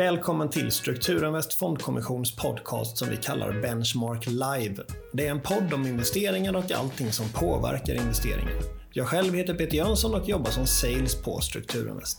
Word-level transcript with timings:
Välkommen 0.00 0.50
till 0.50 0.70
Strukturinvest 0.70 1.54
Fondkommissions 1.54 2.36
podcast 2.36 2.98
som 2.98 3.08
vi 3.08 3.16
kallar 3.16 3.60
Benchmark 3.62 4.26
Live. 4.26 4.82
Det 5.12 5.26
är 5.26 5.30
en 5.30 5.40
podd 5.40 5.74
om 5.74 5.86
investeringar 5.86 6.56
och 6.56 6.72
allting 6.72 7.12
som 7.12 7.26
påverkar 7.28 7.94
investeringar. 7.94 8.52
Jag 8.92 9.06
själv 9.06 9.34
heter 9.34 9.54
Peter 9.54 9.76
Jönsson 9.76 10.14
och 10.14 10.28
jobbar 10.28 10.50
som 10.50 10.66
sales 10.66 11.22
på 11.22 11.40
Strukturinvest. 11.40 12.18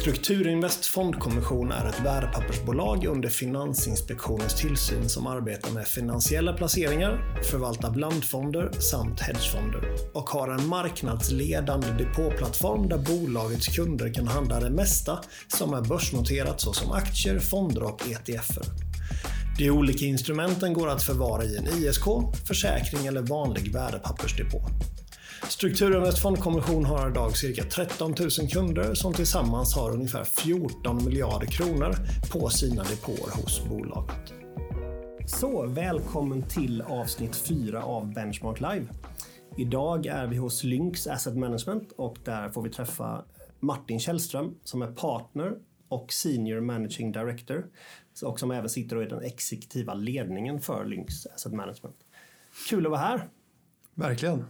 Strukturinvest 0.00 0.86
Fondkommission 0.86 1.72
är 1.72 1.88
ett 1.88 2.00
värdepappersbolag 2.04 3.04
under 3.04 3.28
Finansinspektionens 3.28 4.54
tillsyn 4.54 5.08
som 5.08 5.26
arbetar 5.26 5.70
med 5.70 5.86
finansiella 5.86 6.52
placeringar, 6.52 7.42
förvaltar 7.50 7.90
blandfonder 7.90 8.70
samt 8.72 9.20
hedgefonder 9.20 9.96
och 10.12 10.30
har 10.30 10.48
en 10.48 10.68
marknadsledande 10.68 11.86
depåplattform 11.98 12.88
där 12.88 12.98
bolagets 12.98 13.68
kunder 13.68 14.14
kan 14.14 14.28
handla 14.28 14.60
det 14.60 14.70
mesta 14.70 15.18
som 15.48 15.74
är 15.74 15.80
börsnoterat 15.80 16.60
såsom 16.60 16.92
aktier, 16.92 17.38
fonder 17.38 17.82
och 17.82 18.02
ETFer. 18.10 18.64
De 19.58 19.70
olika 19.70 20.04
instrumenten 20.04 20.72
går 20.72 20.88
att 20.88 21.02
förvara 21.02 21.44
i 21.44 21.56
en 21.56 21.66
ISK, 21.66 22.04
försäkring 22.46 23.06
eller 23.06 23.22
vanlig 23.22 23.72
värdepappersdepå. 23.72 24.62
Strukturinvest 25.48 26.18
fondkommission 26.18 26.84
har 26.84 27.10
idag 27.10 27.36
cirka 27.36 27.64
13 27.64 28.14
000 28.20 28.30
kunder 28.50 28.94
som 28.94 29.14
tillsammans 29.14 29.74
har 29.74 29.92
ungefär 29.94 30.24
14 30.24 31.04
miljarder 31.04 31.46
kronor 31.46 31.96
på 32.32 32.48
sina 32.48 32.82
depåer 32.82 33.42
hos 33.42 33.68
bolaget. 33.68 34.32
Så 35.26 35.66
välkommen 35.66 36.48
till 36.48 36.82
avsnitt 36.82 37.36
4 37.36 37.82
av 37.82 38.14
Benchmark 38.14 38.60
Live. 38.60 38.86
Idag 39.58 40.06
är 40.06 40.26
vi 40.26 40.36
hos 40.36 40.64
Lynx 40.64 41.06
Asset 41.06 41.36
Management 41.36 41.92
och 41.92 42.16
där 42.24 42.48
får 42.48 42.62
vi 42.62 42.70
träffa 42.70 43.24
Martin 43.60 44.00
Källström 44.00 44.54
som 44.64 44.82
är 44.82 44.92
partner 44.92 45.52
och 45.88 46.12
Senior 46.12 46.60
Managing 46.60 47.12
Director 47.12 47.66
och 48.22 48.40
som 48.40 48.50
även 48.50 48.68
sitter 48.68 49.02
i 49.02 49.06
den 49.06 49.22
exekutiva 49.22 49.94
ledningen 49.94 50.60
för 50.60 50.84
Lynx 50.84 51.26
Asset 51.26 51.52
Management. 51.52 51.96
Kul 52.68 52.86
att 52.86 52.90
vara 52.90 53.00
här! 53.00 53.28
Verkligen! 53.94 54.44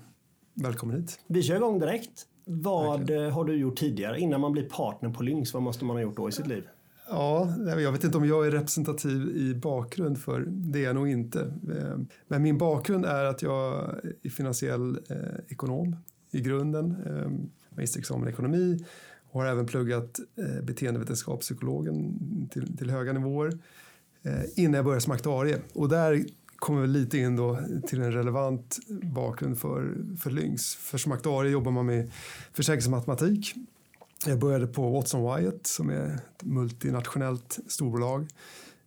Välkommen 0.55 0.97
hit. 0.97 1.21
Vi 1.27 1.43
kör 1.43 1.57
igång 1.57 1.79
direkt. 1.79 2.27
Vad 2.45 2.99
Verkligen. 2.99 3.31
har 3.31 3.45
du 3.45 3.57
gjort 3.57 3.77
tidigare? 3.77 4.21
Innan 4.21 4.41
man 4.41 4.53
blir 4.53 4.69
partner 4.69 5.11
på 5.11 5.23
Lynx, 5.23 5.55
vad 5.55 5.63
måste 5.63 5.85
man 5.85 5.97
ha 5.97 6.03
gjort 6.03 6.17
då 6.17 6.29
i 6.29 6.33
sitt 6.33 6.47
liv? 6.47 6.65
Ja, 7.09 7.55
jag 7.59 7.93
vet 7.93 8.05
inte 8.05 8.19
om 8.19 8.27
jag 8.27 8.47
är 8.47 8.51
representativ 8.51 9.37
i 9.37 9.55
bakgrund 9.55 10.19
för 10.19 10.45
det 10.49 10.79
är 10.79 10.85
jag 10.85 10.95
nog 10.95 11.09
inte. 11.09 11.41
Eh, 11.41 11.99
men 12.29 12.43
min 12.43 12.59
bakgrund 12.59 13.05
är 13.05 13.25
att 13.25 13.43
jag 13.43 13.95
är 14.23 14.31
finansiell 14.31 14.99
eh, 15.09 15.17
ekonom 15.49 15.97
i 16.31 16.41
grunden. 16.41 16.97
Eh, 17.07 17.31
magisterexamen 17.77 18.29
i 18.29 18.31
ekonomi 18.31 18.85
och 19.31 19.41
har 19.41 19.49
även 19.49 19.67
pluggat 19.67 20.21
eh, 20.37 20.65
beteendevetenskapspsykologen 20.65 22.19
till, 22.53 22.77
till 22.77 22.91
höga 22.91 23.13
nivåer 23.13 23.59
innan 24.55 24.75
jag 24.75 24.85
började 24.85 25.01
som 25.01 25.13
aktuarie. 25.13 25.59
Och 25.75 25.89
där 25.89 26.25
kommer 26.63 26.81
väl 26.81 26.91
lite 26.91 27.19
in 27.19 27.37
då 27.37 27.59
till 27.87 28.01
en 28.01 28.13
relevant 28.13 28.79
bakgrund 29.03 29.59
för, 29.59 29.95
för 30.21 30.31
Lynx. 30.31 30.75
För 30.75 30.99
som 30.99 31.13
aktuarie 31.13 31.51
jobbar 31.51 31.73
man 31.73 31.87
med 31.87 32.11
försäkringsmatematik. 32.53 33.55
Jag 34.27 34.39
började 34.39 34.67
på 34.67 34.91
Watson 34.91 35.21
Wyatt 35.23 35.67
som 35.67 35.91
är 35.91 36.15
ett 36.15 36.45
multinationellt 36.45 37.59
storbolag 37.67 38.27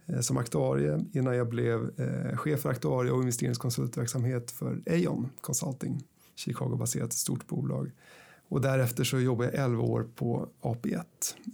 eh, 0.05 0.19
som 0.19 0.37
aktuarie 0.37 1.05
innan 1.13 1.35
jag 1.35 1.49
blev 1.49 1.91
eh, 1.99 2.37
chef 2.37 2.61
för 2.61 2.69
aktuarie 2.69 3.11
och 3.11 3.19
investeringskonsultverksamhet 3.19 4.51
för 4.51 4.81
Aon 4.89 5.29
Consulting, 5.41 6.03
Chicago-baserat 6.35 7.13
stort 7.13 7.47
bolag. 7.47 7.91
Och 8.47 8.61
därefter 8.61 9.03
så 9.03 9.19
jobbade 9.19 9.51
jag 9.53 9.65
11 9.65 9.83
år 9.83 10.07
på 10.15 10.49
AP1 10.61 11.03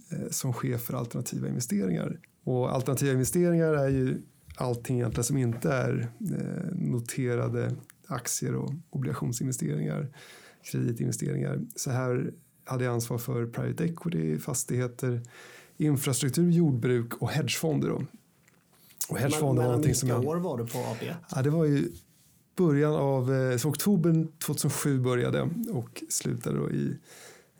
eh, 0.08 0.18
som 0.30 0.52
chef 0.52 0.80
för 0.82 0.94
alternativa 0.94 1.48
investeringar. 1.48 2.18
Och 2.44 2.74
alternativa 2.74 3.12
investeringar 3.12 3.72
är 3.74 3.88
ju 3.88 4.22
allting 4.56 4.96
egentligen 4.98 5.24
som 5.24 5.36
inte 5.36 5.72
är 5.72 6.08
eh, 6.20 6.74
noterade 6.74 7.76
aktier 8.06 8.54
och 8.54 8.72
obligationsinvesteringar, 8.90 10.08
kreditinvesteringar. 10.62 11.60
Så 11.76 11.90
här 11.90 12.32
hade 12.64 12.84
jag 12.84 12.94
ansvar 12.94 13.18
för 13.18 13.46
private 13.46 13.84
equity, 13.84 14.38
fastigheter, 14.38 15.22
infrastruktur, 15.76 16.50
jordbruk 16.50 17.14
och 17.14 17.30
hedgefonder. 17.30 17.88
Då. 17.88 18.02
Och 19.08 19.18
hedgefonder 19.18 19.68
men, 19.68 19.80
men 19.80 19.94
som 19.94 20.08
jag, 20.08 20.26
år 20.26 20.36
var 20.36 20.58
du 20.58 20.66
på 20.66 20.78
AP1? 20.78 21.14
Ja, 21.34 21.42
det 21.42 21.50
var 21.50 21.64
ju 21.64 21.88
början 22.56 22.94
av, 22.94 23.34
eh, 23.34 23.56
så 23.56 23.68
oktober 23.68 24.26
2007 24.44 25.00
började 25.00 25.50
och 25.72 26.02
slutade 26.08 26.58
då 26.58 26.70
i, 26.70 26.96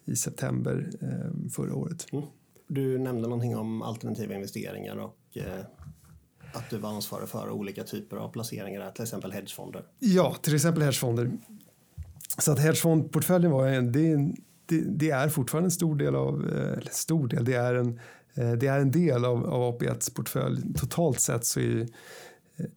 i 0.05 0.17
september 0.17 0.91
eh, 1.01 1.51
förra 1.51 1.75
året. 1.75 2.07
Mm. 2.13 2.25
Du 2.67 2.99
nämnde 2.99 3.29
någonting 3.29 3.57
om 3.57 3.83
alternativa 3.83 4.35
investeringar 4.35 4.97
och 4.97 5.37
eh, 5.37 5.65
att 6.53 6.71
du 6.71 6.79
var 6.79 6.91
ansvarig 6.91 7.29
för 7.29 7.51
olika 7.51 7.85
typer 7.85 8.17
av 8.17 8.29
placeringar, 8.29 8.91
till 8.91 9.03
exempel 9.03 9.33
hedgefonder? 9.33 9.85
Ja, 9.99 10.37
till 10.43 10.55
exempel 10.55 10.83
hedgefonder. 10.83 11.31
Så 12.39 12.53
att 12.53 12.59
hedgefondportföljen 12.59 13.51
var 13.53 13.67
en, 13.67 13.93
det, 13.93 14.17
det, 14.67 14.81
det, 14.81 15.11
är 15.11 15.29
fortfarande 15.29 15.67
en 15.67 15.71
stor 15.71 15.97
del 15.97 16.15
av, 16.15 16.49
eh, 16.49 16.79
eller 16.79 16.91
stor 16.91 17.29
del, 17.29 17.45
det 17.45 17.55
är 17.55 17.75
en, 17.75 18.01
eh, 18.35 18.53
det 18.53 18.67
är 18.67 18.81
en 18.81 18.91
del 18.91 19.25
av, 19.25 19.47
av 19.47 19.79
AP1s 19.79 20.15
portfölj. 20.15 20.75
Totalt 20.75 21.21
sett 21.21 21.45
så 21.45 21.61
är 21.61 21.81
eh, 21.81 21.87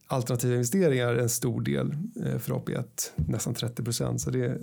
alternativa 0.08 0.54
investeringar 0.54 1.16
en 1.16 1.30
stor 1.30 1.62
del 1.62 1.96
för 2.40 2.54
AP1, 2.54 2.86
nästan 3.16 3.54
30 3.54 3.84
procent. 3.84 4.22
Så 4.22 4.30
det, 4.30 4.58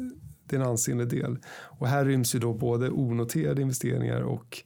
det 0.46 0.56
är 0.56 0.60
en 0.60 0.66
ansenlig 0.66 1.08
del. 1.08 1.38
Och 1.54 1.88
här 1.88 2.04
ryms 2.04 2.34
ju 2.34 2.38
då 2.38 2.54
både 2.54 2.90
onoterade 2.90 3.62
investeringar 3.62 4.20
och, 4.20 4.62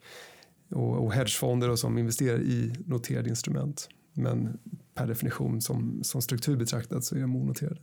och, 0.71 1.05
och 1.05 1.13
hedgefonder 1.13 1.71
och 1.71 1.79
som 1.79 1.99
investerar 1.99 2.41
i 2.41 2.73
noterade 2.87 3.29
instrument. 3.29 3.89
Men 4.17 4.59
per 4.95 5.07
definition 5.07 5.61
som, 5.61 6.01
som 6.03 6.23
struktur 6.23 6.57
betraktat 6.57 7.05
så 7.05 7.17
är 7.17 7.21
de 7.21 7.37
onoterade. 7.37 7.81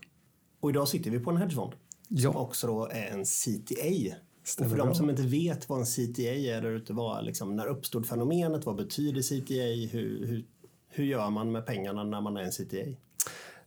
Och 0.60 0.70
idag 0.70 0.88
sitter 0.88 1.12
vi 1.12 1.20
på 1.20 1.32
en 1.32 1.38
hedgefond 1.38 1.74
ja. 2.08 2.32
som 2.32 2.42
också 2.42 2.68
då 2.68 2.88
är 2.92 3.06
en 3.06 3.24
CTA. 3.26 4.16
Stämmer 4.44 4.68
och 4.68 4.72
för 4.72 4.78
bra. 4.78 4.86
de 4.86 4.96
som 4.96 5.10
inte 5.10 5.22
vet 5.22 5.70
vad 5.70 5.80
en 5.80 5.86
CTA 5.86 6.22
är 6.22 6.62
där 6.62 6.72
ute, 6.72 6.94
vad, 6.94 7.26
liksom, 7.26 7.56
när 7.56 7.68
uppstod 7.68 8.06
fenomenet, 8.06 8.66
vad 8.66 8.76
betyder 8.76 9.22
CTA, 9.22 9.98
hur, 9.98 10.28
hur, 10.28 10.46
hur 10.90 11.04
gör 11.04 11.30
man 11.30 11.52
med 11.52 11.66
pengarna 11.66 12.04
när 12.04 12.22
man 12.22 12.38
är 12.38 12.42
en 12.42 12.52
CTA? 12.52 12.98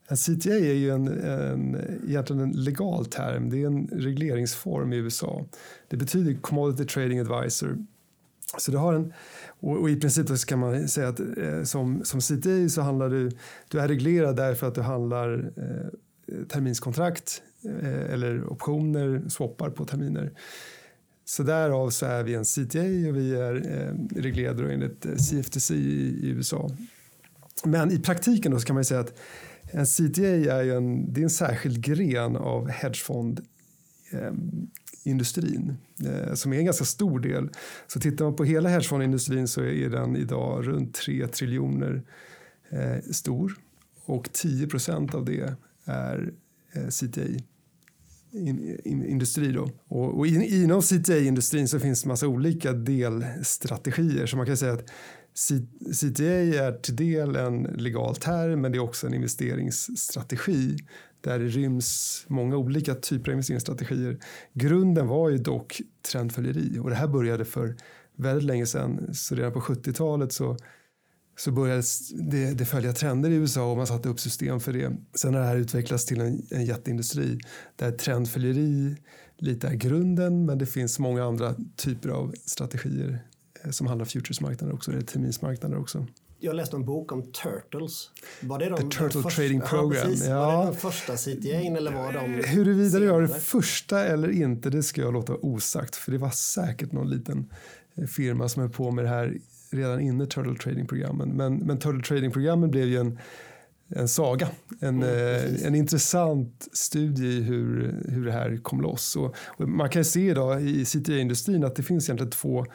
En 0.09 0.17
CTA 0.17 0.55
är 0.55 0.73
ju 0.73 0.91
en, 0.91 1.09
en, 1.09 1.77
egentligen 2.09 2.43
en 2.43 2.53
legal 2.53 3.07
term, 3.07 3.51
det 3.51 3.63
är 3.63 3.67
en 3.67 3.87
regleringsform 3.87 4.93
i 4.93 4.97
USA. 4.97 5.45
Det 5.89 5.97
betyder 5.97 6.35
Commodity 6.41 6.85
Trading 6.85 7.19
Advisor. 7.19 7.87
Så 8.59 8.71
du 8.71 8.77
har 8.77 8.95
en, 8.95 9.13
och, 9.61 9.81
och, 9.81 9.91
i 9.91 9.97
princip 9.97 10.29
så 10.29 10.47
kan 10.47 10.59
man 10.59 10.89
säga 10.89 11.09
att 11.09 11.21
eh, 11.21 11.63
som, 11.65 12.05
som 12.05 12.21
CTI 12.21 12.69
så 12.69 12.83
handlar 12.83 13.09
du, 13.09 13.31
du 13.69 13.81
är 13.81 13.89
reglerad 13.89 14.37
därför 14.37 14.67
att 14.67 14.75
du 14.75 14.81
handlar 14.81 15.53
eh, 15.57 16.45
terminskontrakt 16.49 17.43
eh, 17.83 18.13
eller 18.13 18.47
optioner, 18.47 19.29
swappar 19.29 19.71
på 19.71 19.85
terminer. 19.85 20.33
Så 21.25 21.43
därav 21.43 21.91
så 21.91 22.07
är 22.07 22.23
vi 22.23 22.35
en 22.35 22.45
CTA 22.45 23.09
och 23.09 23.17
vi 23.17 23.35
är 23.35 23.55
eh, 23.55 24.21
reglerade 24.23 24.73
enligt 24.73 25.07
eh, 25.07 25.17
CFTC 25.17 25.75
i, 25.75 26.19
i, 26.23 26.29
USA. 26.29 26.71
Men 27.65 27.93
i 27.93 27.99
praktiken 27.99 28.53
då 28.53 28.61
så 28.61 28.67
kan 28.67 28.75
man 28.75 28.85
säga 28.85 29.01
att 29.01 29.19
en 29.71 29.87
CTA 29.87 30.27
är 30.27 30.77
en, 30.77 31.13
det 31.13 31.21
är 31.21 31.23
en 31.23 31.31
särskild 31.31 31.85
gren 31.85 32.37
av 32.37 32.69
hedgefond 32.69 33.41
eh, 34.13 34.33
hedgefondindustrin 35.07 35.11
industrin 35.11 35.77
eh, 36.05 36.35
som 36.35 36.53
är 36.53 36.59
en 36.59 36.65
ganska 36.65 36.85
stor 36.85 37.21
del. 37.21 37.51
Så 37.87 38.01
tittar 38.01 38.25
man 38.25 38.37
på 38.37 38.45
hela 38.45 38.69
hedgefondindustrin 38.69 39.49
så 39.49 39.63
är 39.63 39.91
den 39.91 40.17
idag 40.17 40.69
runt 40.69 40.95
3 40.95 41.27
triljoner 41.27 42.03
eh, 42.71 43.13
stor 43.13 43.57
och 44.05 44.33
10 44.33 44.67
procent 44.67 45.15
av 45.15 45.25
det 45.25 45.57
är 45.85 46.33
eh, 46.73 46.89
CTI 46.89 47.45
in, 48.33 48.81
in, 48.85 49.05
industri. 49.05 49.53
Då. 49.53 49.71
Och, 49.89 50.19
och 50.19 50.27
in, 50.27 50.43
inom 50.43 50.83
CTA-industrin 50.83 51.69
så 51.69 51.81
finns 51.81 52.03
det 52.03 52.09
massa 52.09 52.29
olika 52.29 52.73
delstrategier. 52.73 54.27
Så 54.27 54.37
man 54.37 54.47
kan 54.47 54.57
säga 54.57 54.73
att 54.73 54.91
CTA 56.01 56.25
är 56.25 56.81
till 56.83 56.97
del 56.97 57.37
en 57.37 57.63
legal 57.63 58.17
term 58.17 58.61
men 58.61 58.73
det 58.73 58.79
är 58.79 58.83
också 58.83 59.07
en 59.07 59.15
investeringsstrategi 59.15 60.77
där 61.27 61.39
det 61.39 61.49
ryms 61.49 62.25
många 62.29 62.57
olika 62.57 62.95
typer 62.95 63.31
av 63.31 63.33
investeringsstrategier. 63.33 64.19
Grunden 64.53 65.07
var 65.07 65.31
ju 65.31 65.39
dock 65.39 65.81
trendföljeri 66.13 66.79
och 66.79 66.91
det 66.91 66.97
här 66.97 67.09
började 67.09 67.45
för 67.45 67.77
väldigt 68.17 68.45
länge 68.45 68.67
sedan. 68.67 69.15
Så 69.15 69.35
redan 69.35 69.53
på 69.53 69.61
70-talet 69.61 70.33
så, 70.33 70.57
så 71.37 71.51
började 71.53 71.83
det, 72.31 72.55
det, 72.55 72.65
följa 72.65 72.93
trender 72.93 73.31
i 73.31 73.35
USA 73.35 73.71
och 73.71 73.77
man 73.77 73.87
satte 73.87 74.09
upp 74.09 74.21
system 74.21 74.61
för 74.61 74.73
det. 74.73 74.97
Sen 75.15 75.35
har 75.35 75.41
det 75.41 75.47
här 75.47 75.57
utvecklats 75.57 76.05
till 76.05 76.21
en, 76.21 76.43
en 76.51 76.65
jätteindustri 76.65 77.39
där 77.77 77.93
trendföljeri 77.93 78.97
lite 79.39 79.69
är 79.69 79.75
grunden 79.75 80.47
men 80.47 80.59
det 80.59 80.67
finns 80.67 80.99
många 80.99 81.25
andra 81.25 81.55
typer 81.77 82.09
av 82.09 82.35
strategier 82.45 83.19
eh, 83.65 83.71
som 83.71 83.87
handlar 83.87 84.05
om 84.05 84.09
futuresmarknader 84.09 84.75
också, 84.75 84.91
eller 84.91 85.03
terminsmarknader 85.03 85.79
också. 85.79 86.07
Jag 86.39 86.57
läste 86.57 86.77
en 86.77 86.85
bok 86.85 87.13
om 87.13 87.23
Turtles. 87.33 88.11
Var 88.41 88.59
det 88.59 88.69
de, 88.69 88.77
The 88.77 88.83
Turtle 88.99 89.23
första, 89.23 89.31
Trading 89.31 89.61
Program. 89.61 90.15
Ja. 90.15 90.27
Ja. 90.27 90.57
Var 90.57 90.59
det 90.59 90.71
den 90.71 90.75
första 90.75 91.17
CTA 91.17 91.57
eller 91.77 91.93
var 91.93 92.13
de 92.13 92.49
Huruvida 92.49 92.99
det 92.99 93.13
var 93.13 93.21
det 93.21 93.29
senare? 93.29 93.43
första 93.43 94.05
eller 94.05 94.31
inte, 94.31 94.71
det 94.71 94.83
ska 94.83 95.01
jag 95.01 95.13
låta 95.13 95.35
osagt. 95.35 95.97
För 95.97 96.13
det 96.13 96.19
var 96.19 96.31
säkert 96.31 96.93
någon 96.93 97.11
liten 97.11 97.53
eh, 97.95 98.05
firma 98.05 98.49
som 98.49 98.63
höll 98.63 98.71
på 98.71 98.91
med 98.91 99.05
det 99.05 99.09
här 99.09 99.39
redan 99.71 100.01
inne 100.01 100.27
Turtle 100.27 100.57
Trading-programmen. 100.57 101.29
Men, 101.29 101.57
men 101.57 101.79
Turtle 101.79 102.03
Trading-programmen 102.03 102.71
blev 102.71 102.87
ju 102.87 102.97
en, 102.97 103.19
en 103.89 104.09
saga. 104.09 104.49
En, 104.81 105.03
eh, 105.03 105.67
en 105.67 105.75
intressant 105.75 106.69
studie 106.73 107.27
i 107.27 107.43
hur, 107.43 107.95
hur 108.09 108.25
det 108.27 108.33
här 108.33 108.59
kom 108.63 108.81
loss. 108.81 109.17
Och, 109.17 109.35
och 109.47 109.69
man 109.69 109.91
kan 109.91 110.05
se 110.05 110.31
idag 110.31 110.63
i 110.63 110.85
CTA-industrin 110.85 111.65
att 111.65 111.77
det 111.77 111.83
finns 111.83 112.09
egentligen 112.09 112.31
två, 112.31 112.67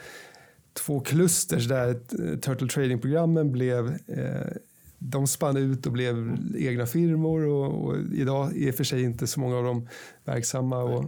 två 0.74 1.00
klusters 1.00 1.68
där 1.68 1.90
eh, 1.90 2.40
Turtle 2.40 2.68
Trading-programmen 2.68 3.52
blev 3.52 3.88
eh, 4.08 4.58
de 5.00 5.28
spann 5.28 5.58
ut 5.58 5.86
och 5.86 5.92
blev 5.92 6.38
egna 6.58 6.86
firmor 6.86 7.46
och, 7.46 7.86
och 7.86 7.98
idag 8.14 8.58
är 8.58 8.72
för 8.72 8.84
sig 8.84 9.04
inte 9.04 9.28
så 9.28 9.40
många 9.40 9.58
av 9.58 9.64
dem 9.64 9.88
verksamma 10.26 10.84
och 10.84 11.06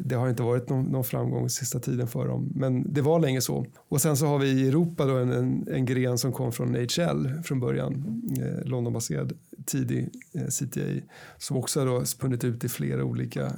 det 0.00 0.14
har 0.14 0.28
inte 0.28 0.42
varit 0.42 0.68
någon, 0.68 0.84
någon 0.84 1.04
framgång 1.04 1.48
sista 1.48 1.80
tiden 1.80 2.08
för 2.08 2.28
dem. 2.28 2.52
Men 2.54 2.92
det 2.92 3.00
var 3.00 3.20
länge 3.20 3.40
så. 3.40 3.66
Och 3.88 4.00
sen 4.00 4.16
så 4.16 4.26
har 4.26 4.38
vi 4.38 4.48
i 4.48 4.68
Europa 4.68 5.06
då 5.06 5.16
en, 5.16 5.32
en, 5.32 5.68
en 5.72 5.86
gren 5.86 6.18
som 6.18 6.32
kom 6.32 6.52
från 6.52 6.74
HL 6.74 7.42
från 7.44 7.60
början, 7.60 8.22
eh, 8.40 8.68
Londonbaserad 8.68 9.32
tidig 9.66 10.08
eh, 10.32 10.46
CTA 10.46 11.06
som 11.38 11.56
också 11.56 11.80
har 11.80 11.86
då 11.86 12.04
spunnit 12.04 12.44
ut 12.44 12.64
i 12.64 12.68
flera 12.68 13.04
olika 13.04 13.52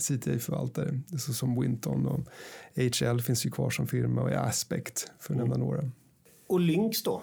CTA-förvaltare. 0.00 1.00
Så 1.18 1.32
som 1.32 1.60
Winton 1.60 2.06
och 2.06 2.20
HL 2.74 3.20
finns 3.20 3.46
ju 3.46 3.50
kvar 3.50 3.70
som 3.70 3.86
firma 3.86 4.22
och 4.22 4.30
Aspect 4.30 5.10
för 5.20 5.34
att 5.34 5.38
nämna 5.38 5.56
några. 5.56 5.90
Och 6.46 6.60
Lynx 6.60 7.02
då? 7.02 7.22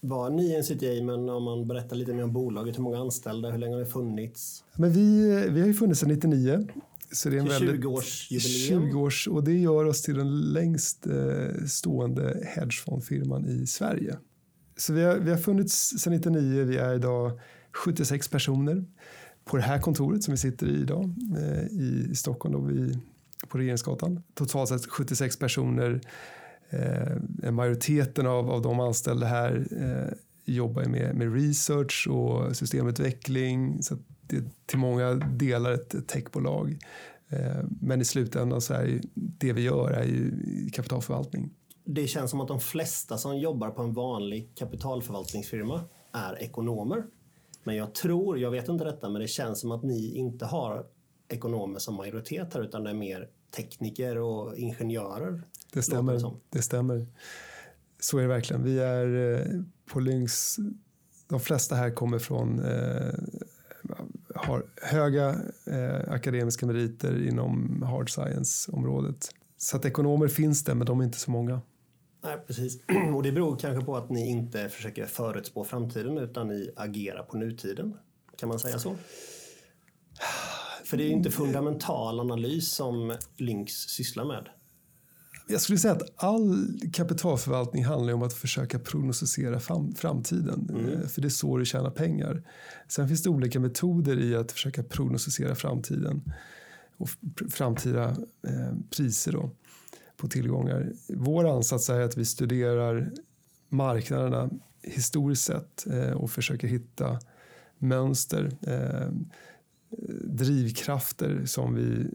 Var 0.00 0.30
ni 0.30 0.54
en 0.54 0.62
CTA, 0.62 1.04
men 1.04 1.28
om 1.28 1.42
man 1.42 1.68
berättar 1.68 1.96
lite 1.96 2.12
mer 2.14 2.24
om 2.24 2.32
bolaget, 2.32 2.78
hur 2.78 2.82
många 2.82 2.98
anställda, 2.98 3.50
hur 3.50 3.58
länge 3.58 3.74
har 3.74 3.80
det 3.80 3.86
funnits? 3.86 4.64
Men 4.76 4.92
vi, 4.92 5.30
vi 5.50 5.60
har 5.60 5.66
ju 5.66 5.74
funnits 5.74 6.00
sedan 6.00 6.08
99. 6.08 6.66
Så 7.12 7.28
det 7.28 7.36
är 7.36 7.40
en 7.40 7.46
Till 7.46 7.66
väldigt 7.66 7.84
20-årsjubileum. 7.84 8.90
20 8.90 9.00
års 9.00 9.28
och 9.28 9.44
det 9.44 9.58
gör 9.58 9.84
oss 9.84 10.02
till 10.02 10.16
den 10.16 10.40
längst 10.40 11.06
eh, 11.06 11.64
stående 11.66 12.46
hedgefondfirman 12.46 13.46
i 13.46 13.66
Sverige. 13.66 14.16
Så 14.76 14.92
vi 14.92 15.02
har, 15.02 15.18
vi 15.18 15.30
har 15.30 15.38
funnits 15.38 15.94
sedan 15.98 16.12
99, 16.12 16.64
vi 16.64 16.76
är 16.76 16.94
idag 16.94 17.40
76 17.72 18.28
personer 18.28 18.84
på 19.44 19.56
det 19.56 19.62
här 19.62 19.78
kontoret 19.78 20.24
som 20.24 20.32
vi 20.32 20.38
sitter 20.38 20.66
i 20.66 20.80
idag 20.80 21.14
i, 21.70 22.10
i 22.10 22.14
Stockholm 22.14 22.54
då 22.54 22.60
vi, 22.60 22.98
på 23.48 23.58
Regeringsgatan. 23.58 24.22
Totalt 24.34 24.68
sett 24.68 24.86
76 24.86 25.38
personer. 25.38 26.00
Eh, 26.70 27.50
majoriteten 27.50 28.26
av, 28.26 28.50
av 28.50 28.62
de 28.62 28.80
anställda 28.80 29.26
här 29.26 29.66
eh, 29.80 30.18
jobbar 30.44 30.84
med, 30.84 31.14
med 31.14 31.34
research 31.34 32.08
och 32.10 32.56
systemutveckling. 32.56 33.82
Så 33.82 33.94
att 33.94 34.00
det 34.26 34.36
är 34.36 34.44
till 34.66 34.78
många 34.78 35.14
delar 35.14 35.72
ett 35.72 36.08
techbolag. 36.08 36.78
Eh, 37.28 37.64
men 37.80 38.00
i 38.00 38.04
slutändan 38.04 38.60
så 38.60 38.74
är 38.74 38.84
ju, 38.84 39.00
det 39.14 39.52
vi 39.52 39.62
gör 39.62 39.90
är 39.90 40.04
ju 40.04 40.32
kapitalförvaltning. 40.72 41.50
Det 41.84 42.06
känns 42.06 42.30
som 42.30 42.40
att 42.40 42.48
de 42.48 42.60
flesta 42.60 43.18
som 43.18 43.38
jobbar 43.38 43.70
på 43.70 43.82
en 43.82 43.92
vanlig 43.92 44.50
kapitalförvaltningsfirma 44.54 45.84
är 46.12 46.42
ekonomer. 46.42 47.04
Men 47.64 47.76
jag 47.76 47.94
tror, 47.94 48.38
jag 48.38 48.50
vet 48.50 48.68
inte 48.68 48.84
detta, 48.84 49.08
men 49.08 49.22
det 49.22 49.28
känns 49.28 49.60
som 49.60 49.70
att 49.70 49.82
ni 49.82 50.14
inte 50.14 50.44
har 50.44 50.86
ekonomer 51.28 51.78
som 51.78 51.94
majoritet 51.94 52.54
här 52.54 52.62
utan 52.62 52.84
det 52.84 52.90
är 52.90 52.94
mer 52.94 53.28
tekniker 53.56 54.18
och 54.18 54.56
ingenjörer. 54.56 55.42
Det 55.72 55.82
stämmer. 55.82 56.12
det. 56.12 56.30
Det 56.50 56.62
stämmer. 56.62 57.06
Så 58.00 58.18
är 58.18 58.22
det 58.22 58.28
verkligen. 58.28 58.62
Vi 58.62 58.78
är 58.78 59.36
eh, 59.40 59.62
på 59.92 60.00
Lynx, 60.00 60.56
de 61.28 61.40
flesta 61.40 61.74
här 61.74 61.90
kommer 61.90 62.18
från, 62.18 62.58
eh, 62.58 63.14
har 64.34 64.66
höga 64.82 65.28
eh, 65.66 66.12
akademiska 66.12 66.66
meriter 66.66 67.28
inom 67.28 67.82
hard 67.82 68.10
science-området. 68.10 69.28
Så 69.56 69.76
att 69.76 69.84
ekonomer 69.84 70.28
finns 70.28 70.64
det, 70.64 70.74
men 70.74 70.86
de 70.86 71.00
är 71.00 71.04
inte 71.04 71.18
så 71.18 71.30
många. 71.30 71.60
Nej, 72.24 72.38
precis. 72.46 72.78
Och 73.14 73.22
det 73.22 73.32
beror 73.32 73.56
kanske 73.56 73.84
på 73.84 73.96
att 73.96 74.10
ni 74.10 74.30
inte 74.30 74.68
försöker 74.68 75.06
förutspå 75.06 75.64
framtiden 75.64 76.18
utan 76.18 76.48
ni 76.48 76.70
agerar 76.76 77.22
på 77.22 77.36
nutiden. 77.36 77.94
Kan 78.36 78.48
man 78.48 78.58
säga 78.58 78.78
så? 78.78 78.96
För 80.84 80.96
det 80.96 81.02
är 81.02 81.06
ju 81.06 81.12
inte 81.12 81.30
fundamental 81.30 82.20
analys 82.20 82.72
som 82.72 83.16
Lynx 83.36 83.72
sysslar 83.72 84.24
med. 84.24 84.48
Jag 85.48 85.60
skulle 85.60 85.78
säga 85.78 85.94
att 85.94 86.12
all 86.16 86.80
kapitalförvaltning 86.92 87.84
handlar 87.84 88.12
om 88.12 88.22
att 88.22 88.32
försöka 88.32 88.78
prognostisera 88.78 89.60
fram, 89.60 89.94
framtiden. 89.94 90.70
Eh, 91.02 91.08
För 91.08 91.20
det 91.20 91.28
är 91.28 91.30
så 91.30 91.56
du 91.58 91.64
tjänar 91.64 91.90
pengar. 91.90 92.42
Sen 92.88 93.08
finns 93.08 93.22
det 93.22 93.30
olika 93.30 93.60
metoder 93.60 94.20
i 94.20 94.34
att 94.34 94.52
försöka 94.52 94.82
prognostisera 94.82 95.54
framtiden 95.54 96.32
och 96.96 97.08
framtida 97.50 98.04
eh, 98.48 98.76
priser 98.96 99.32
då, 99.32 99.50
på 100.22 100.28
tillgångar. 100.28 100.92
Vår 101.08 101.56
ansats 101.56 101.90
är 101.90 102.00
att 102.00 102.16
vi 102.16 102.24
studerar 102.24 103.12
marknaderna 103.68 104.50
historiskt 104.82 105.44
sett 105.44 105.86
eh, 105.86 106.10
och 106.10 106.30
försöker 106.30 106.68
hitta 106.68 107.20
mönster, 107.78 108.56
eh, 108.66 109.08
drivkrafter 110.24 111.42
som 111.46 111.74
vi 111.74 112.10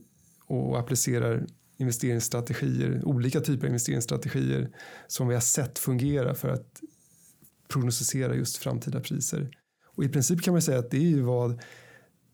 och 0.46 0.80
applicerar 0.80 1.48
investeringsstrategier, 1.78 3.02
olika 3.06 3.42
typer 3.42 3.64
av 3.64 3.70
investeringsstrategier 3.70 4.70
som 5.08 5.28
vi 5.28 5.34
har 5.34 5.42
sett 5.42 5.80
fungera 5.80 6.36
för 6.36 6.50
att 6.50 6.82
prognostisera 7.68 8.36
just 8.36 8.58
framtida 8.58 9.00
priser. 9.00 9.50
Och 9.96 10.04
i 10.04 10.10
princip 10.10 10.42
kan 10.42 10.54
man 10.54 10.62
säga 10.62 10.80
att 10.80 10.92
det 10.92 10.98
är 10.98 11.10
ju 11.10 11.22
vad 11.22 11.62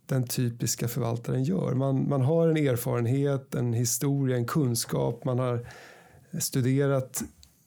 den 0.05 0.27
typiska 0.27 0.87
förvaltaren 0.87 1.43
gör. 1.43 1.73
Man, 1.73 2.09
man 2.09 2.21
har 2.21 2.47
en 2.47 2.57
erfarenhet, 2.57 3.55
en 3.55 3.73
historia, 3.73 4.37
en 4.37 4.45
kunskap, 4.45 5.25
man 5.25 5.39
har 5.39 5.67
studerat 6.39 7.23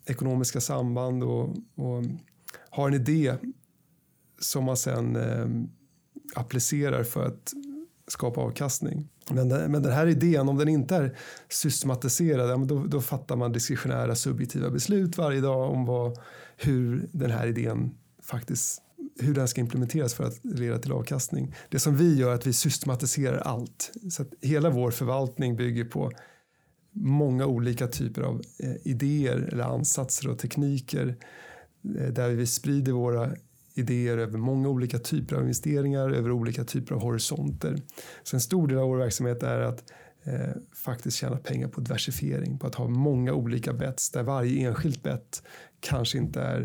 ekonomiska 0.07 0.61
samband 0.61 1.23
och, 1.23 1.49
och 1.75 2.03
har 2.71 2.89
en 2.89 2.95
idé 2.95 3.35
som 4.41 4.65
man 4.65 4.77
sen 4.77 5.17
eh, 5.17 5.47
applicerar 6.35 7.05
för 7.05 7.27
att 7.27 7.53
skapa 8.09 8.41
avkastning. 8.41 9.09
Men, 9.31 9.49
den- 9.49 9.73
men 9.73 9.83
den 9.83 9.93
här 9.93 10.07
idén, 10.07 10.49
om 10.49 10.57
den 10.59 10.69
inte 10.69 10.97
är 10.97 11.19
systematiserad, 11.49 12.51
ja, 12.51 12.57
då, 12.57 12.85
då 12.87 13.01
fattar 13.01 13.37
man 13.37 13.53
diskretionära 13.53 14.15
subjektiva 14.15 14.71
beslut 14.71 15.19
varje 15.19 15.41
dag 15.41 15.71
om 15.71 15.85
vad, 15.87 16.19
hur 16.57 17.09
den 17.13 17.31
här 17.31 17.47
idén 17.47 17.95
faktiskt 18.23 18.83
hur 19.19 19.35
den 19.35 19.49
ska 19.49 19.61
implementeras 19.61 20.15
för 20.15 20.25
att 20.25 20.45
leda 20.45 20.79
till 20.79 20.93
avkastning. 20.93 21.55
Det 21.69 21.79
som 21.79 21.97
vi 21.97 22.17
gör 22.17 22.31
är 22.31 22.35
att 22.35 22.47
vi 22.47 22.53
systematiserar 22.53 23.39
allt. 23.39 23.93
Så 24.11 24.23
att 24.23 24.29
hela 24.41 24.71
vår 24.71 24.91
förvaltning 24.91 25.57
bygger 25.57 25.85
på 25.85 26.11
många 26.93 27.47
olika 27.47 27.87
typer 27.87 28.23
av 28.23 28.43
eh, 28.59 28.75
idéer 28.85 29.49
eller 29.53 29.65
ansatser 29.65 30.29
och 30.29 30.39
tekniker 30.39 31.17
eh, 31.99 32.13
där 32.13 32.31
vi 32.31 32.47
sprider 32.47 32.93
våra 32.93 33.31
idéer 33.75 34.19
över 34.19 34.39
många 34.39 34.69
olika 34.69 34.99
typer 34.99 35.37
av 35.37 35.43
investeringar, 35.43 36.11
över 36.11 36.31
olika 36.31 36.65
typer 36.65 36.95
av 36.95 37.01
horisonter. 37.01 37.83
Så 38.23 38.37
en 38.37 38.41
stor 38.41 38.69
del 38.69 38.79
av 38.79 38.89
vår 38.89 38.97
verksamhet 38.97 39.43
är 39.43 39.61
att 39.61 39.93
eh, 40.25 40.57
faktiskt 40.85 41.17
tjäna 41.17 41.37
pengar 41.37 41.69
på 41.69 41.81
diversifiering, 41.81 42.59
på 42.59 42.67
att 42.67 42.75
ha 42.75 42.89
många 42.89 43.33
olika 43.33 43.73
bets 43.73 44.11
där 44.11 44.23
varje 44.23 44.69
enskilt 44.69 45.03
bet 45.03 45.43
kanske 45.81 46.19
inte 46.19 46.41
är 46.41 46.61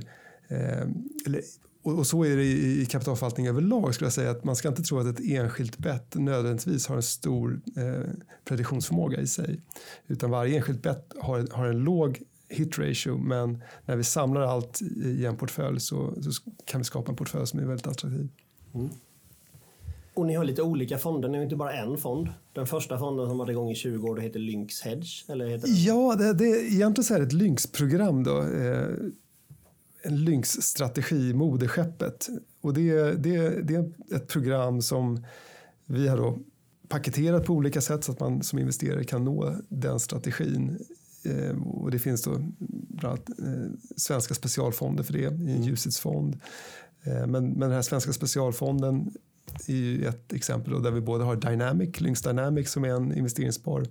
eh, 0.47 0.87
eller, 1.25 1.41
och, 1.83 1.97
och 1.97 2.07
så 2.07 2.23
är 2.25 2.35
det 2.35 2.43
i, 2.43 2.81
i 2.81 2.85
kapitalförvaltning 2.85 3.47
överlag 3.47 3.93
skulle 3.93 4.05
jag 4.05 4.13
säga 4.13 4.31
att 4.31 4.43
man 4.43 4.55
ska 4.55 4.67
inte 4.67 4.83
tro 4.83 4.99
att 4.99 5.19
ett 5.19 5.29
enskilt 5.29 5.77
bet 5.77 6.15
nödvändigtvis 6.15 6.87
har 6.87 6.95
en 6.95 7.03
stor 7.03 7.61
eh, 7.77 8.09
prediktionsförmåga 8.45 9.21
i 9.21 9.27
sig. 9.27 9.61
Utan 10.07 10.29
varje 10.29 10.55
enskilt 10.55 10.81
bet 10.81 11.13
har, 11.19 11.47
har 11.51 11.65
en 11.65 11.77
låg 11.77 12.21
hit 12.49 12.79
ratio 12.79 13.17
men 13.17 13.63
när 13.85 13.95
vi 13.95 14.03
samlar 14.03 14.41
allt 14.41 14.81
i 14.81 15.25
en 15.25 15.37
portfölj 15.37 15.79
så, 15.79 16.13
så 16.21 16.51
kan 16.65 16.81
vi 16.81 16.85
skapa 16.85 17.11
en 17.11 17.15
portfölj 17.15 17.47
som 17.47 17.59
är 17.59 17.63
väldigt 17.65 17.87
attraktiv. 17.87 18.29
Och 20.13 20.25
ni 20.25 20.35
har 20.35 20.43
lite 20.43 20.61
olika 20.61 20.97
fonder, 20.97 21.29
ni 21.29 21.37
har 21.37 21.43
inte 21.43 21.55
bara 21.55 21.73
en 21.73 21.97
fond. 21.97 22.29
Den 22.53 22.67
första 22.67 22.99
fonden 22.99 23.27
som 23.27 23.37
varit 23.37 23.49
igång 23.49 23.69
i 23.69 23.75
20 23.75 24.07
år, 24.07 24.17
heter 24.17 24.39
Lynx 24.39 24.81
Hedge. 24.81 25.29
Eller 25.29 25.47
heter 25.47 25.67
den? 25.67 25.83
Ja, 25.83 26.15
det, 26.15 26.33
det, 26.33 26.45
egentligen 26.45 27.03
så 27.03 27.13
är 27.13 27.19
det 27.19 27.25
ett 27.25 27.33
Lynx-program 27.33 28.23
då. 28.23 28.45
En 30.03 30.23
Lynx-strategi, 30.23 31.33
moderskeppet. 31.33 32.29
Och 32.61 32.73
det, 32.73 33.13
det, 33.23 33.61
det 33.61 33.75
är 33.75 33.91
ett 34.15 34.27
program 34.27 34.81
som 34.81 35.25
vi 35.85 36.07
har 36.07 36.17
då 36.17 36.39
paketerat 36.87 37.45
på 37.45 37.53
olika 37.53 37.81
sätt 37.81 38.03
så 38.03 38.11
att 38.11 38.19
man 38.19 38.43
som 38.43 38.59
investerare 38.59 39.03
kan 39.03 39.23
nå 39.23 39.55
den 39.69 39.99
strategin. 39.99 40.85
Eh, 41.25 41.61
och 41.67 41.91
det 41.91 41.99
finns 41.99 42.21
då 42.21 42.31
bland 42.57 43.05
annat 43.05 43.29
eh, 43.39 43.71
svenska 43.97 44.33
specialfonder 44.33 45.03
för 45.03 45.13
det 45.13 45.19
i 45.19 45.51
en 45.51 45.63
Ljusitsfond. 45.63 46.39
Eh, 47.03 47.27
men, 47.27 47.49
men 47.49 47.59
den 47.59 47.71
här 47.71 47.81
svenska 47.81 48.13
specialfonden 48.13 49.13
är 49.67 49.73
ju 49.73 50.05
ett 50.05 50.33
exempel 50.33 50.73
då 50.73 50.79
där 50.79 50.91
vi 50.91 51.01
både 51.01 51.23
har 51.23 51.35
Dynamic, 51.35 52.01
Lynx 52.01 52.21
Dynamic 52.21 52.71
som 52.71 52.83
är 52.83 52.89
en 52.89 53.17
investeringsbar 53.17 53.85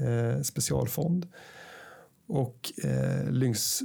eh, 0.00 0.42
specialfond 0.42 1.26
och 2.26 2.72
eh, 2.84 3.30
Lynx 3.30 3.82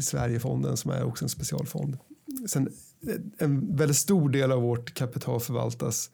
Sverigefonden 0.00 0.76
som 0.76 0.90
är 0.90 1.04
också 1.04 1.24
en 1.24 1.28
specialfond. 1.28 1.98
Sen, 2.46 2.68
eh, 3.08 3.14
en 3.38 3.76
väldigt 3.76 3.96
stor 3.96 4.30
del 4.30 4.52
av 4.52 4.62
vårt 4.62 4.94
kapital 4.94 5.40
förvaltas 5.40 6.10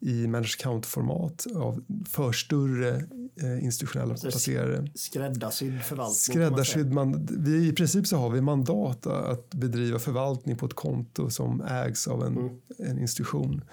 i 0.00 0.26
managed 0.26 0.54
account-format 0.58 1.46
av 1.56 1.84
för 2.08 2.32
större 2.32 2.96
eh, 3.42 3.64
institutionella 3.64 4.16
Så 4.16 4.30
placerare. 4.30 4.88
Skräddarsydd 4.94 5.82
förvaltning. 5.82 6.14
Skräddarsydd, 6.14 6.92
man, 6.92 7.28
vi, 7.30 7.68
i 7.68 7.72
princip 7.72 8.06
så 8.06 8.16
har 8.16 8.30
vi 8.30 8.40
mandat 8.40 9.06
att 9.06 9.54
bedriva 9.54 9.98
förvaltning 9.98 10.56
på 10.56 10.66
ett 10.66 10.74
konto 10.74 11.30
som 11.30 11.60
ägs 11.60 12.08
av 12.08 12.26
en, 12.26 12.36
Mm. 12.36 12.58
en 12.78 12.98
institution. 12.98 13.64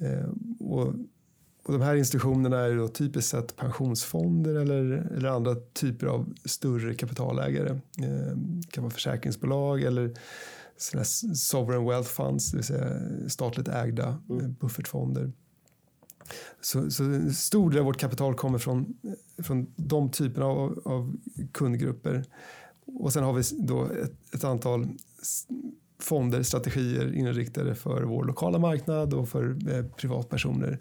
Eh, 0.00 0.28
och, 0.60 0.94
och 1.62 1.72
de 1.72 1.82
här 1.82 1.96
institutionerna 1.96 2.58
är 2.60 2.76
då 2.76 2.88
typiskt 2.88 3.30
sett 3.30 3.56
pensionsfonder 3.56 4.54
eller, 4.54 4.84
eller 5.16 5.28
andra 5.28 5.54
typer 5.72 6.06
av 6.06 6.34
större 6.44 6.94
kapitalägare. 6.94 7.70
Eh, 7.98 8.36
det 8.36 8.70
kan 8.70 8.84
vara 8.84 8.92
försäkringsbolag 8.92 9.82
eller 9.82 10.14
såna 10.76 11.04
sovereign 11.34 11.88
wealth 11.88 12.10
funds, 12.10 12.50
det 12.50 12.56
vill 12.56 12.64
säga 12.64 13.00
statligt 13.28 13.68
ägda 13.68 14.18
Mm. 14.30 14.44
eh, 14.44 14.50
buffertfonder. 14.50 15.32
Så, 16.60 16.90
så 16.90 17.04
en 17.04 17.34
stor 17.34 17.70
del 17.70 17.78
av 17.78 17.84
vårt 17.84 18.00
kapital 18.00 18.34
kommer 18.34 18.58
från, 18.58 18.94
från 19.42 19.66
de 19.76 20.10
typerna 20.10 20.46
av, 20.46 20.82
av 20.84 21.16
kundgrupper. 21.52 22.24
Och 22.86 23.12
sen 23.12 23.24
har 23.24 23.32
vi 23.32 23.42
då 23.58 23.84
ett, 23.84 24.34
ett 24.34 24.44
antal 24.44 24.88
fonder, 26.00 26.42
strategier 26.42 27.14
inriktade 27.14 27.74
för 27.74 28.02
vår 28.02 28.24
lokala 28.24 28.58
marknad 28.58 29.14
och 29.14 29.28
för 29.28 29.74
eh, 29.74 29.84
privatpersoner. 29.86 30.78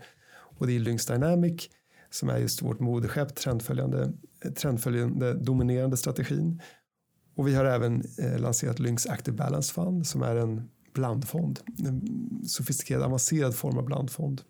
Och 0.62 0.68
det 0.68 0.76
är 0.76 0.80
Lynx 0.80 1.06
Dynamic 1.06 1.70
som 2.10 2.30
är 2.30 2.38
just 2.38 2.62
vårt 2.62 2.80
moderskepp, 2.80 3.36
trendföljande, 3.36 4.12
trendföljande 4.56 5.34
dominerande 5.34 5.98
strategin. 5.98 6.62
Och 7.36 7.48
vi 7.48 7.56
har 7.56 7.66
även 7.66 8.04
eh, 8.20 8.40
lanserat 8.40 8.80
Lynx 8.80 9.08
Active 9.08 9.38
Balance 9.38 9.74
Fund 9.74 10.08
som 10.08 10.22
är 10.22 10.36
en 10.36 10.70
blandfond. 10.94 11.60
En 11.80 12.02
sofistikerad, 12.48 13.04
avancerad 13.04 13.56
form 13.56 13.78
av 13.78 13.86
blandfond. 13.86 14.42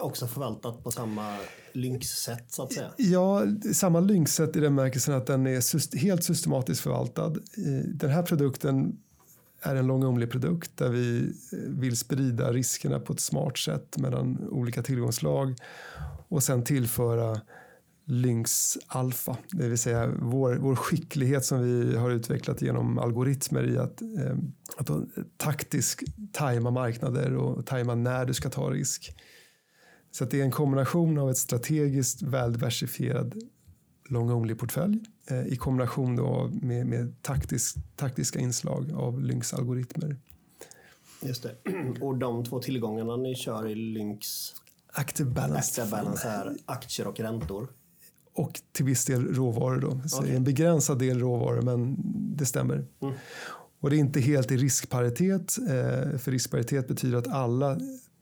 Också 0.00 0.26
förvaltat 0.26 0.84
på 0.84 0.90
samma 0.90 1.36
lynxsätt 1.72 2.52
så 2.52 2.62
att 2.62 2.72
säga. 2.72 2.92
Ja, 2.96 3.42
samma 3.72 4.00
Lynx-sätt 4.00 4.56
i 4.56 4.60
den 4.60 4.74
märkelsen 4.74 5.14
att 5.14 5.26
den 5.26 5.46
är 5.46 5.98
helt 5.98 6.24
systematiskt 6.24 6.80
förvaltad. 6.80 7.26
Eh, 7.26 7.88
Den 7.94 8.10
här 8.10 8.22
produkten 8.22 8.98
är 9.62 9.74
en 9.74 9.86
långumlig 9.86 10.30
produkt 10.30 10.76
där 10.76 10.90
vi 10.90 11.20
eh, 11.52 11.58
vill 11.68 11.96
sprida 11.96 12.52
riskerna 12.52 13.00
på 13.00 13.12
ett 13.12 13.20
smart 13.20 13.58
sätt 13.58 13.98
mellan 13.98 14.48
olika 14.48 14.82
tillgångslag 14.82 15.54
och 16.28 16.42
sen 16.42 16.64
tillföra 16.64 17.40
Lynx 18.04 18.78
alfa, 18.86 19.36
det 19.50 19.68
vill 19.68 19.78
säga 19.78 20.12
vår, 20.22 20.54
vår 20.54 20.76
skicklighet 20.76 21.44
som 21.44 21.62
vi 21.62 21.96
har 21.96 22.10
utvecklat 22.10 22.62
genom 22.62 22.98
algoritmer 22.98 23.70
i 23.70 23.78
att, 23.78 24.02
eh, 24.02 24.36
att 24.76 24.90
taktiskt 25.36 26.02
tajma 26.32 26.70
marknader 26.70 27.36
och 27.36 27.66
tajma 27.66 27.94
när 27.94 28.26
du 28.26 28.34
ska 28.34 28.50
ta 28.50 28.70
risk. 28.70 29.16
Så 30.10 30.24
att 30.24 30.30
det 30.30 30.40
är 30.40 30.44
en 30.44 30.50
kombination 30.50 31.18
av 31.18 31.30
ett 31.30 31.36
strategiskt 31.36 32.22
väldiversifierad 32.22 33.34
long 34.08 34.30
only 34.30 34.54
portfölj 34.54 34.94
eh, 34.94 35.11
i 35.46 35.56
kombination 35.56 36.16
då 36.16 36.50
med, 36.62 36.86
med 36.86 37.22
taktisk, 37.22 37.76
taktiska 37.96 38.38
inslag 38.38 38.92
av 38.94 39.20
Lynx 39.20 39.54
algoritmer. 39.54 40.16
Just 41.22 41.42
det. 41.42 41.54
Och 42.00 42.16
de 42.16 42.44
två 42.44 42.58
tillgångarna 42.62 43.16
ni 43.16 43.34
kör 43.34 43.68
i 43.68 43.74
Lynx 43.74 44.26
Active 44.92 45.30
balance, 45.30 45.82
Active 45.82 45.86
Balance 46.02 46.28
är 46.28 46.56
aktier 46.66 47.06
och 47.06 47.20
räntor. 47.20 47.68
och 48.34 48.60
till 48.72 48.84
viss 48.84 49.04
del 49.04 49.34
råvaror 49.34 49.80
då. 49.80 50.00
Så 50.08 50.18
Okej. 50.18 50.36
En 50.36 50.44
begränsad 50.44 50.98
del 50.98 51.18
råvaror 51.20 51.62
men 51.62 51.96
det 52.36 52.46
stämmer. 52.46 52.84
Mm. 53.02 53.14
Och 53.80 53.90
det 53.90 53.96
är 53.96 53.98
inte 53.98 54.20
helt 54.20 54.50
i 54.52 54.56
riskparitet 54.56 55.58
eh, 55.58 56.18
för 56.18 56.30
riskparitet 56.30 56.88
betyder 56.88 57.18
att 57.18 57.28
alla 57.28 57.72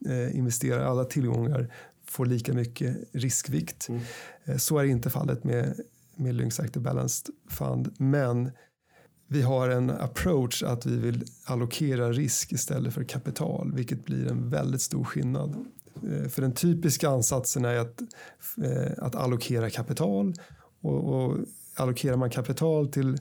eh, 0.09 0.37
investerare, 0.37 0.87
alla 0.87 1.05
tillgångar 1.05 1.73
får 2.07 2.27
lika 2.27 2.53
mycket 2.53 2.97
riskvikt. 3.13 3.89
Mm. 3.89 4.01
Eh, 4.45 4.57
Så 4.57 4.79
är 4.79 4.85
inte 4.85 5.11
fallet 5.11 5.45
med, 5.45 5.81
med 6.21 6.35
Lynx 6.35 6.61
Active 6.61 6.83
Balanced 6.83 7.35
Fund. 7.49 7.95
Men 7.99 8.51
vi 9.29 9.43
har 9.43 9.69
en 9.69 9.91
approach 9.91 10.63
att 10.63 10.87
vi 10.87 10.97
vill 10.97 11.25
allokera 11.45 12.13
risk 12.13 12.53
istället 12.53 12.95
för 12.95 13.05
kapital, 13.05 13.73
vilket 13.75 14.05
blir 14.05 14.31
en 14.31 14.51
väldigt 14.51 14.83
stor 14.83 15.05
skillnad. 15.05 15.57
Eh, 15.95 16.29
för 16.29 16.43
den 16.43 16.53
typiska 16.53 17.09
ansatsen 17.09 17.65
är 17.65 17.77
att, 17.77 18.01
eh, 18.65 18.93
att 18.99 19.15
allokera 19.15 19.71
kapital 19.71 20.35
och, 20.81 21.05
och 21.05 21.37
allokerar 21.77 22.17
man 22.17 22.31
kapital 22.31 22.89
till 22.89 23.19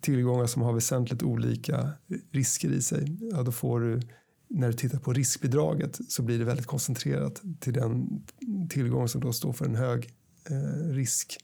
tillgångar 0.00 0.46
som 0.46 0.62
har 0.62 0.72
väsentligt 0.72 1.22
olika 1.22 1.90
risker 2.30 2.72
i 2.72 2.82
sig, 2.82 3.16
ja, 3.32 3.42
då 3.42 3.52
får 3.52 3.80
du 3.80 4.00
när 4.48 4.68
du 4.68 4.72
tittar 4.72 4.98
på 4.98 5.12
riskbidraget 5.12 5.98
så 6.08 6.22
blir 6.22 6.38
det 6.38 6.44
väldigt 6.44 6.66
koncentrerat 6.66 7.42
till 7.60 7.72
den 7.72 8.22
tillgång 8.70 9.08
som 9.08 9.20
då 9.20 9.32
står 9.32 9.52
för 9.52 9.64
en 9.64 9.74
hög 9.74 10.10
eh, 10.50 10.88
risk. 10.88 11.38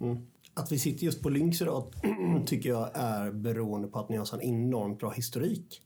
Mm. 0.00 0.18
Att 0.54 0.72
vi 0.72 0.78
sitter 0.78 1.04
just 1.04 1.22
på 1.22 1.28
Lynx 1.28 1.62
idag 1.62 1.84
tycker 2.46 2.68
jag 2.68 2.90
är 2.94 3.30
beroende 3.30 3.88
på 3.88 3.98
att 3.98 4.08
ni 4.08 4.16
har 4.16 4.24
sån 4.24 4.40
enormt 4.40 4.98
bra 4.98 5.10
historik. 5.10 5.82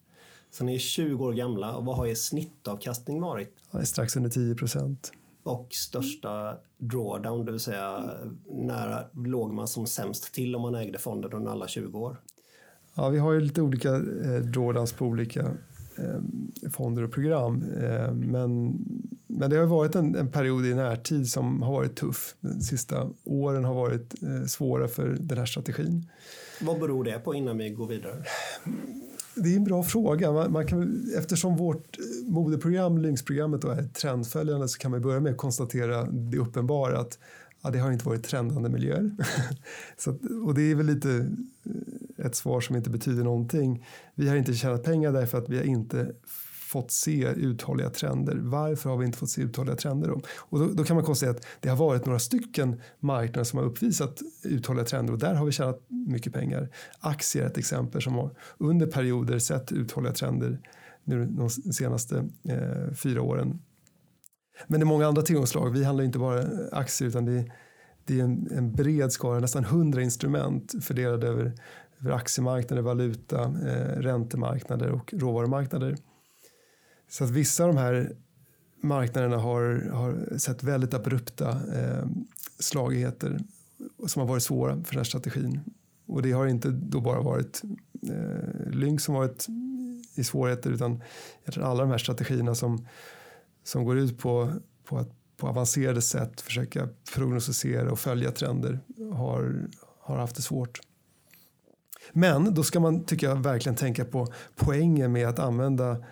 Så 0.50 0.64
ni 0.64 0.74
är 0.74 0.78
20 0.78 1.24
år 1.24 1.32
gamla 1.32 1.76
och 1.76 1.84
vad 1.84 1.96
har 1.96 2.06
er 2.06 2.14
snittavkastning 2.14 3.20
varit? 3.20 3.54
Ja, 3.70 3.78
det 3.78 3.82
är 3.82 3.86
strax 3.86 4.16
under 4.16 4.30
10 4.30 4.54
procent. 4.54 5.12
Och 5.42 5.68
största 5.70 6.56
drawdown, 6.78 7.44
det 7.44 7.52
vill 7.52 7.60
säga 7.60 8.10
när 8.46 9.08
låg 9.26 9.52
man 9.52 9.68
som 9.68 9.86
sämst 9.86 10.34
till 10.34 10.56
om 10.56 10.62
man 10.62 10.74
ägde 10.74 10.98
fonden 10.98 11.32
under 11.32 11.50
alla 11.50 11.68
20 11.68 11.98
år? 11.98 12.16
Ja, 12.94 13.08
vi 13.08 13.18
har 13.18 13.32
ju 13.32 13.40
lite 13.40 13.62
olika 13.62 13.94
eh, 13.94 14.40
drawdowns 14.40 14.92
på 14.92 15.06
olika 15.06 15.40
eh, 15.98 16.70
fonder 16.70 17.02
och 17.02 17.12
program. 17.12 17.62
Eh, 17.62 18.12
men, 18.12 18.78
men 19.36 19.50
det 19.50 19.56
har 19.56 19.66
varit 19.66 19.94
en, 19.94 20.14
en 20.14 20.30
period 20.30 20.66
i 20.66 20.74
närtid 20.74 21.30
som 21.30 21.62
har 21.62 21.72
varit 21.72 21.96
tuff. 21.96 22.34
De 22.40 22.60
sista 22.60 23.10
åren 23.24 23.64
har 23.64 23.74
varit 23.74 24.22
eh, 24.22 24.46
svåra 24.46 24.88
för 24.88 25.16
den 25.20 25.38
här 25.38 25.46
strategin. 25.46 26.06
Vad 26.60 26.80
beror 26.80 27.04
det 27.04 27.18
på 27.18 27.34
innan 27.34 27.58
vi 27.58 27.70
går 27.70 27.86
vidare? 27.86 28.24
Det 29.34 29.52
är 29.52 29.56
en 29.56 29.64
bra 29.64 29.82
fråga. 29.82 30.32
Man, 30.32 30.52
man 30.52 30.66
kan, 30.66 31.10
eftersom 31.18 31.56
vårt 31.56 31.98
eh, 31.98 32.32
modeprogram, 32.32 32.98
Lynx-programmet, 32.98 33.64
är 33.64 33.82
trendföljande 33.82 34.68
så 34.68 34.78
kan 34.78 34.90
man 34.90 35.02
börja 35.02 35.20
med 35.20 35.32
att 35.32 35.38
konstatera 35.38 36.04
det 36.04 36.38
uppenbara 36.38 36.98
att 36.98 37.18
ja, 37.62 37.70
det 37.70 37.78
har 37.78 37.92
inte 37.92 38.06
varit 38.06 38.24
trendande 38.24 38.68
miljöer. 38.68 39.10
så 39.96 40.10
att, 40.10 40.20
och 40.46 40.54
det 40.54 40.70
är 40.70 40.74
väl 40.74 40.86
lite 40.86 41.10
eh, 41.64 42.26
ett 42.26 42.34
svar 42.34 42.60
som 42.60 42.76
inte 42.76 42.90
betyder 42.90 43.24
någonting. 43.24 43.86
Vi 44.14 44.28
har 44.28 44.36
inte 44.36 44.54
tjänat 44.54 44.82
pengar 44.82 45.12
därför 45.12 45.38
att 45.38 45.48
vi 45.48 45.56
har 45.56 45.64
inte 45.64 46.12
fått 46.74 46.90
se 46.90 47.28
uthålliga 47.36 47.90
trender. 47.90 48.36
Varför 48.42 48.90
har 48.90 48.96
vi 48.96 49.06
inte 49.06 49.18
fått 49.18 49.30
se 49.30 49.42
uthålliga 49.42 49.76
trender 49.76 50.08
då? 50.08 50.20
Och 50.36 50.58
då, 50.58 50.66
då 50.66 50.84
kan 50.84 50.96
man 50.96 51.04
konstatera 51.04 51.36
att 51.36 51.46
det 51.60 51.68
har 51.68 51.76
varit 51.76 52.06
några 52.06 52.18
stycken 52.18 52.80
marknader 53.00 53.44
som 53.44 53.58
har 53.58 53.66
uppvisat 53.66 54.22
uthålliga 54.42 54.84
trender 54.84 55.12
och 55.12 55.18
där 55.18 55.34
har 55.34 55.46
vi 55.46 55.52
tjänat 55.52 55.80
mycket 55.88 56.32
pengar. 56.32 56.68
Aktier 57.00 57.42
är 57.42 57.46
ett 57.46 57.58
exempel 57.58 58.02
som 58.02 58.14
har 58.14 58.30
under 58.58 58.86
perioder 58.86 59.38
sett 59.38 59.72
uthålliga 59.72 60.12
trender 60.12 60.60
nu 61.04 61.26
de 61.26 61.50
senaste 61.50 62.28
eh, 62.48 62.94
fyra 62.94 63.22
åren. 63.22 63.60
Men 64.66 64.80
det 64.80 64.84
är 64.84 64.86
många 64.86 65.06
andra 65.06 65.22
tillgångsslag. 65.22 65.70
Vi 65.70 65.84
handlar 65.84 66.04
inte 66.04 66.18
bara 66.18 66.44
aktier 66.72 67.08
utan 67.08 67.24
det 67.24 67.32
är, 67.32 67.52
det 68.04 68.20
är 68.20 68.24
en, 68.24 68.48
en 68.50 68.72
bred 68.72 69.12
skara, 69.12 69.40
nästan 69.40 69.64
hundra 69.64 70.02
instrument 70.02 70.74
fördelade 70.82 71.28
över, 71.28 71.52
över 72.00 72.10
aktiemarknader, 72.10 72.82
valuta, 72.82 73.42
eh, 73.42 74.00
räntemarknader 74.00 74.90
och 74.90 75.14
råvarumarknader. 75.14 75.96
Så 77.08 77.24
att 77.24 77.30
vissa 77.30 77.64
av 77.64 77.74
de 77.74 77.80
här 77.80 78.16
marknaderna 78.80 79.36
har, 79.36 79.90
har 79.92 80.38
sett 80.38 80.62
väldigt 80.62 80.94
abrupta 80.94 81.50
eh, 81.50 82.06
slagigheter 82.58 83.38
som 84.06 84.20
har 84.20 84.28
varit 84.28 84.42
svåra 84.42 84.74
för 84.84 84.92
den 84.92 84.98
här 84.98 85.04
strategin. 85.04 85.60
Och 86.06 86.22
det 86.22 86.32
har 86.32 86.46
inte 86.46 86.70
då 86.70 87.00
bara 87.00 87.20
varit 87.20 87.62
eh, 88.02 88.70
Lynx 88.70 89.04
som 89.04 89.14
varit 89.14 89.46
i 90.14 90.24
svårigheter 90.24 90.70
utan 90.70 91.02
alla 91.56 91.82
de 91.82 91.90
här 91.90 91.98
strategierna 91.98 92.54
som, 92.54 92.86
som 93.64 93.84
går 93.84 93.98
ut 93.98 94.18
på, 94.18 94.52
på 94.84 94.98
att 94.98 95.10
på 95.36 95.48
avancerade 95.48 96.02
sätt 96.02 96.40
försöka 96.40 96.88
prognostisera 97.14 97.92
och 97.92 97.98
följa 97.98 98.30
trender 98.30 98.80
har, 99.12 99.68
har 100.00 100.16
haft 100.16 100.36
det 100.36 100.42
svårt. 100.42 100.80
Men 102.12 102.54
då 102.54 102.62
ska 102.62 102.80
man, 102.80 103.04
tycker 103.04 103.26
jag, 103.26 103.36
verkligen 103.36 103.76
tänka 103.76 104.04
på 104.04 104.32
poängen 104.56 105.12
med 105.12 105.28
att 105.28 105.38
använda 105.38 106.04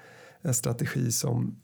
en 0.43 0.55
strategi 0.55 1.13
som, 1.13 1.57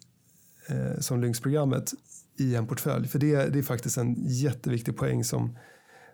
eh, 0.68 1.00
som 1.00 1.20
Lynx-programmet 1.20 1.92
i 2.38 2.54
en 2.54 2.66
portfölj. 2.66 3.08
För 3.08 3.18
det, 3.18 3.47
det 3.47 3.58
är 3.58 3.62
faktiskt 3.62 3.99
en 3.99 4.14
jätteviktig 4.18 4.97
poäng 4.97 5.25
som, 5.25 5.58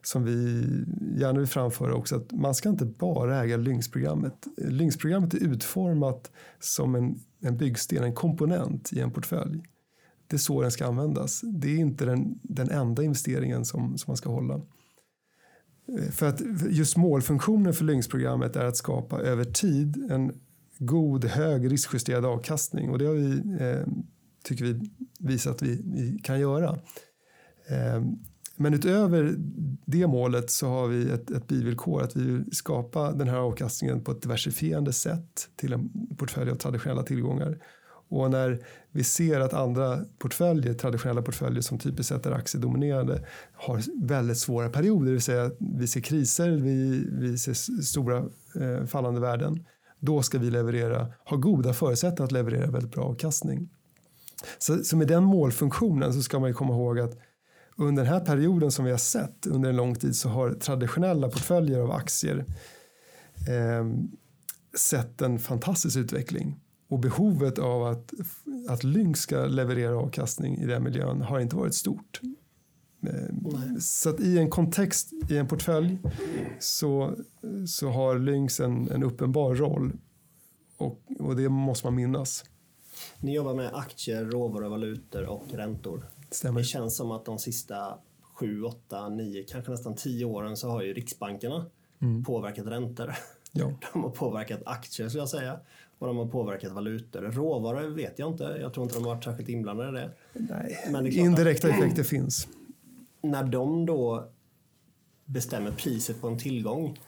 som 0.02 0.24
vi 0.24 0.62
gärna 1.16 1.38
vill 1.38 1.48
framföra 1.48 1.94
också. 1.94 2.16
Att 2.16 2.32
man 2.32 2.54
ska 2.54 2.68
inte 2.68 2.84
bara 2.84 3.42
äga 3.42 3.56
Lynx-programmet. 3.56 4.46
Lynx-programmet 4.56 5.34
är 5.34 5.38
utformat 5.38 6.30
som 6.60 6.94
en, 6.94 7.20
en 7.40 7.56
byggsten, 7.56 8.04
en 8.04 8.14
komponent 8.14 8.92
i 8.92 9.00
en 9.00 9.10
portfölj. 9.10 9.62
Det 10.26 10.36
är 10.36 10.38
så 10.38 10.62
den 10.62 10.70
ska 10.70 10.86
användas. 10.86 11.40
Det 11.40 11.68
är 11.68 11.78
inte 11.78 12.04
den, 12.04 12.38
den 12.42 12.70
enda 12.70 13.02
investeringen 13.02 13.64
som, 13.64 13.98
som 13.98 14.10
man 14.10 14.16
ska 14.16 14.30
hålla. 14.30 14.54
Eh, 14.54 16.10
för 16.10 16.28
att 16.28 16.42
just 16.70 16.96
målfunktionen 16.96 17.74
för 17.74 17.84
Lynx-programmet 17.84 18.56
är 18.56 18.64
att 18.64 18.76
skapa 18.76 19.20
över 19.20 19.44
tid 19.44 20.10
en 20.10 20.32
god, 20.78 21.24
hög 21.24 21.72
riskjusterad 21.72 22.24
avkastning 22.24 22.90
och 22.90 22.98
det 22.98 23.06
har 23.06 23.14
vi, 23.14 23.30
eh, 23.60 23.86
tycker 24.44 24.64
vi 24.64 24.90
visat 25.18 25.54
att 25.54 25.62
vi, 25.62 25.82
vi 25.84 26.18
kan 26.18 26.40
göra. 26.40 26.78
Eh, 27.68 28.02
men 28.56 28.74
utöver 28.74 29.34
det 29.84 30.06
målet 30.06 30.50
så 30.50 30.68
har 30.68 30.88
vi 30.88 31.10
ett, 31.10 31.30
ett 31.30 31.46
bivillkor 31.46 32.02
att 32.02 32.16
vi 32.16 32.24
vill 32.24 32.44
skapa 32.52 33.12
den 33.12 33.28
här 33.28 33.38
avkastningen 33.38 34.04
på 34.04 34.12
ett 34.12 34.22
diversifierande 34.22 34.92
sätt 34.92 35.48
till 35.56 35.72
en 35.72 35.90
portfölj 36.16 36.50
av 36.50 36.54
traditionella 36.54 37.02
tillgångar. 37.02 37.58
Och 38.08 38.30
när 38.30 38.66
vi 38.90 39.04
ser 39.04 39.40
att 39.40 39.54
andra 39.54 40.04
portföljer, 40.18 40.74
traditionella 40.74 41.22
portföljer 41.22 41.62
som 41.62 41.78
typiskt 41.78 42.08
sett 42.08 42.26
är 42.26 42.32
aktiedominerande, 42.32 43.26
har 43.52 44.06
väldigt 44.06 44.38
svåra 44.38 44.68
perioder, 44.68 45.06
det 45.06 45.12
vill 45.12 45.22
säga 45.22 45.50
vi 45.58 45.86
ser 45.86 46.00
kriser, 46.00 46.50
vi, 46.50 47.06
vi 47.10 47.38
ser 47.38 47.82
stora 47.82 48.18
eh, 48.60 48.86
fallande 48.86 49.20
värden, 49.20 49.64
då 50.04 50.22
ska 50.22 50.38
vi 50.38 50.50
leverera, 50.50 51.12
ha 51.24 51.36
goda 51.36 51.72
förutsättningar 51.72 52.24
att 52.24 52.32
leverera 52.32 52.70
väldigt 52.70 52.92
bra 52.92 53.04
avkastning. 53.04 53.68
Så, 54.58 54.84
så 54.84 54.96
med 54.96 55.08
den 55.08 55.24
målfunktionen 55.24 56.14
så 56.14 56.22
ska 56.22 56.38
man 56.38 56.50
ju 56.50 56.54
komma 56.54 56.74
ihåg 56.74 57.00
att 57.00 57.18
under 57.76 58.04
den 58.04 58.12
här 58.12 58.20
perioden 58.20 58.70
som 58.70 58.84
vi 58.84 58.90
har 58.90 58.98
sett 58.98 59.46
under 59.46 59.70
en 59.70 59.76
lång 59.76 59.94
tid 59.94 60.16
så 60.16 60.28
har 60.28 60.50
traditionella 60.50 61.28
portföljer 61.28 61.80
av 61.80 61.90
aktier 61.90 62.44
eh, 63.48 63.86
sett 64.78 65.22
en 65.22 65.38
fantastisk 65.38 65.96
utveckling. 65.96 66.60
Och 66.88 66.98
behovet 66.98 67.58
av 67.58 67.84
att, 67.84 68.12
att 68.68 68.84
Lynx 68.84 69.20
ska 69.20 69.46
leverera 69.46 69.98
avkastning 69.98 70.58
i 70.58 70.66
den 70.66 70.82
miljön 70.82 71.22
har 71.22 71.40
inte 71.40 71.56
varit 71.56 71.74
stort. 71.74 72.20
Nej. 73.04 73.80
Så 73.80 74.10
att 74.10 74.20
i 74.20 74.38
en 74.38 74.50
kontext, 74.50 75.12
i 75.30 75.36
en 75.36 75.48
portfölj, 75.48 75.98
så, 76.58 77.14
så 77.68 77.88
har 77.88 78.18
Lynx 78.18 78.60
en, 78.60 78.90
en 78.90 79.02
uppenbar 79.02 79.54
roll. 79.54 79.92
Och, 80.76 81.02
och 81.18 81.36
det 81.36 81.48
måste 81.48 81.86
man 81.86 81.94
minnas. 81.94 82.44
Ni 83.20 83.34
jobbar 83.34 83.54
med 83.54 83.70
aktier, 83.74 84.24
råvaror, 84.24 84.68
valutor 84.68 85.24
och 85.24 85.44
räntor. 85.52 86.04
Stämmer. 86.30 86.60
Det 86.60 86.64
känns 86.64 86.96
som 86.96 87.10
att 87.10 87.24
de 87.24 87.38
sista 87.38 87.98
sju, 88.22 88.62
åtta, 88.62 89.08
nio, 89.08 89.42
kanske 89.42 89.70
nästan 89.70 89.94
tio 89.94 90.24
åren 90.24 90.56
så 90.56 90.68
har 90.68 90.82
ju 90.82 90.94
riksbankerna 90.94 91.66
mm. 92.02 92.24
påverkat 92.24 92.66
räntor. 92.66 93.14
Ja. 93.52 93.72
De 93.92 94.02
har 94.02 94.10
påverkat 94.10 94.60
aktier 94.66 95.08
skulle 95.08 95.20
jag 95.22 95.28
säga 95.28 95.60
och 95.98 96.06
de 96.06 96.16
har 96.16 96.26
påverkat 96.26 96.72
valutor. 96.72 97.22
Råvaror 97.22 97.88
vet 97.88 98.18
jag 98.18 98.32
inte. 98.32 98.58
Jag 98.60 98.74
tror 98.74 98.84
inte 98.84 98.96
de 98.96 99.04
har 99.04 99.14
varit 99.14 99.24
särskilt 99.24 99.48
inblandade 99.48 99.88
i 99.88 99.92
det. 99.92 100.10
Nej, 100.32 100.88
Men 100.90 101.04
det 101.04 101.10
indirekta 101.10 101.68
att, 101.68 101.74
effekter 101.74 102.02
finns. 102.02 102.48
När 103.24 103.44
de 103.44 103.86
då 103.86 104.28
bestämmer 105.24 105.70
priset 105.70 106.20
på 106.20 106.28
en 106.28 106.38
tillgång 106.38 106.98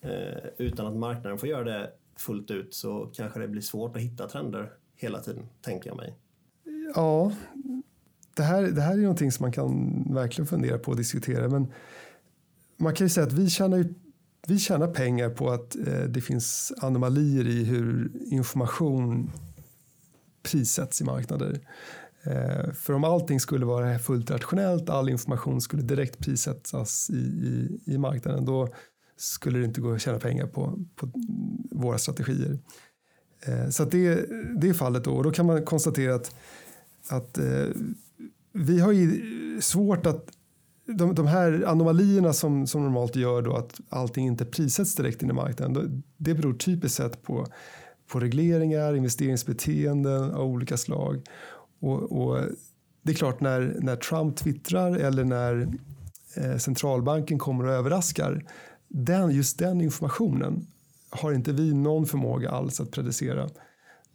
eh, 0.00 0.48
utan 0.58 0.86
att 0.86 0.96
marknaden 0.96 1.38
får 1.38 1.48
göra 1.48 1.64
det 1.64 1.90
fullt 2.16 2.50
ut 2.50 2.74
så 2.74 3.10
kanske 3.14 3.40
det 3.40 3.48
blir 3.48 3.62
svårt 3.62 3.96
att 3.96 4.02
hitta 4.02 4.28
trender 4.28 4.72
hela 4.96 5.20
tiden, 5.20 5.46
tänker 5.60 5.90
jag 5.90 5.96
mig. 5.96 6.14
Ja, 6.94 7.32
det 8.34 8.42
här, 8.42 8.62
det 8.62 8.82
här 8.82 8.92
är 8.92 8.96
någonting 8.96 9.32
som 9.32 9.44
man 9.44 9.52
kan 9.52 10.02
verkligen 10.14 10.46
fundera 10.46 10.78
på 10.78 10.90
och 10.90 10.96
diskutera. 10.96 11.48
Men 11.48 11.72
man 12.76 12.94
kan 12.94 13.04
ju 13.04 13.08
säga 13.08 13.26
att 13.26 13.32
vi 13.32 13.50
tjänar, 13.50 13.84
vi 14.46 14.58
tjänar 14.58 14.88
pengar 14.88 15.30
på 15.30 15.50
att 15.50 15.76
eh, 15.76 16.02
det 16.08 16.20
finns 16.20 16.72
anomalier 16.80 17.46
i 17.46 17.64
hur 17.64 18.12
information 18.24 19.30
prissätts 20.42 21.00
i 21.00 21.04
marknader. 21.04 21.60
Eh, 22.24 22.72
för 22.72 22.92
om 22.92 23.04
allting 23.04 23.40
skulle 23.40 23.66
vara 23.66 23.98
fullt 23.98 24.30
rationellt, 24.30 24.90
all 24.90 25.08
information 25.08 25.60
skulle 25.60 25.82
direkt 25.82 26.18
prissättas 26.18 27.10
i, 27.10 27.14
i, 27.16 27.80
i 27.86 27.98
marknaden, 27.98 28.44
då 28.44 28.68
skulle 29.16 29.58
det 29.58 29.64
inte 29.64 29.80
gå 29.80 29.92
att 29.92 30.00
tjäna 30.00 30.18
pengar 30.18 30.46
på, 30.46 30.78
på 30.96 31.08
våra 31.70 31.98
strategier. 31.98 32.58
Eh, 33.46 33.68
så 33.68 33.84
det, 33.84 34.14
det 34.60 34.68
är 34.68 34.74
fallet 34.74 35.04
då. 35.04 35.14
Och 35.14 35.24
då 35.24 35.30
kan 35.30 35.46
man 35.46 35.64
konstatera 35.64 36.14
att, 36.14 36.34
att 37.08 37.38
eh, 37.38 37.66
vi 38.52 38.80
har 38.80 38.92
ju 38.92 39.22
svårt 39.60 40.06
att 40.06 40.30
de, 40.86 41.14
de 41.14 41.26
här 41.26 41.64
anomalierna 41.66 42.32
som, 42.32 42.66
som 42.66 42.82
normalt 42.82 43.16
gör 43.16 43.42
då 43.42 43.56
att 43.56 43.80
allting 43.88 44.26
inte 44.26 44.44
prissätts 44.44 44.94
direkt 44.94 45.22
in 45.22 45.30
i 45.30 45.32
marknaden. 45.32 46.02
Det 46.16 46.34
beror 46.34 46.54
typiskt 46.54 46.96
sett 46.96 47.22
på, 47.22 47.46
på 48.08 48.20
regleringar, 48.20 48.94
investeringsbeteenden 48.94 50.30
av 50.30 50.46
olika 50.46 50.76
slag. 50.76 51.22
Och, 51.82 52.12
och 52.12 52.38
det 53.02 53.12
är 53.12 53.16
klart 53.16 53.40
när, 53.40 53.76
när 53.80 53.96
Trump 53.96 54.36
twittrar 54.36 54.96
eller 54.96 55.24
när 55.24 55.68
eh, 56.36 56.56
centralbanken 56.56 57.38
kommer 57.38 57.64
och 57.64 57.72
överraskar. 57.72 58.44
Den, 58.88 59.30
just 59.30 59.58
den 59.58 59.80
informationen 59.80 60.66
har 61.10 61.32
inte 61.32 61.52
vi 61.52 61.74
någon 61.74 62.06
förmåga 62.06 62.50
alls 62.50 62.80
att 62.80 62.90
predicera. 62.90 63.42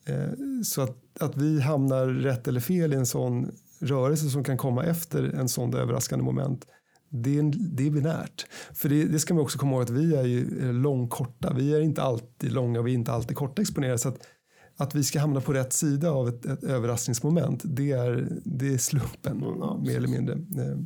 Eh, 0.06 0.30
så 0.64 0.82
att, 0.82 0.98
att 1.20 1.38
vi 1.38 1.62
hamnar 1.62 2.08
rätt 2.08 2.48
eller 2.48 2.60
fel 2.60 2.94
i 2.94 2.96
en 2.96 3.06
sån 3.06 3.52
rörelse 3.80 4.30
som 4.30 4.44
kan 4.44 4.58
komma 4.58 4.84
efter 4.84 5.24
en 5.24 5.50
sån 5.50 5.74
överraskande 5.74 6.26
moment 6.26 6.66
det 7.10 7.38
är, 7.38 7.54
det 7.58 7.88
är 7.88 7.92
binärt. 7.92 8.48
För 8.74 8.90
det, 8.90 9.04
det, 9.04 9.20
ska 9.20 9.34
man 9.34 9.44
också 9.44 9.60
komma 9.60 9.72
ihåg 9.72 9.82
att 9.82 9.90
vi 9.90 10.16
är 10.16 10.24
ju 10.24 10.60
eh, 10.62 10.74
långkorta. 10.74 11.54
Vi 11.54 11.76
är 11.76 11.82
inte 11.82 12.02
alltid 12.02 12.52
långa 12.52 12.80
och 12.80 12.88
vi 12.88 12.92
är 12.92 12.96
inte 12.96 13.12
alltid 13.12 13.38
korta 13.38 13.62
exponerade. 13.62 13.98
Så 13.98 14.10
att, 14.10 14.28
att 14.78 14.96
vi 14.96 15.04
ska 15.04 15.20
hamna 15.20 15.42
på 15.42 15.54
rätt 15.54 15.74
sida 15.74 16.12
av 16.12 16.28
ett, 16.28 16.46
ett 16.46 16.64
överraskningsmoment 16.64 17.62
det 17.66 17.92
är, 17.92 18.28
det 18.46 18.74
är 18.74 18.78
slumpen 18.78 19.44
mm, 19.44 19.84
mer 19.84 19.98
eller 19.98 20.08
mindre. 20.08 20.34
Eh, 20.34 20.78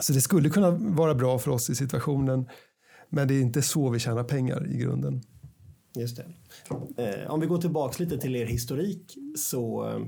så 0.00 0.12
det 0.12 0.20
skulle 0.20 0.50
kunna 0.50 0.70
vara 0.70 1.14
bra 1.14 1.38
för 1.38 1.50
oss 1.50 1.70
i 1.70 1.74
situationen 1.74 2.48
men 3.08 3.28
det 3.28 3.34
är 3.34 3.40
inte 3.40 3.62
så 3.62 3.90
vi 3.90 3.98
tjänar 3.98 4.24
pengar 4.24 4.72
i 4.72 4.76
grunden. 4.76 5.22
Just 5.94 6.16
det. 6.16 6.26
Eh, 7.02 7.30
om 7.30 7.40
vi 7.40 7.46
går 7.46 7.58
tillbaka 7.58 8.04
lite 8.04 8.18
till 8.18 8.36
er 8.36 8.46
historik 8.46 9.18
så 9.36 9.88
eh, 9.88 10.00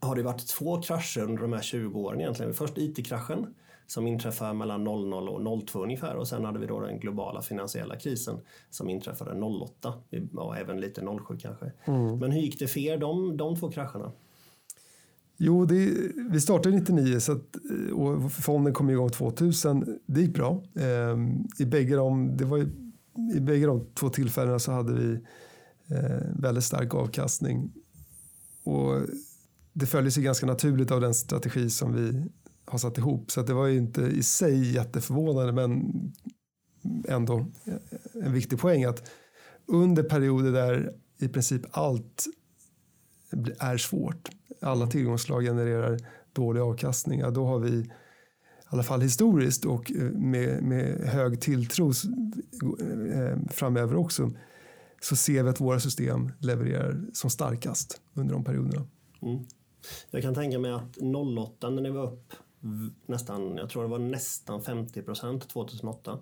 har 0.00 0.16
det 0.16 0.22
varit 0.22 0.46
två 0.46 0.82
krascher 0.82 1.20
under 1.20 1.42
de 1.42 1.52
här 1.52 1.62
20 1.62 1.98
åren 1.98 2.20
egentligen. 2.20 2.54
Först 2.54 2.78
IT-kraschen 2.78 3.54
som 3.86 4.06
inträffade 4.06 4.54
mellan 4.54 4.84
00 4.84 5.28
och 5.28 5.66
02 5.66 5.82
ungefär 5.82 6.16
och 6.16 6.28
sen 6.28 6.44
hade 6.44 6.58
vi 6.58 6.66
då 6.66 6.80
den 6.80 7.00
globala 7.00 7.42
finansiella 7.42 7.96
krisen 7.96 8.38
som 8.70 8.90
inträffade 8.90 9.40
08 9.40 9.94
och 10.34 10.56
även 10.56 10.80
lite 10.80 11.00
07 11.00 11.36
kanske. 11.38 11.72
Mm. 11.84 12.18
Men 12.18 12.32
hur 12.32 12.40
gick 12.40 12.58
det 12.58 12.66
för 12.66 12.80
er 12.80 12.98
de, 12.98 13.36
de 13.36 13.56
två 13.56 13.70
krascherna? 13.70 14.12
Jo, 15.38 15.64
det, 15.64 15.92
vi 16.30 16.40
startade 16.40 16.76
99 16.76 17.20
så 17.20 17.32
att, 17.32 17.56
och 17.92 18.32
fonden 18.32 18.74
kom 18.74 18.90
igång 18.90 19.10
2000. 19.10 19.98
Det 20.06 20.20
gick 20.20 20.34
bra. 20.34 20.62
Ehm, 20.80 21.44
I 21.58 21.64
bägge 21.64 21.96
de, 21.96 22.36
det 22.36 22.44
var 22.44 22.56
ju, 22.56 22.66
i 23.34 23.40
bägge 23.40 23.66
de 23.66 23.86
två 23.94 24.08
tillfällena 24.08 24.58
så 24.58 24.72
hade 24.72 24.92
vi 24.92 25.12
eh, 25.94 26.26
väldigt 26.38 26.64
stark 26.64 26.94
avkastning. 26.94 27.72
Och 28.64 29.00
det 29.72 29.86
följer 29.86 30.10
sig 30.10 30.22
ganska 30.22 30.46
naturligt 30.46 30.90
av 30.90 31.00
den 31.00 31.14
strategi 31.14 31.70
som 31.70 31.92
vi 31.92 32.24
har 32.66 32.78
satt 32.78 32.98
ihop. 32.98 33.30
Så 33.30 33.42
det 33.42 33.54
var 33.54 33.66
ju 33.66 33.78
inte 33.78 34.02
i 34.02 34.22
sig 34.22 34.74
jätteförvånande 34.74 35.52
men 35.52 35.92
ändå 37.08 37.46
en 38.22 38.32
viktig 38.32 38.58
poäng 38.58 38.84
att 38.84 39.10
under 39.66 40.02
perioder 40.02 40.52
där 40.52 40.92
i 41.18 41.28
princip 41.28 41.62
allt 41.70 42.26
är 43.58 43.76
svårt, 43.76 44.28
alla 44.60 44.86
tillgångsslag 44.86 45.42
genererar 45.42 45.98
dålig 46.32 46.60
avkastning, 46.60 47.20
ja, 47.20 47.30
då 47.30 47.46
har 47.46 47.58
vi 47.58 47.70
i 47.70 47.90
alla 48.66 48.82
fall 48.82 49.00
historiskt 49.00 49.64
och 49.64 49.92
med, 50.12 50.62
med 50.62 51.08
hög 51.08 51.40
tilltro 51.40 51.92
eh, 53.12 53.38
framöver 53.50 53.96
också 53.96 54.30
så 55.00 55.16
ser 55.16 55.42
vi 55.42 55.50
att 55.50 55.60
våra 55.60 55.80
system 55.80 56.32
levererar 56.38 57.00
som 57.12 57.30
starkast 57.30 58.00
under 58.14 58.34
de 58.34 58.44
perioderna. 58.44 58.86
Mm. 59.22 59.44
Jag 60.10 60.22
kan 60.22 60.34
tänka 60.34 60.58
mig 60.58 60.72
att 60.72 60.98
08 61.38 61.70
när 61.70 61.82
ni 61.82 61.90
var 61.90 62.12
upp 62.12 62.32
nästan, 63.06 63.56
jag 63.56 63.70
tror 63.70 63.82
det 63.82 63.88
var 63.88 63.98
nästan 63.98 64.62
50 64.62 65.02
procent 65.02 65.48
2008. 65.48 66.18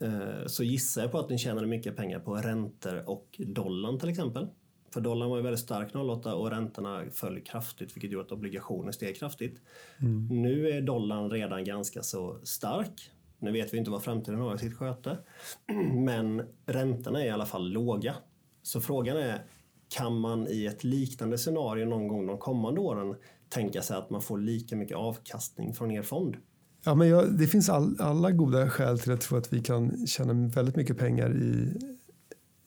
Eh, 0.00 0.46
så 0.46 0.64
gissar 0.64 1.02
jag 1.02 1.12
på 1.12 1.18
att 1.18 1.30
ni 1.30 1.38
tjänade 1.38 1.66
mycket 1.66 1.96
pengar 1.96 2.18
på 2.18 2.34
räntor 2.34 3.10
och 3.10 3.40
dollarn 3.46 3.98
till 3.98 4.08
exempel. 4.08 4.48
För 4.94 5.00
dollarn 5.00 5.30
var 5.30 5.36
ju 5.36 5.42
väldigt 5.42 5.60
stark 5.60 5.94
08 5.94 6.34
och 6.34 6.50
räntorna 6.50 7.04
föll 7.12 7.40
kraftigt 7.40 7.96
vilket 7.96 8.10
gjorde 8.10 8.24
att 8.24 8.32
obligationer 8.32 8.92
steg 8.92 9.16
kraftigt. 9.16 9.60
Mm. 10.00 10.42
Nu 10.42 10.68
är 10.68 10.80
dollarn 10.80 11.30
redan 11.30 11.64
ganska 11.64 12.02
så 12.02 12.40
stark. 12.42 13.10
Nu 13.38 13.52
vet 13.52 13.74
vi 13.74 13.78
inte 13.78 13.90
vad 13.90 14.02
framtiden 14.02 14.40
har 14.40 14.54
i 14.54 14.58
sitt 14.58 14.76
sköte. 14.76 15.18
Men 15.94 16.42
räntorna 16.66 17.22
är 17.22 17.26
i 17.26 17.30
alla 17.30 17.46
fall 17.46 17.70
låga. 17.70 18.14
Så 18.62 18.80
frågan 18.80 19.16
är, 19.16 19.44
kan 19.88 20.20
man 20.20 20.48
i 20.48 20.66
ett 20.66 20.84
liknande 20.84 21.38
scenario 21.38 21.84
någon 21.86 22.08
gång 22.08 22.26
de 22.26 22.38
kommande 22.38 22.80
åren 22.80 23.16
tänka 23.48 23.82
sig 23.82 23.96
att 23.96 24.10
man 24.10 24.22
får 24.22 24.38
lika 24.38 24.76
mycket 24.76 24.96
avkastning 24.96 25.74
från 25.74 25.90
er 25.90 26.02
fond? 26.02 26.36
Ja, 26.84 26.94
men 26.94 27.08
jag, 27.08 27.38
det 27.38 27.46
finns 27.46 27.68
all, 27.68 28.00
alla 28.00 28.30
goda 28.30 28.70
skäl 28.70 28.98
till 28.98 29.12
att 29.12 29.20
tro 29.20 29.38
att 29.38 29.52
vi 29.52 29.62
kan 29.62 30.06
tjäna 30.06 30.48
väldigt 30.48 30.76
mycket 30.76 30.98
pengar 30.98 31.36
i, 31.36 31.72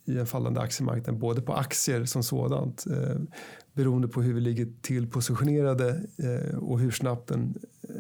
i 0.06 0.18
en 0.18 0.26
fallande 0.26 0.62
aktiemarknad, 0.62 1.18
både 1.18 1.42
på 1.42 1.54
aktier 1.54 2.06
som 2.06 2.24
sådant, 2.24 2.86
eh, 2.88 3.22
beroende 3.74 4.08
på 4.08 4.22
hur 4.22 4.34
vi 4.34 4.42
ligger 4.42 4.68
till 4.82 5.08
positionerade 5.08 6.02
eh, 6.18 6.58
och 6.58 6.80
hur 6.80 6.92
snabbt 6.92 7.32
en, 7.32 7.58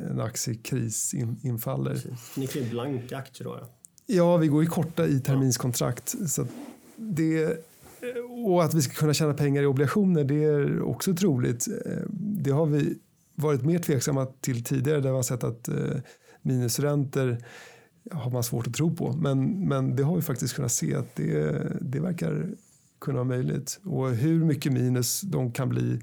en 0.09 0.19
aktiekris 0.19 1.13
in, 1.13 1.39
infaller. 1.43 1.93
Precis. 1.93 2.37
Ni 2.37 2.47
kan 2.47 2.61
ju 2.61 2.69
blanka 2.69 3.17
aktier 3.17 3.47
då? 3.47 3.57
Ja. 3.61 3.69
Ja, 4.11 4.37
vi 4.37 4.47
går 4.47 4.63
ju 4.63 4.69
korta 4.69 5.07
i 5.07 5.19
terminskontrakt. 5.19 6.15
Så 6.29 6.47
det, 6.95 7.65
och 8.45 8.63
att 8.63 8.73
vi 8.73 8.81
ska 8.81 8.93
kunna 8.93 9.13
tjäna 9.13 9.33
pengar 9.33 9.63
i 9.63 9.65
obligationer, 9.65 10.23
det 10.23 10.43
är 10.43 10.81
också 10.81 11.15
troligt. 11.15 11.67
Eh, 11.85 12.03
det 12.11 12.51
har 12.51 12.65
vi 12.65 12.97
varit 13.35 13.65
mer 13.65 13.79
tveksamma 13.79 14.25
till 14.25 14.63
tidigare 14.63 15.01
där 15.01 15.09
vi 15.09 15.15
har 15.15 15.23
sett 15.23 15.43
att 15.43 15.67
eh, 15.67 15.97
minusräntor 16.41 17.37
har 18.11 18.31
man 18.31 18.43
svårt 18.43 18.67
att 18.67 18.73
tro 18.73 18.95
på. 18.95 19.13
Men, 19.13 19.67
men 19.67 19.95
det 19.95 20.03
har 20.03 20.15
vi 20.15 20.21
faktiskt 20.21 20.55
kunnat 20.55 20.71
se 20.71 20.95
att 20.95 21.15
det, 21.15 21.67
det 21.81 21.99
verkar 21.99 22.49
kunna 23.01 23.15
vara 23.15 23.27
möjligt. 23.27 23.79
Och 23.85 24.09
hur 24.09 24.45
mycket 24.45 24.73
minus 24.73 25.21
de 25.21 25.51
kan 25.51 25.69
bli 25.69 26.01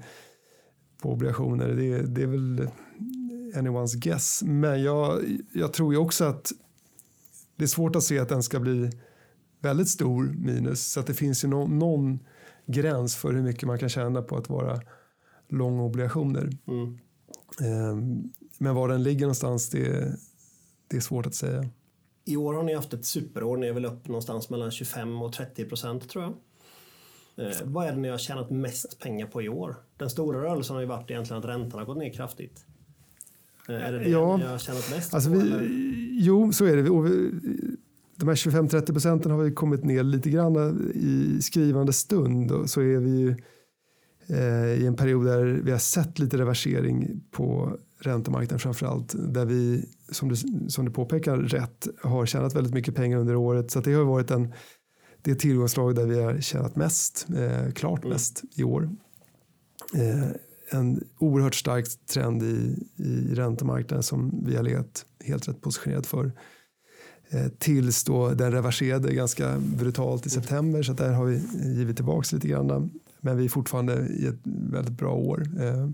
på 1.01 1.11
obligationer, 1.11 1.67
det, 1.67 2.01
det 2.01 2.21
är 2.21 2.27
väl 2.27 2.69
anyone's 3.53 3.97
guess. 3.97 4.43
Men 4.45 4.83
jag, 4.83 5.23
jag 5.53 5.73
tror 5.73 5.93
ju 5.93 5.99
också 5.99 6.25
att 6.25 6.51
det 7.55 7.63
är 7.63 7.67
svårt 7.67 7.95
att 7.95 8.03
se 8.03 8.19
att 8.19 8.29
den 8.29 8.43
ska 8.43 8.59
bli 8.59 8.91
väldigt 9.59 9.89
stor 9.89 10.23
minus. 10.23 10.91
Så 10.91 10.99
att 10.99 11.07
det 11.07 11.13
finns 11.13 11.43
ju 11.43 11.47
no, 11.47 11.67
någon 11.67 12.19
gräns 12.65 13.15
för 13.15 13.33
hur 13.33 13.41
mycket 13.41 13.67
man 13.67 13.79
kan 13.79 13.89
tjäna 13.89 14.21
på 14.21 14.37
att 14.37 14.49
vara 14.49 14.81
lång 15.47 15.79
obligationer. 15.79 16.49
Mm. 16.67 16.97
Um, 17.91 18.33
men 18.57 18.75
var 18.75 18.87
den 18.87 19.03
ligger 19.03 19.21
någonstans, 19.21 19.69
det, 19.69 20.15
det 20.87 20.97
är 20.97 21.01
svårt 21.01 21.25
att 21.25 21.35
säga. 21.35 21.69
I 22.25 22.37
år 22.37 22.53
har 22.53 22.63
ni 22.63 22.73
haft 22.73 22.93
ett 22.93 23.05
superår. 23.05 23.57
Ni 23.57 23.67
är 23.67 23.73
väl 23.73 23.85
upp 23.85 24.07
någonstans 24.07 24.49
mellan 24.49 24.71
25 24.71 25.21
och 25.21 25.33
30 25.33 25.65
procent 25.65 26.09
tror 26.09 26.23
jag. 26.23 26.33
Eh, 27.47 27.57
vad 27.63 27.87
är 27.87 27.91
det 27.91 27.97
ni 27.97 28.09
har 28.09 28.17
tjänat 28.17 28.49
mest 28.49 28.99
pengar 28.99 29.27
på 29.27 29.41
i 29.41 29.49
år? 29.49 29.75
Den 29.97 30.09
stora 30.09 30.43
rörelsen 30.43 30.75
har 30.75 30.81
ju 30.81 30.87
varit 30.87 31.11
egentligen 31.11 31.39
att 31.39 31.49
räntan 31.49 31.79
har 31.79 31.85
gått 31.85 31.97
ner 31.97 32.13
kraftigt. 32.13 32.65
Eh, 33.69 33.75
är 33.75 33.91
det 33.91 33.99
det 33.99 34.09
ja, 34.09 34.37
ni 34.37 34.43
har 34.43 34.57
tjänat 34.57 34.91
mest 34.91 35.13
alltså 35.13 35.29
på? 35.29 35.37
Vi, 35.37 36.19
jo, 36.21 36.53
så 36.53 36.65
är 36.65 36.77
det. 36.77 36.89
Och 36.89 37.05
vi, 37.05 37.31
de 38.17 38.27
här 38.27 38.35
25-30 38.35 38.91
procenten 38.91 39.31
har 39.31 39.43
vi 39.43 39.51
kommit 39.51 39.83
ner 39.83 40.03
lite 40.03 40.29
grann 40.29 40.91
i 40.95 41.41
skrivande 41.41 41.93
stund. 41.93 42.69
Så 42.69 42.81
är 42.81 42.97
vi 42.97 43.09
ju 43.09 43.35
eh, 44.27 44.81
i 44.81 44.85
en 44.85 44.95
period 44.95 45.25
där 45.25 45.45
vi 45.45 45.71
har 45.71 45.77
sett 45.77 46.19
lite 46.19 46.37
reversering 46.37 47.21
på 47.31 47.77
räntemarknaden 47.99 48.59
framför 48.59 48.85
allt. 48.85 49.15
Där 49.17 49.45
vi, 49.45 49.85
som 50.11 50.29
du, 50.29 50.35
som 50.69 50.85
du 50.85 50.91
påpekar 50.91 51.37
rätt, 51.37 51.87
har 52.01 52.25
tjänat 52.25 52.55
väldigt 52.55 52.73
mycket 52.73 52.95
pengar 52.95 53.17
under 53.17 53.35
året. 53.35 53.71
Så 53.71 53.79
det 53.79 53.93
har 53.93 54.03
varit 54.03 54.31
en, 54.31 54.53
det 55.21 55.35
tillgångslag 55.35 55.95
där 55.95 56.05
vi 56.05 56.21
har 56.21 56.41
tjänat 56.41 56.75
mest, 56.75 57.27
eh, 57.37 57.71
klart 57.71 57.99
mm. 57.99 58.13
mest 58.13 58.43
i 58.55 58.63
år. 58.63 58.89
Eh, 59.93 60.29
en 60.71 61.03
oerhört 61.19 61.55
stark 61.55 61.85
trend 62.13 62.43
i, 62.43 62.87
i 62.95 63.35
räntemarknaden 63.35 64.03
som 64.03 64.45
vi 64.45 64.55
har 64.55 64.63
legat 64.63 65.05
helt 65.25 65.47
rätt 65.47 65.61
positionerat 65.61 66.07
för. 66.07 66.31
Eh, 67.29 67.47
tills 67.57 68.03
då 68.03 68.29
den 68.29 68.51
reverserade 68.51 69.13
ganska 69.13 69.59
brutalt 69.59 70.25
i 70.25 70.29
september 70.29 70.83
så 70.83 70.93
där 70.93 71.13
har 71.13 71.25
vi 71.25 71.41
givit 71.63 71.95
tillbaka 71.95 72.35
lite 72.35 72.47
grann. 72.47 72.91
Men 73.21 73.37
vi 73.37 73.45
är 73.45 73.49
fortfarande 73.49 74.07
i 74.07 74.27
ett 74.27 74.39
väldigt 74.43 74.97
bra 74.97 75.13
år. 75.13 75.47
Eh, 75.59 75.89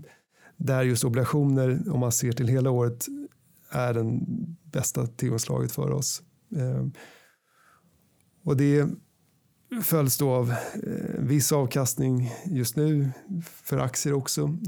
där 0.56 0.82
just 0.82 1.04
obligationer, 1.04 1.82
om 1.90 2.00
man 2.00 2.12
ser 2.12 2.32
till 2.32 2.48
hela 2.48 2.70
året, 2.70 3.06
är 3.70 3.94
den 3.94 4.26
bästa 4.72 5.06
tillgångslaget 5.06 5.72
för 5.72 5.90
oss. 5.90 6.22
Eh, 6.56 6.86
och 8.44 8.56
det 8.56 8.88
följs 9.82 10.18
då 10.18 10.30
av 10.30 10.54
viss 11.18 11.52
avkastning 11.52 12.32
just 12.46 12.76
nu 12.76 13.10
för 13.42 13.78
aktier 13.78 14.14
också, 14.14 14.58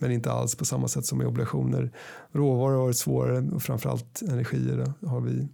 men 0.00 0.12
inte 0.12 0.32
alls 0.32 0.54
på 0.54 0.64
samma 0.64 0.88
sätt 0.88 1.06
som 1.06 1.22
i 1.22 1.24
obligationer. 1.24 1.92
Råvaror 2.32 2.76
har 2.76 2.82
varit 2.82 2.96
svårare 2.96 3.50
och 3.50 3.62
framförallt 3.62 4.22
energier 4.22 4.92
har 5.06 5.20
vi 5.20 5.48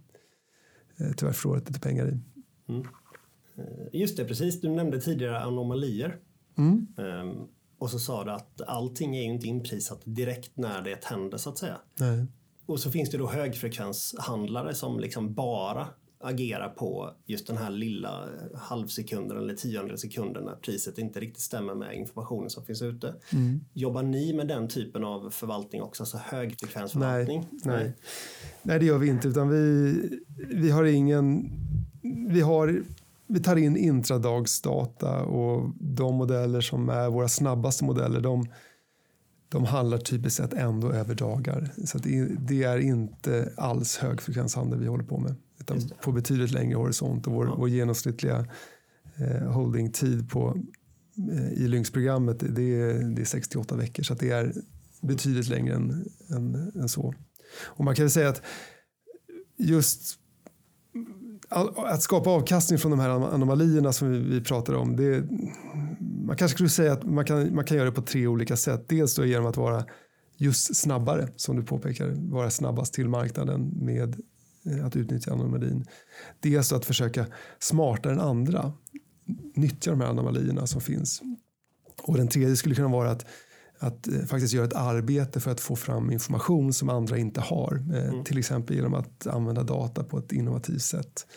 tyvärr 1.17 1.33
förlorat 1.33 1.67
lite 1.67 1.79
pengar 1.79 2.07
i. 2.07 2.19
Mm. 2.71 2.87
Eh, 3.57 3.99
just 4.01 4.17
det, 4.17 4.25
precis. 4.25 4.61
Du 4.61 4.69
nämnde 4.69 5.01
tidigare 5.01 5.39
anomalier. 5.39 6.17
Mm. 6.57 6.87
Um, 6.97 7.47
och 7.77 7.89
så 7.89 7.99
sa 7.99 8.23
du 8.23 8.31
att 8.31 8.61
allting 8.61 9.15
är 9.15 9.21
ju 9.21 9.33
inte 9.33 9.47
inprisat 9.47 10.01
direkt 10.03 10.57
när 10.57 10.81
det 10.81 11.05
händer 11.05 11.37
så 11.37 11.49
att 11.49 11.57
säga. 11.57 11.77
Nej. 11.99 12.25
Och 12.65 12.79
så 12.79 12.91
finns 12.91 13.09
det 13.09 13.17
då 13.17 13.27
högfrekvenshandlare 13.27 14.73
som 14.73 14.99
liksom 14.99 15.33
bara 15.33 15.87
agerar 16.19 16.69
på 16.69 17.11
just 17.25 17.47
den 17.47 17.57
här 17.57 17.69
lilla 17.69 18.29
halvsekunden 18.55 19.37
eller 19.37 19.53
tionde 19.53 19.97
sekunden 19.97 20.43
när 20.43 20.55
priset 20.55 20.97
inte 20.97 21.19
riktigt 21.19 21.43
stämmer 21.43 21.75
med 21.75 21.95
informationen 21.95 22.49
som 22.49 22.65
finns 22.65 22.81
ute. 22.81 23.15
Mm. 23.33 23.59
Jobbar 23.73 24.03
ni 24.03 24.33
med 24.33 24.47
den 24.47 24.67
typen 24.67 25.03
av 25.03 25.29
förvaltning 25.29 25.81
också, 25.81 26.03
alltså 26.03 26.17
högfrekvensförvaltning? 26.17 27.47
Nej, 27.51 27.77
nej. 27.77 27.93
nej 28.61 28.79
det 28.79 28.85
gör 28.85 28.97
vi 28.97 29.07
inte 29.07 29.27
utan 29.27 29.49
vi, 29.49 29.95
vi 30.49 30.69
har 30.71 30.83
ingen, 30.83 31.51
vi 32.29 32.41
har 32.41 32.83
vi 33.27 33.39
tar 33.39 33.55
in 33.55 33.77
intradagsdata 33.77 35.23
och 35.23 35.69
de 35.79 36.15
modeller 36.15 36.61
som 36.61 36.89
är 36.89 37.09
våra 37.09 37.27
snabbaste 37.27 37.83
modeller 37.83 38.21
de, 38.21 38.45
de 39.49 39.65
handlar 39.65 39.97
typiskt 39.97 40.37
sett 40.37 40.53
ändå 40.53 40.91
över 40.91 41.15
dagar. 41.15 41.71
Så 41.85 41.97
det, 41.97 42.27
det, 42.39 42.63
är 42.63 42.77
inte 42.77 43.53
alls 43.57 43.97
högfrekvenshandel 43.97 44.79
vi 44.79 44.87
håller 44.87 45.03
på 45.03 45.17
med 45.17 45.35
utan 45.59 45.79
på 46.03 46.11
betydligt 46.11 46.51
längre 46.51 46.77
horisont 46.77 47.27
och 47.27 47.33
vår, 47.33 47.47
ja. 47.47 47.55
vår 47.57 47.69
genomsnittliga 47.69 48.45
eh, 49.15 49.51
holdingtid 49.51 50.29
på, 50.29 50.57
eh, 51.31 51.53
i 51.53 51.67
Lynx-programmet 51.67 52.39
det 52.39 52.81
är, 52.81 53.15
det 53.15 53.21
är 53.21 53.25
68 53.25 53.75
veckor 53.75 54.03
så 54.03 54.13
det 54.13 54.31
är 54.31 54.53
betydligt 55.01 55.47
längre 55.47 55.75
än, 55.75 56.05
än, 56.29 56.71
än, 56.75 56.89
så. 56.89 57.13
Och 57.63 57.85
man 57.85 57.95
kan 57.95 58.09
säga 58.09 58.29
att 58.29 58.41
just 59.57 60.19
att 61.77 62.01
skapa 62.01 62.29
avkastning 62.29 62.79
från 62.79 62.91
de 62.91 62.99
här 62.99 63.09
anomalierna 63.09 63.93
som 63.93 64.11
vi, 64.11 64.19
vi 64.19 64.41
pratar 64.41 64.73
om 64.73 64.95
det, 64.95 65.23
man 66.25 66.35
kanske 66.37 66.55
skulle 66.55 66.69
säga 66.69 66.93
att 66.93 67.03
man 67.03 67.25
kan, 67.25 67.55
man 67.55 67.65
kan 67.65 67.77
göra 67.77 67.89
det 67.89 67.95
på 67.95 68.01
tre 68.01 68.27
olika 68.27 68.55
sätt. 68.55 68.89
Dels 68.89 69.15
då 69.15 69.25
genom 69.25 69.45
att 69.45 69.57
vara 69.57 69.85
just 70.37 70.75
snabbare, 70.75 71.27
som 71.35 71.55
du 71.55 71.63
påpekar, 71.63 72.13
vara 72.31 72.49
snabbast 72.49 72.93
till 72.93 73.09
marknaden 73.09 73.71
med 73.81 74.21
att 74.83 74.95
utnyttja 74.95 75.33
anomalin. 75.33 75.85
Dels 76.39 76.73
att 76.73 76.85
försöka 76.85 77.25
smartare 77.59 78.13
än 78.13 78.19
andra 78.19 78.73
nyttja 79.55 79.91
de 79.91 80.01
här 80.01 80.07
anomalierna 80.07 80.67
som 80.67 80.81
finns. 80.81 81.21
Och 82.03 82.17
den 82.17 82.27
tredje 82.27 82.55
skulle 82.55 82.75
kunna 82.75 82.87
vara 82.87 83.11
att, 83.11 83.25
att 83.79 84.07
eh, 84.07 84.19
faktiskt 84.19 84.53
göra 84.53 84.65
ett 84.65 84.73
arbete 84.73 85.39
för 85.39 85.51
att 85.51 85.59
få 85.59 85.75
fram 85.75 86.11
information 86.11 86.73
som 86.73 86.89
andra 86.89 87.17
inte 87.17 87.41
har. 87.41 87.83
Eh, 87.93 88.07
mm. 88.07 88.23
Till 88.23 88.37
exempel 88.37 88.75
genom 88.75 88.93
att 88.93 89.27
använda 89.27 89.63
data 89.63 90.03
på 90.03 90.17
ett 90.17 90.31
innovativt 90.31 90.81
sätt. 90.81 91.27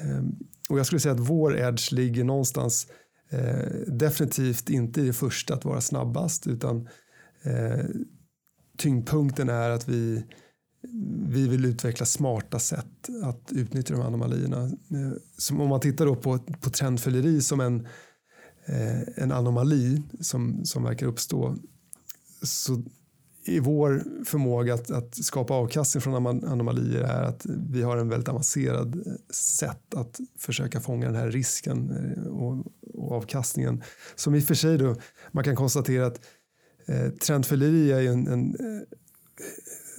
Eh, 0.00 0.22
och 0.68 0.78
jag 0.78 0.86
skulle 0.86 1.00
säga 1.00 1.14
att 1.14 1.20
vår 1.20 1.58
edge 1.58 1.92
ligger 1.92 2.24
någonstans 2.24 2.86
eh, 3.30 3.70
definitivt 3.86 4.70
inte 4.70 5.00
i 5.00 5.06
det 5.06 5.12
första 5.12 5.54
att 5.54 5.64
vara 5.64 5.80
snabbast 5.80 6.46
utan 6.46 6.88
eh, 7.42 7.84
tyngdpunkten 8.78 9.48
är 9.48 9.70
att 9.70 9.88
vi 9.88 10.24
vi 11.28 11.48
vill 11.48 11.64
utveckla 11.64 12.06
smarta 12.06 12.58
sätt 12.58 13.08
att 13.22 13.52
utnyttja 13.52 13.94
de 13.94 14.00
här 14.00 14.08
anomalierna. 14.08 14.64
Eh, 14.64 15.12
som 15.38 15.60
om 15.60 15.68
man 15.68 15.80
tittar 15.80 16.06
då 16.06 16.16
på, 16.16 16.38
på 16.38 16.70
trendfölleri 16.70 17.40
som 17.40 17.60
en, 17.60 17.86
eh, 18.66 19.00
en 19.16 19.32
anomali 19.32 20.02
som, 20.20 20.64
som 20.64 20.82
verkar 20.82 21.06
uppstå 21.06 21.56
så 22.42 22.82
är 23.44 23.60
vår 23.60 24.04
förmåga 24.24 24.74
att, 24.74 24.90
att 24.90 25.14
skapa 25.24 25.54
avkastning 25.54 26.00
från 26.00 26.44
anomalier 26.44 27.00
är 27.00 27.22
att 27.22 27.46
vi 27.46 27.82
har 27.82 27.96
en 27.96 28.08
väldigt 28.08 28.28
avancerad 28.28 28.94
eh, 29.06 29.12
sätt 29.34 29.94
att 29.94 30.20
försöka 30.38 30.80
fånga 30.80 31.06
den 31.06 31.16
här 31.16 31.30
risken 31.30 31.90
eh, 31.90 32.26
och, 32.26 32.66
och 32.94 33.12
avkastningen. 33.12 33.82
Som 34.14 34.34
i 34.34 34.40
och 34.40 34.44
för 34.44 34.54
sig 34.54 34.78
då, 34.78 34.96
man 35.32 35.44
kan 35.44 35.56
konstatera 35.56 36.06
att 36.06 36.20
eh, 36.86 37.08
trendfölleri 37.10 37.92
är 37.92 38.12
en, 38.12 38.26
en 38.26 38.56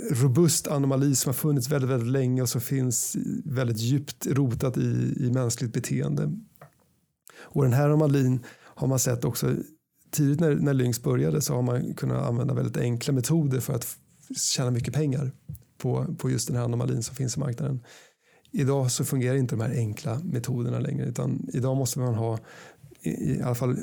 robust 0.10 0.68
anomali 0.68 1.16
som 1.16 1.30
har 1.30 1.34
funnits 1.34 1.70
väldigt, 1.70 1.90
väldigt 1.90 2.12
länge 2.12 2.42
och 2.42 2.50
som 2.50 2.62
finns 2.62 3.16
väldigt 3.46 3.78
djupt 3.78 4.28
rotat 4.28 4.78
i, 4.78 5.14
i 5.18 5.32
mänskligt 5.34 5.74
beteende. 5.74 6.32
Och 7.40 7.64
den 7.64 7.74
här 7.74 7.86
anomalin 7.86 8.40
har 8.58 8.88
man 8.88 9.00
sett 9.00 9.26
också 9.26 9.56
tidigt 10.12 10.40
när, 10.40 10.56
när 10.56 10.74
Lynx 10.74 11.02
började 11.02 11.42
så 11.42 11.54
har 11.54 11.62
man 11.62 11.94
kunnat 11.94 12.24
använda 12.24 12.54
väldigt 12.54 12.78
enkla 12.78 13.14
metoder 13.14 13.60
för 13.60 13.74
att 13.74 13.98
tjäna 14.38 14.72
mycket 14.72 14.94
pengar 14.94 15.32
på, 15.78 16.16
på 16.18 16.30
just 16.30 16.48
den 16.48 16.58
här 16.58 16.64
anomalin 16.64 17.04
som 17.04 17.16
finns 17.16 17.38
i 17.38 17.40
marknaden. 17.40 17.84
Idag 18.52 18.92
så 18.92 19.06
fungerar 19.06 19.36
inte 19.36 19.56
de 19.56 19.62
här 19.62 19.76
enkla 19.76 20.20
metoderna 20.20 20.80
längre 20.80 21.06
utan 21.06 21.50
idag 21.54 21.78
måste 21.78 22.00
man 22.00 22.16
ha 22.16 22.40
i, 23.02 23.10
i 23.10 23.42
alla 23.42 23.56
fall 23.56 23.78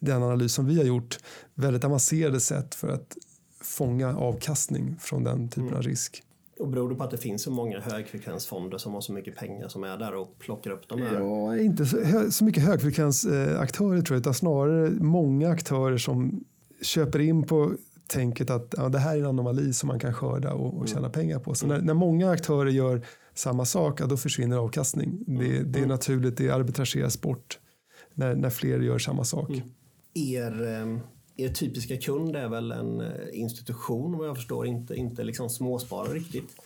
den 0.00 0.22
analys 0.22 0.52
som 0.52 0.66
vi 0.66 0.76
har 0.76 0.84
gjort 0.84 1.18
väldigt 1.54 1.84
avancerade 1.84 2.40
sätt 2.40 2.74
för 2.74 2.88
att 2.88 3.16
fånga 3.64 4.16
avkastning 4.16 4.96
från 5.00 5.24
den 5.24 5.48
typen 5.48 5.62
mm. 5.62 5.76
av 5.76 5.82
risk. 5.82 6.22
Och 6.58 6.68
beror 6.68 6.90
det 6.90 6.94
på 6.94 7.04
att 7.04 7.10
det 7.10 7.18
finns 7.18 7.42
så 7.42 7.50
många 7.50 7.80
högfrekvensfonder 7.80 8.78
som 8.78 8.94
har 8.94 9.00
så 9.00 9.12
mycket 9.12 9.36
pengar 9.36 9.68
som 9.68 9.84
är 9.84 9.96
där 9.98 10.14
och 10.14 10.38
plockar 10.38 10.70
upp 10.70 10.88
de 10.88 11.02
här? 11.02 11.20
Ja, 11.20 11.58
inte 11.58 11.86
så, 11.86 11.96
så 12.30 12.44
mycket 12.44 12.62
högfrekvensaktörer 12.62 14.02
tror 14.02 14.16
jag, 14.16 14.20
utan 14.20 14.34
snarare 14.34 14.90
många 14.90 15.48
aktörer 15.48 15.98
som 15.98 16.44
köper 16.82 17.18
in 17.18 17.42
på 17.42 17.72
tänket 18.06 18.50
att 18.50 18.74
ja, 18.76 18.88
det 18.88 18.98
här 18.98 19.14
är 19.16 19.20
en 19.20 19.26
anomali 19.26 19.72
som 19.72 19.86
man 19.86 19.98
kan 19.98 20.14
skörda 20.14 20.52
och, 20.52 20.78
och 20.78 20.88
tjäna 20.88 20.98
mm. 20.98 21.12
pengar 21.12 21.38
på. 21.38 21.54
Så 21.54 21.66
när, 21.66 21.80
när, 21.80 21.94
många 21.94 22.30
aktörer 22.30 22.70
gör 22.70 23.06
samma 23.34 23.64
sak, 23.64 24.00
ja, 24.00 24.06
då 24.06 24.16
försvinner 24.16 24.56
avkastning. 24.56 25.24
Det, 25.26 25.32
Mm. 25.32 25.72
det 25.72 25.80
är 25.80 25.86
naturligt, 25.86 26.36
det 26.36 26.50
arbitrageras 26.50 27.20
bort 27.20 27.58
när, 28.14 28.34
när 28.34 28.50
fler 28.50 28.80
gör 28.80 28.98
samma 28.98 29.24
sak. 29.24 29.50
Mm. 29.50 29.68
Er, 30.14 30.80
eh, 30.80 30.98
er 31.36 31.48
typiska 31.48 31.96
kund 31.96 32.36
är 32.36 32.48
väl 32.48 32.72
en 32.72 33.00
eh, 33.00 33.10
institution 33.32 34.18
vad 34.18 34.28
jag 34.28 34.36
förstår, 34.36 34.66
inte, 34.66 34.94
inte 34.94 35.24
liksom 35.24 35.50
småsparare 35.50 36.14
riktigt. 36.14 36.56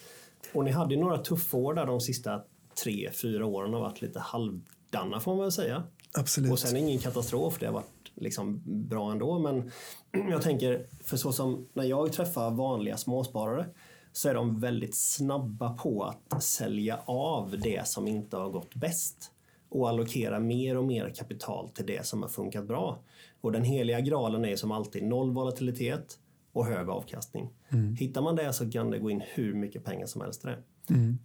Och 0.52 0.64
ni 0.64 0.70
hade 0.70 0.94
ju 0.94 1.00
några 1.00 1.18
tuffa 1.18 1.56
år 1.56 1.74
där 1.74 1.86
de 1.86 2.00
sista 2.00 2.42
tre, 2.84 3.10
fyra 3.22 3.46
åren 3.46 3.72
har 3.72 3.80
varit 3.80 4.02
lite 4.02 4.20
halvdana 4.20 5.20
får 5.20 5.32
man 5.34 5.42
väl 5.42 5.52
säga. 5.52 5.82
Absolut. 6.12 6.52
Och 6.52 6.58
sen 6.58 6.76
ingen 6.76 6.98
katastrof, 6.98 7.56
det 7.60 7.66
har 7.66 7.72
varit 7.72 8.12
liksom 8.14 8.62
bra 8.64 9.12
ändå. 9.12 9.38
Men 9.38 9.70
jag 10.30 10.42
tänker, 10.42 10.86
för 11.04 11.16
så 11.16 11.32
som 11.32 11.68
när 11.72 11.84
jag 11.84 12.12
träffar 12.12 12.50
vanliga 12.50 12.96
småsparare 12.96 13.66
så 14.12 14.28
är 14.28 14.34
de 14.34 14.60
väldigt 14.60 14.96
snabba 14.96 15.72
på 15.72 16.14
att 16.28 16.42
sälja 16.42 17.00
av 17.06 17.58
det 17.62 17.88
som 17.88 18.08
inte 18.08 18.36
har 18.36 18.50
gått 18.50 18.74
bäst 18.74 19.30
och 19.80 19.88
allokera 19.88 20.40
mer 20.40 20.78
och 20.78 20.84
mer 20.84 21.12
kapital 21.16 21.68
till 21.68 21.86
det 21.86 22.06
som 22.06 22.22
har 22.22 22.28
funkat 22.28 22.66
bra. 22.66 22.98
Och 23.40 23.52
den 23.52 23.64
heliga 23.64 24.00
graalen 24.00 24.44
är 24.44 24.56
som 24.56 24.72
alltid 24.72 25.04
noll 25.04 25.30
volatilitet 25.30 26.18
och 26.52 26.66
hög 26.66 26.88
avkastning. 26.88 27.50
Hittar 27.98 28.22
man 28.22 28.36
det 28.36 28.52
så 28.52 28.70
kan 28.70 28.90
det 28.90 28.98
gå 28.98 29.10
in 29.10 29.22
hur 29.34 29.54
mycket 29.54 29.84
pengar 29.84 30.06
som 30.06 30.20
helst 30.20 30.44
i 30.44 30.48
det. 30.48 30.58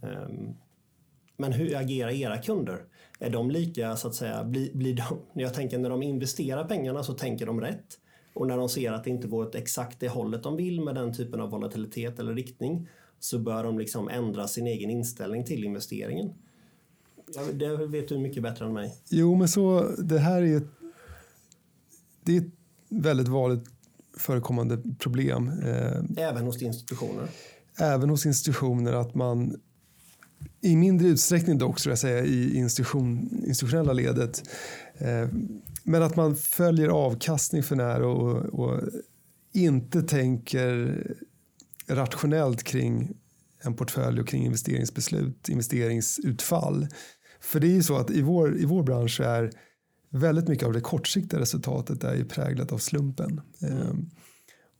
Ehm, 0.08 0.54
men 1.38 1.52
hur 1.54 1.76
agerar 1.76 2.10
era 2.10 2.38
kunder? 2.38 2.84
Är 3.20 3.30
de 3.30 3.52
lika, 3.52 3.96
så 3.96 4.08
att 4.08 4.16
säga, 4.16 4.44
blir, 4.44 4.74
blir 4.74 4.94
de, 4.94 5.20
jag 5.42 5.54
tänker 5.54 5.80
när 5.80 5.90
de 5.90 6.04
investerar 6.04 6.64
pengarna 6.64 7.04
så 7.04 7.14
tänker 7.14 7.46
de 7.46 7.62
rätt. 7.62 8.00
Och 8.34 8.48
när 8.48 8.58
de 8.58 8.70
ser 8.70 8.92
att 8.92 9.04
det 9.04 9.10
inte 9.10 9.28
går 9.28 9.46
åt 9.46 9.56
exakt 9.56 10.00
det 10.00 10.08
hållet 10.08 10.44
de 10.44 10.58
vill 10.58 10.82
med 10.82 10.96
den 10.96 11.14
typen 11.14 11.42
av 11.42 11.50
volatilitet 11.50 12.20
eller 12.20 12.36
riktning 12.36 12.88
så 13.20 13.40
bör 13.40 13.64
de 13.64 13.80
liksom 13.80 14.10
ändra 14.10 14.48
sin 14.48 14.68
egen 14.68 14.90
inställning 14.90 15.46
till 15.46 15.64
investeringen. 15.64 16.34
Det 17.54 17.88
vet 17.88 18.08
du 18.10 18.18
mycket 18.18 18.44
bättre 18.44 18.66
än 18.66 18.74
mig. 18.74 18.96
Jo, 19.10 19.36
men 19.36 19.48
så 19.48 19.92
det 19.98 20.20
här 20.20 20.42
är 20.42 20.58
ett, 20.58 20.68
det 22.24 22.38
är 22.38 22.42
ett 22.42 22.52
väldigt 22.90 23.28
vanligt 23.28 23.64
förekommande 24.18 24.78
problem. 25.00 25.48
Eh, 25.48 26.24
Även 26.28 26.46
hos 26.46 26.62
institutioner. 26.62 27.28
även 27.78 28.10
hos 28.10 28.26
institutioner 28.26 28.94
att 28.94 29.16
man 29.16 29.60
i 30.62 30.76
mindre 30.76 31.08
utsträckning 31.08 31.58
dock, 31.58 31.80
skulle 31.80 31.92
jag 31.92 32.00
säga, 32.00 32.26
i 32.26 32.58
institution, 32.58 33.44
institutionella 33.48 33.94
ledet. 33.94 34.44
Eh, 34.98 35.28
men 35.84 36.04
att 36.04 36.16
man 36.16 36.36
följer 36.36 36.88
avkastning 36.90 37.64
för 37.64 37.76
nära 37.76 38.08
och, 38.08 38.60
och 38.60 38.80
inte 39.54 40.02
tänker 40.02 41.04
rationellt 41.88 42.64
kring 42.64 43.12
en 43.64 43.74
portfölj 43.74 44.22
och 44.22 44.28
kring 44.28 44.46
investeringsbeslut, 44.46 45.50
investeringsutfall. 45.50 46.88
För 47.52 47.60
det 47.60 47.68
är 47.68 47.76
ju 47.76 47.84
så 47.84 47.98
att 47.98 48.12
i 48.12 48.22
vår, 48.22 48.58
i 48.58 48.66
vår 48.66 48.84
bransch 48.84 49.20
är 49.20 49.52
väldigt 50.10 50.48
mycket 50.48 50.66
av 50.66 50.74
det 50.74 50.82
kortsiktiga 50.82 51.40
resultatet 51.40 52.04
är 52.04 52.16
ju 52.16 52.26
präglat 52.26 52.72
av 52.72 52.78
slumpen. 52.78 53.42
Eh, 53.62 53.94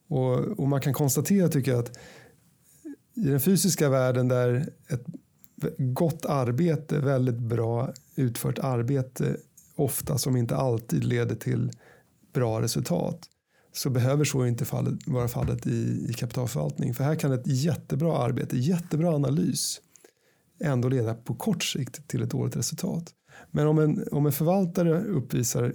och, 0.08 0.60
och 0.60 0.68
man 0.68 0.82
kan 0.82 0.94
konstatera, 0.94 1.50
tycker 1.50 1.72
jag, 1.72 1.80
att 1.80 1.98
i 3.16 3.24
den 3.24 3.40
fysiska 3.40 3.90
världen 3.90 4.28
där 4.28 4.70
ett 4.90 5.06
gott 5.78 6.26
arbete, 6.26 7.00
väldigt 7.00 7.40
bra 7.40 7.94
utfört 8.16 8.60
arbete 8.60 9.38
ofta 9.76 10.18
som 10.18 10.38
inte 10.38 10.56
alltid 10.56 11.04
leder 11.04 11.36
till 11.36 11.72
bra 12.34 12.62
resultat 12.62 13.20
så 13.74 13.90
behöver 13.90 14.24
så 14.24 14.46
inte 14.46 14.66
fallet, 14.66 15.08
vara 15.08 15.28
fallet 15.28 15.68
i, 15.68 16.06
i 16.10 16.14
kapitalförvaltning. 16.14 16.94
För 16.94 17.04
här 17.04 17.16
kan 17.16 17.32
ett 17.32 17.48
jättebra 17.48 18.18
arbete, 18.18 18.58
jättebra 18.58 19.16
analys 19.16 19.82
ändå 20.64 20.90
leda 20.90 21.14
på 21.14 21.36
kort 21.36 21.64
sikt 21.64 22.08
till 22.08 22.24
ett 22.24 22.32
dåligt 22.32 22.56
resultat. 22.56 23.14
Men 23.52 23.68
om 23.68 23.80
en, 23.80 24.08
om 24.12 24.26
en 24.26 24.32
förvaltare 24.32 25.04
uppvisar 25.04 25.74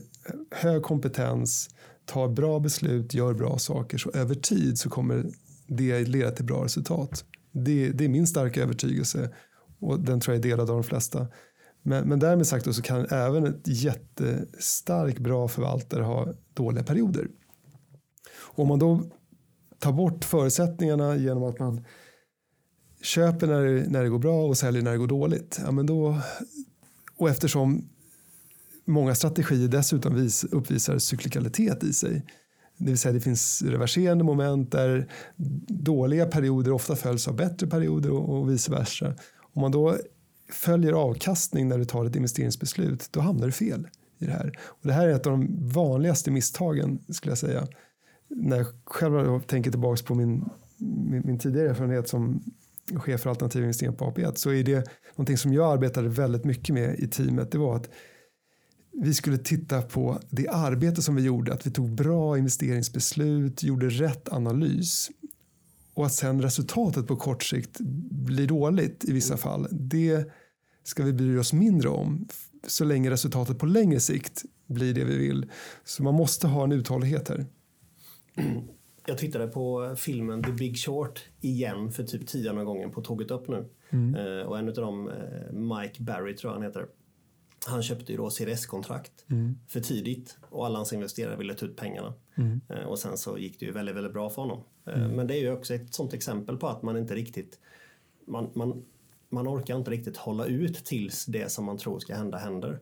hög 0.51 0.83
kompetens, 0.83 1.71
tar 2.05 2.29
bra 2.29 2.61
beslut, 2.61 3.15
gör 3.15 3.35
bra 3.35 3.59
saker 3.59 3.99
så 3.99 4.11
över 4.11 4.35
tid 4.35 4.79
så 4.79 4.91
kommer 4.91 5.27
det 5.67 6.09
leda 6.09 6.31
till 6.31 6.45
bra 6.45 6.65
resultat. 6.65 7.25
Det, 7.53 7.91
det 7.91 8.05
är 8.05 8.09
min 8.09 8.27
starka 8.27 8.63
övertygelse 8.63 9.31
och 9.81 10.01
den 10.01 10.21
tror 10.21 10.37
jag 10.37 10.45
är 10.45 10.51
delad 10.51 10.71
av 10.71 10.77
de 10.77 10.85
flesta. 10.85 11.27
Men, 11.83 12.09
men 12.09 12.19
därmed 12.19 12.47
sagt 12.47 12.65
då 12.65 12.73
så 12.73 12.83
kan 12.83 13.07
även 13.11 13.47
ett 13.47 13.63
jättestark 13.65 15.19
bra 15.19 15.49
förvaltare 15.49 16.03
ha 16.03 16.29
dåliga 16.55 16.85
perioder. 16.85 17.29
Om 18.39 18.69
man 18.69 18.79
då 18.79 19.03
tar 19.79 19.93
bort 19.93 20.25
förutsättningarna 20.25 21.17
genom 21.17 21.43
att 21.43 21.59
man 21.59 21.85
köper 23.07 23.47
när 23.47 23.65
det, 23.65 23.91
när 23.91 24.03
det 24.03 24.09
går 24.09 24.19
bra 24.19 24.47
och 24.47 24.59
säljer 24.59 24.83
när 24.83 24.93
det 24.93 24.99
går 24.99 25.07
dåligt. 25.07 25.61
Ja, 25.65 25.71
men 25.71 25.87
då, 25.87 26.21
och 27.17 27.31
eftersom 27.31 27.89
många 28.85 29.15
strategier 29.15 29.69
dessutom 29.69 30.15
vis, 30.15 30.45
uppvisar 30.45 30.99
cyklikalitet 30.99 31.85
i 31.85 31.93
sig. 31.93 32.27
Det 32.77 32.87
vill 32.87 32.99
säga 32.99 33.13
det 33.13 33.21
finns 33.21 33.63
reverserande 33.63 34.25
moment 34.25 34.73
där 34.73 35.09
dåliga 35.69 36.27
perioder 36.27 36.73
ofta 36.73 36.97
följs 36.97 37.29
av 37.29 37.37
bättre 37.37 37.67
perioder 37.67 38.11
och, 38.11 38.39
och 38.39 38.51
vice 38.51 38.73
versa. 38.73 39.15
Om 39.53 39.63
man 39.63 39.73
då 39.73 39.97
följer 40.53 40.93
avkastning 40.93 41.69
när 41.69 41.79
du 41.79 41.85
tar 41.85 42.05
ett 42.05 42.17
investeringsbeslut 42.17 43.09
då 43.11 43.21
hamnar 43.21 43.47
du 43.47 43.53
fel 43.53 43.89
i 44.19 44.27
det 44.27 44.33
här. 44.33 44.59
Och 44.67 44.87
det 44.87 44.93
här 44.93 45.09
är 45.09 45.13
ett 45.13 45.27
av 45.27 45.33
de 45.33 45.69
vanligaste 45.69 46.31
misstagen 46.31 46.99
skulle 47.09 47.31
jag 47.31 47.39
säga. 47.39 47.67
När 48.29 48.57
jag 48.57 48.67
själv 48.85 49.41
tänker 49.41 49.71
tillbaka 49.71 50.03
på 50.07 50.15
min, 50.15 50.45
min, 50.77 51.23
min 51.25 51.39
tidigare 51.39 51.71
erfarenhet 51.71 52.09
som 52.09 52.43
chef 52.95 53.21
för 53.21 53.31
alternativ 53.31 53.63
investering 53.63 53.97
på 53.97 54.11
AP1 54.11 54.35
så 54.35 54.51
är 54.51 54.63
det 54.63 54.89
någonting 55.11 55.39
som 55.39 55.53
jag 55.53 55.73
arbetade 55.73 56.09
väldigt 56.09 56.45
mycket 56.45 56.75
med 56.75 56.99
i 56.99 57.09
teamet. 57.09 57.51
Det 57.51 57.59
var 57.59 57.77
att 57.77 57.91
vi 58.93 59.15
skulle 59.15 59.39
titta 59.39 59.83
på 59.83 60.21
det 60.31 60.49
arbete 60.49 61.03
som 61.03 61.15
vi 61.15 61.23
gjorde, 61.23 61.53
att 61.53 61.67
vi 61.67 61.71
tog 61.71 61.95
bra 61.95 62.39
investeringsbeslut, 62.39 63.63
gjorde 63.63 63.89
rätt 63.89 64.33
analys 64.33 65.11
och 65.95 66.07
att 66.07 66.15
sen 66.15 66.43
resultatet 66.43 67.07
på 67.07 67.17
kort 67.17 67.43
sikt 67.43 67.81
blir 68.11 68.47
dåligt 68.47 69.05
i 69.05 69.13
vissa 69.13 69.37
fall. 69.37 69.69
Det 69.71 70.31
ska 70.85 71.05
vi 71.05 71.13
bry 71.13 71.39
oss 71.39 71.53
mindre 71.53 71.89
om 71.89 72.29
så 72.67 72.85
länge 72.85 73.11
resultatet 73.11 73.59
på 73.59 73.67
längre 73.67 74.01
sikt 74.01 74.45
blir 74.67 74.95
det 74.95 75.05
vi 75.05 75.19
vill. 75.19 75.51
Så 75.85 76.03
man 76.03 76.15
måste 76.15 76.47
ha 76.47 76.65
en 76.65 76.73
uthållighet 76.73 77.29
här. 77.29 77.47
Jag 79.07 79.19
tittade 79.19 79.47
på 79.47 79.95
filmen 79.99 80.43
The 80.43 80.53
Big 80.53 80.79
Short 80.79 81.25
igen 81.41 81.93
för 81.93 82.03
typ 82.05 82.27
tionde 82.27 82.65
gången 82.65 82.91
på 82.91 83.01
Tåget 83.01 83.31
upp 83.31 83.49
nu. 83.49 83.69
Eh, 84.17 84.47
och 84.47 84.59
en 84.59 84.69
av 84.69 84.75
dem, 84.75 85.09
eh, 85.09 85.53
Mike 85.53 86.03
Barry 86.03 86.37
tror 86.37 86.51
jag 86.51 86.55
han 86.59 86.67
heter. 86.67 86.87
Han 87.67 87.83
köpte 87.83 88.13
ju 88.13 88.19
då 88.19 88.31
CDS-kontrakt 88.31 89.25
för 89.69 89.81
tidigt 89.81 90.39
och 90.51 90.67
alla 90.67 90.77
hans 90.79 90.93
investerare 90.93 91.37
ville 91.37 91.55
ta 91.55 91.67
ut 91.67 91.77
pengarna. 91.77 92.15
Eh, 92.69 92.85
och 92.87 92.99
sen 92.99 93.17
så 93.17 93.39
gick 93.39 93.61
det 93.61 93.67
ju 93.67 93.73
väldigt, 93.73 93.97
väldigt 93.97 94.13
bra 94.13 94.31
för 94.31 94.43
honom. 94.43 94.63
Eh, 94.87 95.09
Men 95.09 95.27
det 95.27 95.35
är 95.37 95.41
ju 95.41 95.53
också 95.53 95.75
ett 95.75 95.95
sånt 95.95 96.13
exempel 96.15 96.57
på 96.57 96.69
att 96.69 96.83
man 96.83 96.97
inte 96.97 97.15
riktigt 97.15 97.59
man, 98.27 98.51
man, 98.55 98.85
man 99.29 99.49
orkar 99.49 99.77
inte 99.77 99.91
riktigt 99.91 100.17
hålla 100.17 100.47
ut 100.47 100.85
tills 100.85 101.27
det 101.27 101.53
som 101.53 101.65
man 101.65 101.79
tror 101.79 101.99
ska 101.99 102.15
hända 102.15 102.39
händer. 102.39 102.79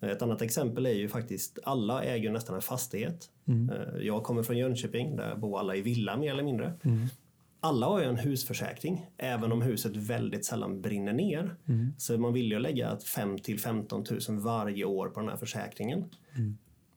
Ett 0.00 0.22
annat 0.22 0.42
exempel 0.42 0.86
är 0.86 0.90
ju 0.94 1.08
faktiskt 1.08 1.58
alla 1.64 2.02
äger 2.04 2.30
nästan 2.32 2.56
en 2.56 2.62
fastighet. 2.62 3.30
Eh, 3.70 4.02
Jag 4.06 4.22
kommer 4.22 4.42
från 4.42 4.58
Jönköping 4.58 5.16
där 5.16 5.36
bor 5.36 5.58
alla 5.58 5.76
i 5.76 5.80
villa 5.82 6.16
mer 6.16 6.30
eller 6.32 6.42
mindre. 6.42 6.72
Alla 7.64 7.86
har 7.86 8.00
ju 8.00 8.06
en 8.06 8.16
husförsäkring, 8.16 9.06
även 9.16 9.52
om 9.52 9.62
huset 9.62 9.96
väldigt 9.96 10.44
sällan 10.44 10.80
brinner 10.80 11.12
ner. 11.12 11.56
Så 11.98 12.18
man 12.18 12.32
vill 12.32 12.50
ju 12.52 12.58
lägga 12.58 12.98
5 12.98 13.38
till 13.38 13.60
15 13.60 14.04
000 14.28 14.38
varje 14.40 14.84
år 14.84 15.08
på 15.08 15.20
den 15.20 15.28
här 15.28 15.36
försäkringen. 15.36 16.04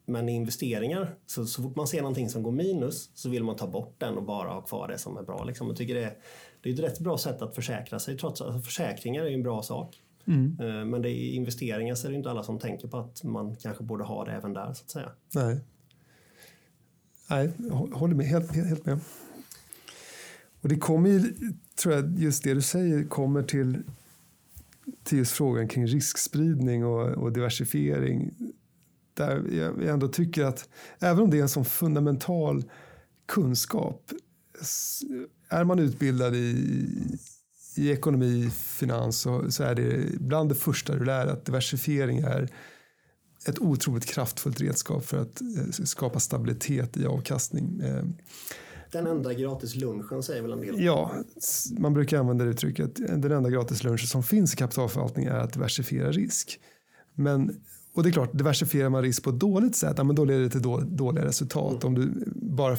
Men 0.07 0.29
i 0.29 0.31
investeringar, 0.35 1.15
så, 1.25 1.45
så 1.45 1.63
fort 1.63 1.75
man 1.75 1.87
ser 1.87 2.01
någonting 2.01 2.29
som 2.29 2.43
går 2.43 2.51
minus 2.51 3.09
så 3.13 3.29
vill 3.29 3.43
man 3.43 3.55
ta 3.55 3.67
bort 3.67 3.95
den 3.97 4.17
och 4.17 4.23
bara 4.23 4.49
ha 4.49 4.61
kvar 4.61 4.87
det 4.87 4.97
som 4.97 5.17
är 5.17 5.23
bra. 5.23 5.43
Liksom. 5.43 5.67
Jag 5.67 5.75
tycker 5.77 5.95
det, 5.95 6.15
det 6.65 6.71
är 6.71 6.73
ett 6.73 6.91
rätt 6.91 6.99
bra 6.99 7.17
sätt 7.17 7.41
att 7.41 7.55
försäkra 7.55 7.99
sig. 7.99 8.17
Trots 8.17 8.41
att 8.41 8.65
försäkringar 8.65 9.23
är 9.23 9.31
en 9.31 9.43
bra 9.43 9.63
sak. 9.63 10.01
Eh, 10.59 10.85
Men 10.85 11.01
det 11.01 11.09
är 11.09 11.33
investeringar 11.33 11.95
så 11.95 12.07
är 12.07 12.11
det 12.11 12.17
inte 12.17 12.29
alla 12.29 12.43
som 12.43 12.59
tänker 12.59 12.87
på 12.87 12.97
att 12.97 13.23
man 13.23 13.55
kanske 13.55 13.83
borde 13.83 14.03
ha 14.03 14.25
det 14.25 14.31
även 14.31 14.53
där 14.53 14.73
så 14.73 14.83
att 14.83 14.89
säga. 14.89 15.11
Nej. 15.35 15.59
Nej, 17.29 17.51
håller 17.93 18.15
med, 18.15 18.25
helt, 18.25 18.55
helt, 18.55 18.67
helt 18.67 18.85
med. 18.85 18.99
Och 20.61 20.69
det 20.69 20.75
kommer 20.75 21.09
ju, 21.09 21.33
tror 21.75 21.93
jag, 21.93 22.19
just 22.19 22.43
det 22.43 22.53
du 22.53 22.61
säger 22.61 23.03
kommer 23.03 23.43
till, 23.43 23.83
till 25.03 25.17
just 25.17 25.31
frågan 25.31 25.67
kring 25.67 25.87
riskspridning 25.87 26.85
och, 26.85 27.09
och 27.09 27.31
diversifiering. 27.31 28.31
Där 29.13 29.43
jag 29.51 29.87
ändå 29.87 30.07
tycker 30.07 30.43
att 30.43 30.69
även 30.99 31.23
om 31.23 31.29
det 31.29 31.37
är 31.37 31.41
en 31.41 31.49
sån 31.49 31.65
fundamental 31.65 32.63
kunskap 33.25 34.11
är 35.49 35.63
man 35.63 35.79
utbildad 35.79 36.35
i, 36.35 36.87
i 37.75 37.91
ekonomi, 37.91 38.49
finans 38.55 39.19
så, 39.19 39.51
så 39.51 39.63
är 39.63 39.75
det 39.75 40.19
bland 40.19 40.49
det 40.49 40.55
första 40.55 40.95
du 40.95 41.05
lär 41.05 41.27
att 41.27 41.45
diversifiering 41.45 42.19
är 42.19 42.49
ett 43.47 43.59
otroligt 43.59 44.05
kraftfullt 44.05 44.61
redskap 44.61 45.05
för 45.05 45.21
att 45.21 45.41
eh, 45.41 45.85
skapa 45.85 46.19
stabilitet 46.19 46.97
i 46.97 47.05
avkastning. 47.05 47.81
Eh, 47.81 48.03
Den 48.91 49.07
enda 49.07 49.33
gratis 49.33 49.75
lunchen 49.75 50.23
säger 50.23 50.41
väl 50.41 50.51
en 50.51 50.61
del? 50.61 50.83
Ja, 50.83 51.11
man 51.77 51.93
brukar 51.93 52.19
använda 52.19 52.45
det 52.45 52.51
uttrycket. 52.51 52.95
Den 52.95 53.31
enda 53.31 53.49
gratis 53.49 53.83
lunchen 53.83 54.07
som 54.07 54.23
finns 54.23 54.53
i 54.53 54.57
kapitalförvaltning 54.57 55.25
är 55.25 55.39
att 55.39 55.53
diversifiera 55.53 56.11
risk. 56.11 56.59
Men, 57.13 57.61
och 57.95 58.03
det 58.03 58.09
är 58.09 58.11
klart, 58.11 58.37
diversifierar 58.37 58.89
man 58.89 59.01
risk 59.01 59.23
på 59.23 59.29
ett 59.29 59.39
dåligt 59.39 59.75
sätt, 59.75 59.93
ja, 59.97 60.03
men 60.03 60.15
då 60.15 60.25
leder 60.25 60.41
det 60.41 60.49
till 60.49 60.61
dåliga 60.97 61.25
resultat. 61.25 61.83
Mm. 61.83 61.87
Om 61.87 61.95
du 61.95 62.23
bara 62.35 62.77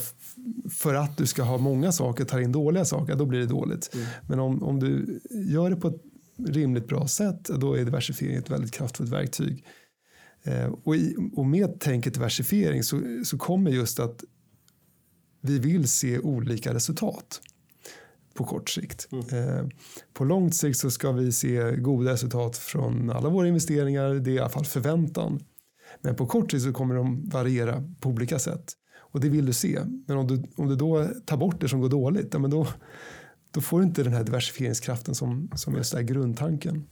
för 0.69 0.93
att 0.93 1.17
du 1.17 1.25
ska 1.25 1.43
ha 1.43 1.57
många 1.57 1.91
saker 1.91 2.25
tar 2.25 2.39
in 2.39 2.51
dåliga 2.51 2.85
saker, 2.85 3.15
då 3.15 3.25
blir 3.25 3.39
det 3.39 3.45
dåligt. 3.45 3.89
Mm. 3.93 4.07
Men 4.27 4.39
om, 4.39 4.63
om 4.63 4.79
du 4.79 5.19
gör 5.29 5.69
det 5.69 5.75
på 5.75 5.87
ett 5.87 6.01
rimligt 6.47 6.87
bra 6.87 7.07
sätt, 7.07 7.43
då 7.43 7.73
är 7.73 7.85
diversifiering 7.85 8.37
ett 8.37 8.49
väldigt 8.49 8.71
kraftfullt 8.71 9.09
verktyg. 9.09 9.65
Eh, 10.43 10.73
och, 10.83 10.95
i, 10.95 11.15
och 11.33 11.45
med 11.45 11.79
tänket 11.79 12.13
diversifiering 12.13 12.83
så, 12.83 13.01
så 13.25 13.37
kommer 13.37 13.71
just 13.71 13.99
att 13.99 14.23
vi 15.41 15.59
vill 15.59 15.87
se 15.87 16.19
olika 16.19 16.73
resultat 16.73 17.41
på 18.37 18.43
kort 18.43 18.69
sikt. 18.69 19.07
Mm. 19.11 19.25
Eh, 19.29 19.65
på 20.13 20.25
långt 20.25 20.55
sikt 20.55 20.79
så 20.79 20.91
ska 20.91 21.11
vi 21.11 21.31
se 21.31 21.75
goda 21.75 22.11
resultat 22.11 22.57
från 22.57 23.09
alla 23.09 23.29
våra 23.29 23.47
investeringar, 23.47 24.13
det 24.13 24.31
är 24.31 24.33
i 24.33 24.39
alla 24.39 24.49
fall 24.49 24.65
förväntan. 24.65 25.39
Men 26.01 26.15
på 26.15 26.25
kort 26.25 26.51
sikt 26.51 26.63
så 26.63 26.73
kommer 26.73 26.95
de 26.95 27.29
variera 27.29 27.83
på 27.99 28.09
olika 28.09 28.39
sätt. 28.39 28.73
Och 28.97 29.19
det 29.19 29.29
vill 29.29 29.45
du 29.45 29.53
se. 29.53 29.79
Men 30.07 30.17
om 30.17 30.27
du, 30.27 30.43
om 30.55 30.67
du 30.67 30.75
då 30.75 31.07
tar 31.25 31.37
bort 31.37 31.61
det 31.61 31.69
som 31.69 31.81
går 31.81 31.89
dåligt, 31.89 32.33
ja, 32.33 32.39
men 32.39 32.51
då, 32.51 32.67
då 33.51 33.61
får 33.61 33.79
du 33.79 33.85
inte 33.85 34.03
den 34.03 34.13
här 34.13 34.23
diversifieringskraften 34.23 35.15
som, 35.15 35.51
som 35.55 35.75
är 35.75 36.01
grundtanken. 36.01 36.87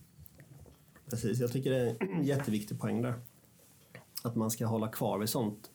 Precis, 1.10 1.40
jag 1.40 1.52
tycker 1.52 1.72
det 1.72 1.78
är 1.78 1.96
en 2.18 2.24
jätteviktig 2.24 2.80
poäng 2.80 3.02
där. 3.02 3.14
Att 4.24 4.36
man 4.36 4.52
ska 4.52 4.66
hålla 4.66 4.88
kvar 4.88 5.20
vid 5.20 5.30
sånt. 5.30 5.70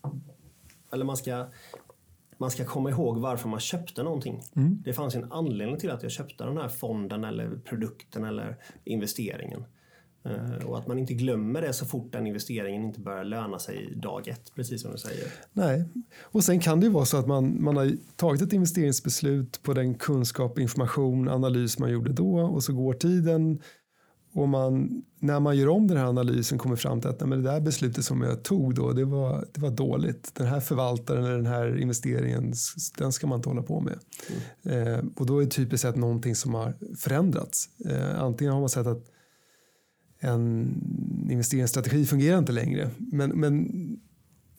Eller 0.92 1.04
man 1.04 1.16
ska, 1.16 1.46
man 2.40 2.50
ska 2.50 2.64
komma 2.64 2.90
ihåg 2.90 3.18
varför 3.18 3.48
man 3.48 3.61
köpte 3.61 4.03
någonting. 4.03 4.42
Mm. 4.57 4.83
Det 4.85 4.92
fanns 4.92 5.14
en 5.14 5.33
anledning 5.33 5.79
till 5.79 5.90
att 5.90 6.03
jag 6.03 6.12
köpte 6.12 6.44
den 6.44 6.57
här 6.57 6.68
fonden 6.68 7.24
eller 7.24 7.61
produkten 7.64 8.24
eller 8.24 8.57
investeringen. 8.85 9.64
Uh, 10.26 10.66
och 10.66 10.79
att 10.79 10.87
man 10.87 10.98
inte 10.98 11.14
glömmer 11.14 11.62
det 11.62 11.72
så 11.72 11.87
fort 11.87 12.12
den 12.12 12.26
investeringen 12.26 12.85
inte 12.85 13.00
börjar 13.00 13.24
löna 13.24 13.59
sig 13.59 13.94
dag 13.96 14.29
ett, 14.29 14.53
precis 14.55 14.83
som 14.83 14.92
du 14.92 14.98
säger. 14.98 15.24
Nej, 15.53 15.85
och 16.22 16.44
sen 16.44 16.61
kan 16.61 16.81
det 16.81 16.87
ju 16.87 16.92
vara 16.92 17.05
så 17.05 17.16
att 17.16 17.26
man, 17.26 17.62
man 17.62 17.76
har 17.76 17.92
tagit 18.16 18.42
ett 18.42 18.53
investeringsbeslut 18.53 19.62
på 19.62 19.74
den 19.74 19.94
kunskap, 19.94 20.59
information, 20.59 21.29
analys 21.29 21.79
man 21.79 21.90
gjorde 21.90 22.12
då 22.12 22.40
och 22.40 22.62
så 22.62 22.72
går 22.72 22.92
tiden 22.92 23.62
och 24.32 24.48
man, 24.48 25.02
när 25.18 25.40
man 25.40 25.56
gör 25.56 25.68
om 25.68 25.86
den 25.86 25.96
här 25.96 26.04
analysen 26.04 26.58
kommer 26.58 26.76
fram 26.76 27.00
till 27.00 27.10
att 27.10 27.20
nej, 27.20 27.28
men 27.28 27.42
det 27.42 27.50
där 27.50 27.60
beslutet 27.60 28.04
som 28.04 28.22
jag 28.22 28.42
tog 28.42 28.74
då, 28.74 28.92
det 28.92 29.04
var, 29.04 29.48
det 29.52 29.60
var 29.60 29.70
dåligt. 29.70 30.34
Den 30.34 30.46
här 30.46 30.60
förvaltaren 30.60 31.24
eller 31.24 31.36
den 31.36 31.46
här 31.46 31.78
investeringen, 31.80 32.52
den 32.98 33.12
ska 33.12 33.26
man 33.26 33.36
inte 33.38 33.48
hålla 33.48 33.62
på 33.62 33.80
med. 33.80 33.98
Mm. 34.64 34.94
Eh, 34.94 35.04
och 35.16 35.26
då 35.26 35.38
är 35.38 35.44
det 35.44 35.50
typiskt 35.50 35.82
sett 35.82 35.96
någonting 35.96 36.34
som 36.34 36.54
har 36.54 36.74
förändrats. 36.98 37.68
Eh, 37.86 38.20
antingen 38.20 38.52
har 38.52 38.60
man 38.60 38.68
sett 38.68 38.86
att 38.86 39.04
en 40.20 40.74
investeringsstrategi 41.30 42.06
fungerar 42.06 42.38
inte 42.38 42.52
längre. 42.52 42.90
Men, 42.98 43.30
men 43.30 43.70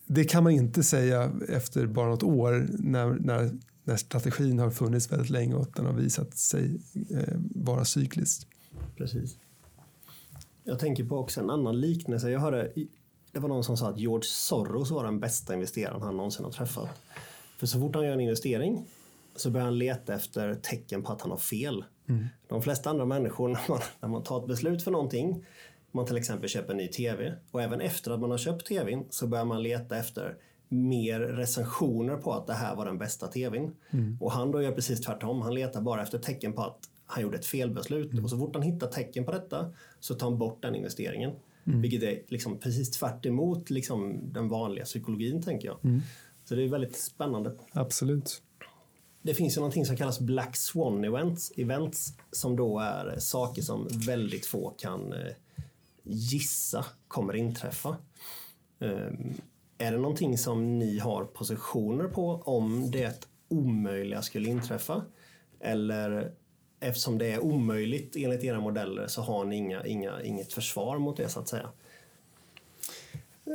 det 0.08 0.24
kan 0.24 0.44
man 0.44 0.52
inte 0.52 0.84
säga 0.84 1.32
efter 1.50 1.88
bara 1.88 2.10
något 2.10 2.24
år 2.24 2.68
när, 2.80 3.10
när, 3.20 3.52
när 3.84 3.98
strategin 3.98 4.60
har 4.60 4.70
funnits 4.70 5.12
väldigt 5.12 5.30
länge 5.30 5.54
och 5.56 5.68
den 5.76 5.86
har 5.86 5.94
visat 5.94 6.38
sig 6.38 6.82
eh, 7.10 7.36
vara 7.56 7.86
cyklisk. 7.86 8.48
Precis. 8.98 9.38
Jag 10.64 10.80
tänker 10.80 11.04
på 11.04 11.18
också 11.18 11.42
en 11.42 11.50
annan 11.50 11.80
liknelse. 11.80 12.30
Jag 12.30 12.40
hörde, 12.40 12.72
det 13.32 13.40
var 13.40 13.50
någon 13.50 13.64
som 13.64 13.78
sa 13.78 13.90
att 13.90 14.00
George 14.00 14.26
Soros 14.26 14.92
var 14.92 15.04
den 15.04 15.20
bästa 15.20 15.54
investeraren 15.54 16.02
han 16.02 16.18
någonsin 16.18 16.46
har 16.46 16.52
träffat. 16.52 16.90
För 17.58 17.68
så 17.68 17.80
fort 17.80 17.96
han 17.96 18.06
gör 18.06 18.14
en 18.14 18.20
investering 18.20 18.86
så 19.36 19.50
börjar 19.50 19.66
han 19.66 19.78
leta 19.78 20.14
efter 20.14 20.56
tecken 20.56 21.04
på 21.04 21.12
att 21.12 21.22
han 21.22 21.32
har 21.32 21.38
fel. 21.38 21.86
Mm. 22.10 22.26
De 22.48 22.62
flesta 22.62 22.90
andra 22.90 23.06
människor, 23.06 23.48
när 23.50 23.70
man, 23.70 23.80
när 24.00 24.10
man 24.10 24.24
tar 24.24 24.42
ett 24.42 24.48
beslut 24.48 24.84
för 24.84 24.92
någonting, 24.92 25.46
man 25.92 26.06
till 26.06 26.18
exempel 26.18 26.50
köper 26.50 26.72
en 26.72 26.78
ny 26.78 26.88
TV 26.88 27.34
och 27.52 27.62
även 27.62 27.82
efter 27.82 28.12
att 28.12 28.20
man 28.20 28.32
har 28.32 28.38
köpt 28.38 28.68
TVn 28.68 29.06
så 29.10 29.28
börjar 29.28 29.46
man 29.46 29.64
leta 29.64 29.98
efter 29.98 30.38
mer 30.68 31.20
recensioner 31.20 32.18
på 32.18 32.34
att 32.34 32.48
det 32.48 32.54
här 32.54 32.76
var 32.76 32.86
den 32.86 32.98
bästa 32.98 33.28
TVn. 33.28 33.76
Mm. 33.92 34.18
Och 34.22 34.32
han 34.32 34.52
då 34.52 34.62
gör 34.62 34.72
precis 34.72 35.02
tvärtom. 35.02 35.42
Han 35.42 35.54
letar 35.54 35.82
bara 35.82 36.02
efter 36.02 36.20
tecken 36.20 36.54
på 36.54 36.62
att 36.62 36.80
han 37.12 37.24
gjorde 37.24 37.38
ett 37.38 37.46
felbeslut. 37.46 38.12
Mm. 38.12 38.24
Och 38.24 38.30
så 38.30 38.38
fort 38.38 38.56
han 38.56 38.64
hittar 38.64 38.88
tecken 38.88 39.26
på 39.26 39.32
detta 39.32 39.74
så 40.00 40.16
tar 40.16 40.30
han 40.30 40.38
bort 40.38 40.62
den 40.62 40.76
investeringen. 40.76 41.32
Mm. 41.64 41.82
Vilket 41.82 42.04
är 42.04 42.22
liksom 42.28 42.60
precis 42.60 42.92
tvärt 42.92 43.26
emot 43.26 43.70
liksom 43.70 44.20
den 44.34 44.50
vanliga 44.50 44.86
psykologin 44.86 45.42
tänker 45.42 45.68
jag. 45.68 45.78
Mm. 45.84 46.02
Så 46.46 46.56
det 46.56 46.64
är 46.64 46.68
väldigt 46.68 46.96
spännande. 46.96 47.56
Absolut. 47.72 48.42
Det 49.22 49.34
finns 49.34 49.58
ju 49.58 49.60
någonting 49.60 49.86
som 49.86 49.98
kallas 49.98 50.20
Black 50.20 50.58
Swan 50.58 51.04
events, 51.04 51.52
events 51.58 52.14
som 52.32 52.56
då 52.56 52.80
är 52.80 53.20
saker 53.20 53.62
som 53.62 53.88
väldigt 54.06 54.46
få 54.46 54.70
kan 54.78 55.14
eh, 55.14 55.34
gissa 56.04 56.86
kommer 57.08 57.36
inträffa. 57.36 57.98
Um, 58.80 59.34
är 59.78 59.92
det 59.92 59.98
någonting 59.98 60.38
som 60.38 60.80
ni 60.80 61.00
har 61.00 61.24
positioner 61.26 62.08
på 62.08 62.42
om 62.46 62.92
det 62.92 63.28
omöjliga 63.48 64.22
skulle 64.22 64.50
inträffa? 64.50 65.02
Eller 65.60 66.32
eftersom 66.82 67.18
det 67.18 67.32
är 67.32 67.40
omöjligt 67.40 68.16
enligt 68.16 68.44
era 68.44 68.60
modeller 68.60 69.08
så 69.08 69.22
har 69.22 69.46
ni 69.46 69.56
inga, 69.56 69.86
inga, 69.86 70.22
inget 70.24 70.54
försvar 70.54 70.98
mot 70.98 71.18
det 71.18 71.30
så 71.30 71.40
att 71.40 71.48
säga? 71.48 71.70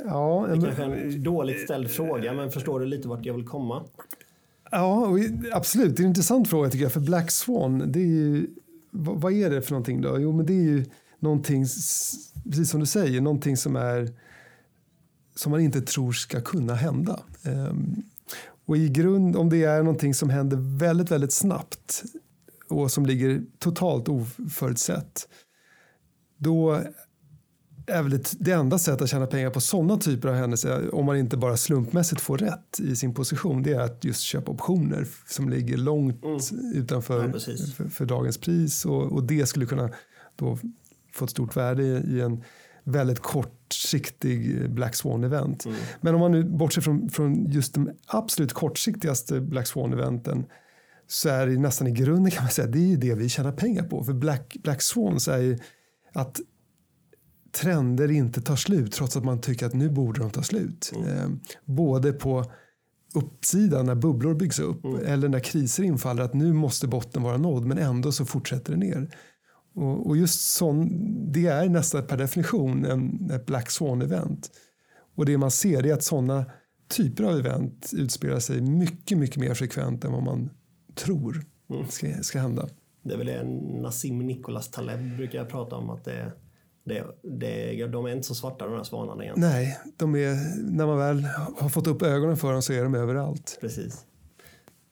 Ja, 0.04 0.46
det 0.48 0.56
är 0.56 0.60
kanske 0.60 0.82
är 0.82 1.04
en 1.04 1.22
dåligt 1.22 1.60
ställd 1.60 1.90
fråga 1.90 2.32
men 2.32 2.50
förstår 2.50 2.80
du 2.80 2.86
lite 2.86 3.08
vart 3.08 3.24
jag 3.24 3.34
vill 3.34 3.46
komma? 3.46 3.84
Ja, 4.70 5.18
absolut. 5.52 5.96
Det 5.96 6.00
är 6.00 6.04
en 6.04 6.08
intressant 6.08 6.48
fråga 6.48 6.70
tycker 6.70 6.82
jag. 6.82 6.92
För 6.92 7.00
Black 7.00 7.30
Swan, 7.30 7.92
det 7.92 7.98
är 7.98 8.06
ju, 8.06 8.46
vad 8.90 9.32
är 9.32 9.50
det 9.50 9.62
för 9.62 9.70
någonting 9.70 10.00
då? 10.00 10.20
Jo, 10.20 10.32
men 10.32 10.46
det 10.46 10.52
är 10.52 10.62
ju 10.62 10.84
någonting, 11.18 11.62
precis 12.44 12.70
som 12.70 12.80
du 12.80 12.86
säger, 12.86 13.20
någonting 13.20 13.56
som 13.56 13.76
är 13.76 14.12
som 15.34 15.50
man 15.52 15.60
inte 15.60 15.80
tror 15.80 16.12
ska 16.12 16.40
kunna 16.40 16.74
hända. 16.74 17.20
Um, 17.44 18.02
och 18.66 18.76
i 18.76 18.88
grund, 18.88 19.36
om 19.36 19.50
det 19.50 19.64
är 19.64 19.82
någonting 19.82 20.14
som 20.14 20.30
händer 20.30 20.78
väldigt, 20.78 21.10
väldigt 21.10 21.32
snabbt 21.32 22.04
och 22.68 22.90
som 22.90 23.06
ligger 23.06 23.42
totalt 23.58 24.08
oförutsett, 24.08 25.28
då 26.36 26.82
är 27.86 28.02
väl 28.02 28.10
det, 28.10 28.34
det 28.38 28.52
enda 28.52 28.78
sättet 28.78 29.02
att 29.02 29.10
tjäna 29.10 29.26
pengar 29.26 29.50
på 29.50 29.60
sådana 29.60 29.96
typer 29.96 30.28
av 30.28 30.34
händelser, 30.34 30.94
om 30.94 31.06
man 31.06 31.16
inte 31.16 31.36
bara 31.36 31.56
slumpmässigt 31.56 32.20
får 32.20 32.38
rätt 32.38 32.80
i 32.80 32.96
sin 32.96 33.14
position, 33.14 33.62
det 33.62 33.72
är 33.72 33.80
att 33.80 34.04
just 34.04 34.20
köpa 34.20 34.52
optioner 34.52 35.06
som 35.26 35.48
ligger 35.48 35.76
långt 35.76 36.24
mm. 36.24 36.38
utanför 36.74 37.30
ja, 37.32 37.40
för, 37.76 37.88
för, 37.88 38.06
dagens 38.06 38.38
pris 38.38 38.84
och, 38.84 39.12
och, 39.12 39.22
det 39.22 39.46
skulle 39.46 39.66
kunna 39.66 39.90
då 40.36 40.58
få 41.12 41.24
ett 41.24 41.30
stort 41.30 41.56
värde 41.56 41.82
i, 41.82 42.16
i 42.16 42.20
en 42.20 42.42
väldigt 42.84 43.20
kortsiktig 43.20 44.70
Black 44.70 44.94
Swan-event. 44.94 45.66
Mm. 45.66 45.78
Men 46.00 46.14
om 46.14 46.20
man 46.20 46.32
nu 46.32 46.44
bortser 46.44 46.80
från, 46.80 47.08
från 47.08 47.50
just 47.50 47.74
de 47.74 47.90
absolut 48.06 48.52
kortsiktigaste 48.52 49.40
Black 49.40 49.66
Swan-eventen 49.66 50.44
så 51.06 51.28
är 51.28 51.46
det 51.46 51.58
nästan 51.58 51.86
i 51.86 51.90
grunden 51.90 52.30
kan 52.30 52.44
man 52.44 52.50
säga 52.50 52.68
det 52.68 52.92
är 52.92 52.96
det 52.96 53.14
vi 53.14 53.28
tjänar 53.28 53.52
pengar 53.52 53.82
på. 53.82 54.04
För 54.04 54.12
Black, 54.12 54.56
Black 54.62 54.82
Swans 54.82 55.28
är 55.28 55.38
ju 55.38 55.58
att 56.12 56.40
trender 57.52 58.10
inte 58.10 58.40
tar 58.40 58.56
slut 58.56 58.92
trots 58.92 59.16
att 59.16 59.24
man 59.24 59.40
tycker 59.40 59.66
att 59.66 59.74
nu 59.74 59.90
borde 59.90 60.20
de 60.20 60.30
ta 60.30 60.42
slut. 60.42 60.92
Mm. 60.96 61.08
Eh, 61.08 61.30
både 61.64 62.12
på 62.12 62.44
uppsidan 63.14 63.86
när 63.86 63.94
bubblor 63.94 64.34
byggs 64.34 64.58
upp 64.58 64.84
mm. 64.84 65.06
eller 65.06 65.28
när 65.28 65.40
kriser 65.40 65.82
infaller 65.82 66.22
att 66.22 66.34
nu 66.34 66.52
måste 66.52 66.88
botten 66.88 67.22
vara 67.22 67.36
nådd 67.36 67.64
men 67.64 67.78
ändå 67.78 68.12
så 68.12 68.24
fortsätter 68.24 68.72
det 68.72 68.78
ner. 68.78 69.10
Och, 69.74 70.06
och 70.06 70.16
just 70.16 70.56
sån, 70.56 70.88
det 71.32 71.46
är 71.46 71.68
nästan 71.68 72.06
per 72.06 72.16
definition 72.16 72.84
en, 72.84 73.30
ett 73.30 73.46
Black 73.46 73.68
Swan-event. 73.70 74.50
Och 75.16 75.26
det 75.26 75.38
man 75.38 75.50
ser 75.50 75.86
är 75.86 75.94
att 75.94 76.02
sådana 76.02 76.44
typer 76.88 77.24
av 77.24 77.38
event 77.38 77.90
utspelar 77.92 78.38
sig 78.38 78.60
mycket, 78.60 79.18
mycket 79.18 79.36
mer 79.36 79.54
frekvent 79.54 80.04
än 80.04 80.12
vad 80.12 80.22
man 80.22 80.50
tror 80.96 81.44
ska, 81.88 82.22
ska 82.22 82.38
hända. 82.38 82.68
Det 83.02 83.14
är 83.14 83.18
väl 83.18 83.26
det 83.26 83.44
Nassim 83.80 84.18
Nicholas 84.18 84.70
Taleb 84.70 85.16
brukar 85.16 85.38
jag 85.38 85.48
prata 85.48 85.76
om 85.76 85.90
att 85.90 86.04
det, 86.04 86.32
det, 86.84 87.04
det, 87.22 87.86
de 87.86 88.06
är 88.06 88.10
inte 88.10 88.26
så 88.26 88.34
svarta 88.34 88.66
de 88.66 88.74
här 88.74 88.84
svanarna 88.84 89.24
egentligen. 89.24 89.50
Nej, 89.50 89.78
de 89.96 90.14
är, 90.14 90.56
när 90.70 90.86
man 90.86 90.98
väl 90.98 91.24
har 91.56 91.68
fått 91.68 91.86
upp 91.86 92.02
ögonen 92.02 92.36
för 92.36 92.52
dem 92.52 92.62
så 92.62 92.72
är 92.72 92.82
de 92.82 92.94
överallt. 92.94 93.58
Precis. 93.60 94.04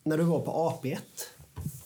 När 0.04 0.18
du 0.18 0.24
var 0.24 0.40
på 0.40 0.50
AP1 0.50 0.98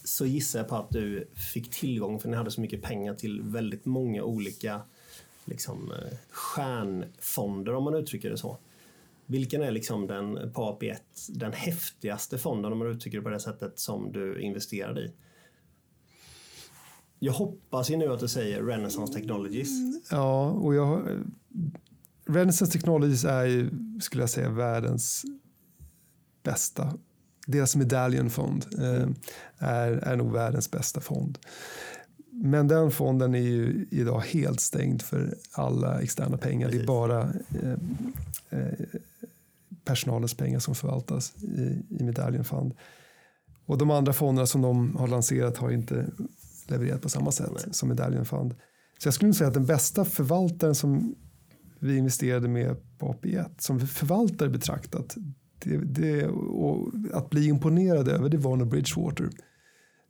så 0.04 0.26
gissar 0.26 0.58
jag 0.58 0.68
på 0.68 0.76
att 0.76 0.90
du 0.90 1.28
fick 1.52 1.70
tillgång, 1.70 2.20
för 2.20 2.28
ni 2.28 2.36
hade 2.36 2.50
så 2.50 2.60
mycket 2.60 2.82
pengar, 2.82 3.14
till 3.14 3.42
väldigt 3.42 3.84
många 3.84 4.22
olika 4.22 4.80
liksom, 5.44 5.92
eh, 5.92 6.18
stjärnfonder 6.30 7.74
om 7.74 7.84
man 7.84 7.94
uttrycker 7.94 8.30
det 8.30 8.38
så. 8.38 8.58
Vilken 9.30 9.62
är 9.62 9.70
liksom 9.70 10.06
den 10.06 10.52
på 10.52 10.62
AP1 10.62 10.96
den 11.28 11.52
häftigaste 11.52 12.38
fonden 12.38 12.72
om 12.72 12.78
man 12.78 12.88
uttrycker 12.88 13.18
det 13.18 13.24
på 13.24 13.30
det 13.30 13.40
sättet 13.40 13.78
som 13.78 14.12
du 14.12 14.40
investerade 14.40 15.00
i? 15.00 15.12
Jag 17.18 17.32
hoppas 17.32 17.90
ju 17.90 17.96
nu 17.96 18.12
att 18.12 18.20
du 18.20 18.28
säger 18.28 18.62
Renaissance 18.62 19.12
Technologies. 19.12 19.68
Ja, 20.10 20.50
och 20.50 20.74
jag, 20.74 21.08
Renaissance 22.26 22.72
Technologies 22.72 23.24
är 23.24 23.44
ju, 23.44 23.70
skulle 24.00 24.22
jag 24.22 24.30
säga, 24.30 24.50
världens 24.50 25.24
bästa 26.42 26.98
deras 27.48 27.76
medaljonfond 27.76 28.66
eh, 28.78 29.08
är, 29.58 29.92
är 29.92 30.16
nog 30.16 30.32
världens 30.32 30.70
bästa 30.70 31.00
fond. 31.00 31.38
Men 32.40 32.68
den 32.68 32.90
fonden 32.90 33.34
är 33.34 33.38
ju 33.38 33.86
idag 33.90 34.20
helt 34.20 34.60
stängd 34.60 35.02
för 35.02 35.34
alla 35.52 36.00
externa 36.00 36.36
pengar. 36.36 36.68
Precis. 36.68 36.80
Det 36.80 36.84
är 36.84 36.86
bara 36.86 37.22
eh, 37.62 37.72
eh, 38.50 38.86
personalens 39.84 40.34
pengar 40.34 40.58
som 40.58 40.74
förvaltas 40.74 41.34
i, 41.42 41.82
i 42.00 42.04
Medallion 42.04 42.44
Fund. 42.44 42.74
Och 43.66 43.78
de 43.78 43.90
andra 43.90 44.12
fonderna 44.12 44.46
som 44.46 44.62
de 44.62 44.96
har 44.96 45.08
lanserat 45.08 45.56
har 45.56 45.70
inte 45.70 46.06
levererat 46.66 47.02
på 47.02 47.08
samma 47.08 47.32
sätt 47.32 47.50
Nej. 47.54 47.74
som 47.74 47.88
Medallion 47.88 48.24
Fund. 48.24 48.54
Så 48.98 49.06
jag 49.06 49.14
skulle 49.14 49.34
säga 49.34 49.48
att 49.48 49.54
den 49.54 49.66
bästa 49.66 50.04
förvaltaren 50.04 50.74
som 50.74 51.14
vi 51.78 51.96
investerade 51.96 52.48
med 52.48 52.76
på 52.98 53.12
AP1, 53.12 53.48
som 53.58 53.80
förvaltare 53.80 54.48
betraktat, 54.48 55.16
det, 55.58 55.76
det, 55.76 56.26
och 56.26 56.92
att 57.12 57.30
bli 57.30 57.46
imponerad 57.46 58.08
över 58.08 58.28
det 58.28 58.36
var 58.38 58.56
nog 58.56 58.68
Bridgewater. 58.68 59.30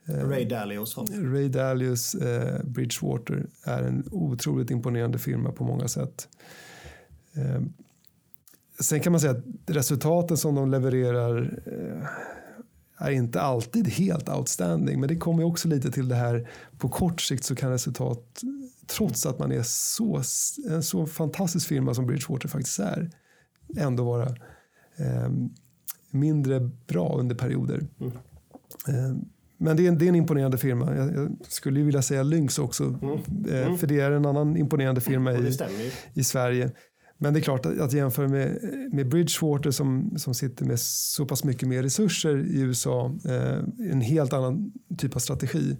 Eh, 0.09 0.29
Ray 0.29 0.45
Dalios 0.45 0.99
Ray 1.09 1.49
Dalios 1.49 2.15
eh, 2.15 2.65
Bridgewater 2.65 3.47
är 3.65 3.83
en 3.83 4.05
otroligt 4.11 4.71
imponerande 4.71 5.19
firma 5.19 5.53
på 5.53 5.65
många 5.65 5.89
sätt. 5.89 6.29
Eh, 7.35 7.63
sen 8.81 9.01
kan 9.01 9.13
man 9.13 9.21
säga 9.21 9.33
att 9.33 9.45
resultaten 9.67 10.37
som 10.37 10.55
de 10.55 10.71
levererar 10.71 11.61
eh, 11.67 12.09
är 12.99 13.11
inte 13.11 13.41
alltid 13.41 13.89
helt 13.89 14.29
outstanding. 14.29 15.01
Men 15.01 15.09
det 15.09 15.17
kommer 15.17 15.45
också 15.45 15.69
lite 15.69 15.91
till 15.91 16.09
det 16.09 16.15
här 16.15 16.51
på 16.79 16.89
kort 16.89 17.21
sikt 17.21 17.45
så 17.45 17.55
kan 17.55 17.71
resultat, 17.71 18.43
trots 18.87 19.27
att 19.27 19.39
man 19.39 19.53
är 19.53 19.63
så, 19.63 20.23
en 20.69 20.83
så 20.83 21.07
fantastisk 21.07 21.69
firma 21.69 21.95
som 21.95 22.07
Bridgewater 22.07 22.49
faktiskt 22.49 22.79
är, 22.79 23.11
ändå 23.77 24.05
vara 24.05 24.27
eh, 24.97 25.31
mindre 26.11 26.71
bra 26.87 27.17
under 27.19 27.35
perioder. 27.35 27.87
Mm. 28.01 29.25
Men 29.59 29.77
det 29.77 29.87
är, 29.87 29.89
en, 29.89 29.99
det 29.99 30.05
är 30.05 30.09
en 30.09 30.15
imponerande 30.15 30.59
firma. 30.59 30.97
Jag, 30.97 31.15
jag 31.15 31.37
skulle 31.49 31.83
vilja 31.83 32.03
säga 32.03 32.23
Lynx 32.23 32.59
också. 32.59 32.85
Mm. 32.85 33.19
Eh, 33.49 33.67
mm. 33.67 33.79
För 33.79 33.87
det 33.87 34.01
är 34.01 34.11
en 34.11 34.27
annan 34.27 34.57
imponerande 34.57 35.01
firma 35.01 35.33
i, 35.33 35.51
i 36.15 36.25
Sverige. 36.25 36.71
Men 37.21 37.35
det 37.35 37.41
är 37.41 37.43
klart 37.43 37.67
att, 37.67 37.81
att 37.81 37.93
jämföra 37.93 38.29
med, 38.29 38.59
med 38.93 39.09
Bridgewater 39.09 39.71
som, 39.71 40.13
som 40.17 40.35
sitter 40.35 40.65
med 40.65 40.81
så 40.81 41.27
pass 41.27 41.45
mycket 41.45 41.69
mer 41.69 41.83
resurser 41.83 42.39
i 42.39 42.61
USA, 42.61 43.15
eh, 43.25 43.59
en 43.91 44.01
helt 44.01 44.33
annan 44.33 44.73
typ 44.99 45.17
av 45.17 45.21
strategi. 45.21 45.77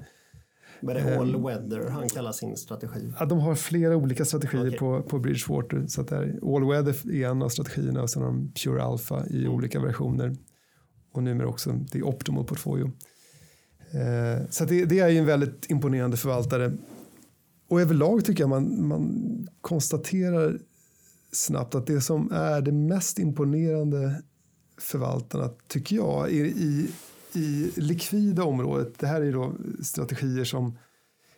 Det 0.81 0.93
är 0.93 1.19
all 1.19 1.35
eh, 1.35 1.47
weather 1.47 1.91
han 1.91 2.09
kallar 2.09 2.33
sin 2.33 2.57
strategi? 2.57 3.13
Ja, 3.19 3.27
de 3.27 3.39
har 3.39 3.55
flera 3.55 3.97
olika 3.97 4.25
strategier 4.25 4.67
okay. 4.67 4.79
på, 4.79 5.03
på 5.03 5.19
Bridgewater. 5.19 5.87
Så 5.87 6.01
att 6.01 6.13
all 6.13 6.69
weather 6.69 7.13
är 7.13 7.29
en 7.29 7.43
av 7.43 7.49
strategierna 7.49 8.03
och 8.03 8.11
sen 8.11 8.23
har 8.23 8.29
de 8.29 8.53
Pure 8.53 8.83
Alpha 8.83 9.27
i 9.27 9.41
mm. 9.41 9.53
olika 9.53 9.81
versioner. 9.81 10.37
Och 11.13 11.23
numera 11.23 11.49
också 11.49 11.73
det 11.93 12.03
Optimal 12.03 12.45
Portfolio. 12.45 12.93
Eh, 13.91 14.47
så 14.51 14.65
det, 14.65 14.85
det, 14.85 14.99
är 14.99 15.09
ju 15.09 15.19
en 15.19 15.27
väldigt 15.27 15.71
imponerande 15.71 16.17
förvaltare. 16.17 16.73
Och 17.69 17.81
överlag 17.81 18.25
tycker 18.25 18.43
jag 18.43 18.51
man, 18.51 18.89
man 18.89 19.49
konstaterar 19.61 20.59
snabbt 21.33 21.75
att 21.75 21.87
det 21.87 22.01
som 22.01 22.33
är 22.33 22.61
det 22.61 22.73
mest 22.73 23.19
imponerande 23.19 24.23
förvaltarna 24.79 25.51
tycker 25.69 25.97
jag 25.97 26.33
är 26.33 26.45
i, 26.45 26.91
i 27.35 27.71
likvida 27.77 28.45
området. 28.45 28.99
Det 28.99 29.07
här 29.07 29.21
är 29.21 29.33
då 29.33 29.53
strategier 29.83 30.45
som 30.45 30.79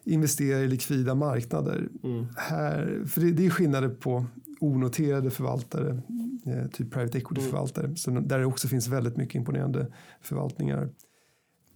investerar 0.04 0.60
i 0.60 0.68
likvida 0.68 1.14
marknader. 1.14 1.88
Mm. 2.02 2.26
Här, 2.36 3.04
för 3.06 3.20
det, 3.20 3.32
det 3.32 3.46
är 3.46 3.50
skillnader 3.50 3.88
på 3.88 4.26
onoterade 4.60 5.30
förvaltare, 5.30 6.02
eh, 6.46 6.66
typ 6.66 6.90
private 6.92 7.18
equity-förvaltare, 7.18 7.94
mm. 8.08 8.28
där 8.28 8.38
det 8.38 8.46
också 8.46 8.68
finns 8.68 8.88
väldigt 8.88 9.16
mycket 9.16 9.34
imponerande 9.34 9.86
förvaltningar. 10.20 10.88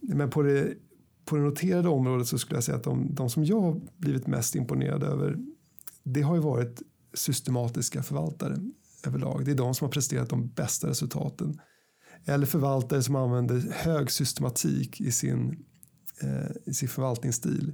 Men 0.07 0.29
på 0.29 0.41
det, 0.41 0.73
på 1.25 1.35
det 1.35 1.41
noterade 1.41 1.89
området 1.89 2.27
så 2.27 2.37
skulle 2.37 2.57
jag 2.57 2.63
säga 2.63 2.77
att 2.77 2.83
de, 2.83 3.15
de 3.15 3.29
som 3.29 3.45
jag 3.45 3.61
har 3.61 3.81
blivit 3.97 4.27
mest 4.27 4.55
imponerad 4.55 5.03
över 5.03 5.37
det 6.03 6.21
har 6.21 6.35
ju 6.35 6.41
varit 6.41 6.81
systematiska 7.13 8.03
förvaltare 8.03 8.57
överlag. 9.07 9.45
Det 9.45 9.51
är 9.51 9.55
de 9.55 9.75
som 9.75 9.85
har 9.85 9.91
presterat 9.91 10.29
de 10.29 10.47
bästa 10.47 10.89
resultaten. 10.89 11.59
Eller 12.25 12.45
förvaltare 12.45 13.03
som 13.03 13.15
använder 13.15 13.59
hög 13.71 14.11
systematik 14.11 15.01
i 15.01 15.11
sin, 15.11 15.65
eh, 16.21 16.51
i 16.65 16.73
sin 16.73 16.89
förvaltningsstil. 16.89 17.73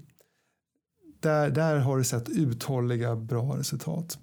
Där, 1.19 1.49
där 1.49 1.77
har 1.77 1.97
du 1.97 2.03
sett 2.03 2.29
uthålliga 2.29 3.15
bra 3.15 3.57
resultat. 3.57 4.19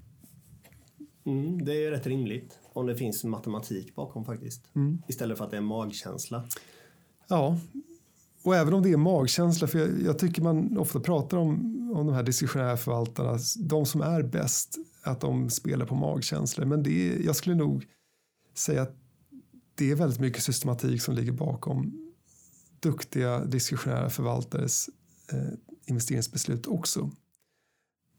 Mm, 1.26 1.64
det 1.64 1.84
är 1.84 1.90
rätt 1.90 2.06
rimligt 2.06 2.58
om 2.72 2.86
det 2.86 2.96
finns 2.96 3.24
matematik 3.24 3.94
bakom 3.94 4.24
faktiskt. 4.24 4.64
Mm. 4.74 5.02
Istället 5.08 5.38
för 5.38 5.44
att 5.44 5.50
det 5.50 5.56
är 5.56 5.60
magkänsla. 5.60 6.44
Ja, 7.28 7.58
och 8.48 8.56
även 8.56 8.74
om 8.74 8.82
det 8.82 8.92
är 8.92 8.96
magkänsla, 8.96 9.66
för 9.66 9.78
jag, 9.78 10.02
jag, 10.02 10.18
tycker 10.18 10.42
man 10.42 10.78
ofta 10.78 11.00
pratar 11.00 11.36
om, 11.36 11.50
om 11.94 12.06
de 12.06 12.14
här 12.14 12.22
diskretionära 12.22 12.76
förvaltarna, 12.76 13.38
de 13.58 13.86
som 13.86 14.00
är 14.00 14.22
bäst, 14.22 14.78
att 15.02 15.20
de 15.20 15.50
spelar 15.50 15.86
på 15.86 15.94
magkänslor. 15.94 16.64
Men 16.64 16.82
det 16.82 16.90
är, 16.90 17.22
jag 17.26 17.36
skulle 17.36 17.56
nog 17.56 17.86
säga 18.54 18.82
att 18.82 18.96
det 19.74 19.90
är 19.90 19.94
väldigt 19.94 20.20
mycket 20.20 20.42
systematik 20.42 21.02
som 21.02 21.14
ligger 21.14 21.32
bakom 21.32 22.12
duktiga 22.80 23.44
diskretionära 23.44 24.10
förvaltares 24.10 24.90
eh, 25.32 25.52
investeringsbeslut 25.86 26.66
också. 26.66 27.10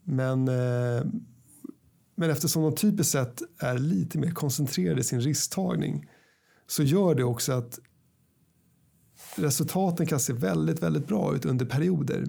Men, 0.03 0.47
eh, 0.47 1.05
men 2.15 2.30
eftersom 2.30 2.63
de 2.63 2.75
typiskt 2.75 3.11
sett 3.11 3.41
är 3.57 3.77
lite 3.77 4.17
mer 4.17 4.32
koncentrerade 4.32 5.01
i 5.01 5.03
sin 5.03 5.21
risktagning 5.21 6.09
så 6.67 6.84
gör 6.84 7.15
det 7.15 7.23
också 7.23 7.53
att 7.53 7.80
resultaten 9.36 10.05
kan 10.05 10.19
se 10.19 10.34
väldigt, 10.34 10.84
väldigt 10.84 11.07
bra 11.07 11.36
ut 11.36 11.45
under 11.45 11.65
perioder. 11.65 12.25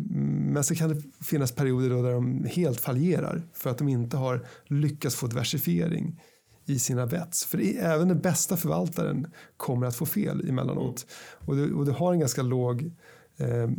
Men 0.52 0.64
så 0.64 0.74
kan 0.74 0.88
det 0.88 1.02
finnas 1.24 1.52
perioder 1.52 1.90
då 1.90 2.02
där 2.02 2.12
de 2.12 2.44
helt 2.44 2.80
fallerar 2.80 3.42
för 3.54 3.70
att 3.70 3.78
de 3.78 3.88
inte 3.88 4.16
har 4.16 4.46
lyckats 4.66 5.16
få 5.16 5.26
diversifiering 5.26 6.20
i 6.66 6.78
sina 6.78 7.06
bets. 7.06 7.44
För 7.44 7.76
även 7.78 8.08
den 8.08 8.20
bästa 8.20 8.56
förvaltaren 8.56 9.26
kommer 9.56 9.86
att 9.86 9.96
få 9.96 10.06
fel 10.06 10.48
emellanåt. 10.48 11.06
Mm. 11.06 11.48
Och, 11.48 11.56
du, 11.56 11.74
och 11.74 11.86
du 11.86 11.92
har 11.92 12.12
en 12.12 12.20
ganska 12.20 12.42
låg, 12.42 12.92
eh, 13.36 13.70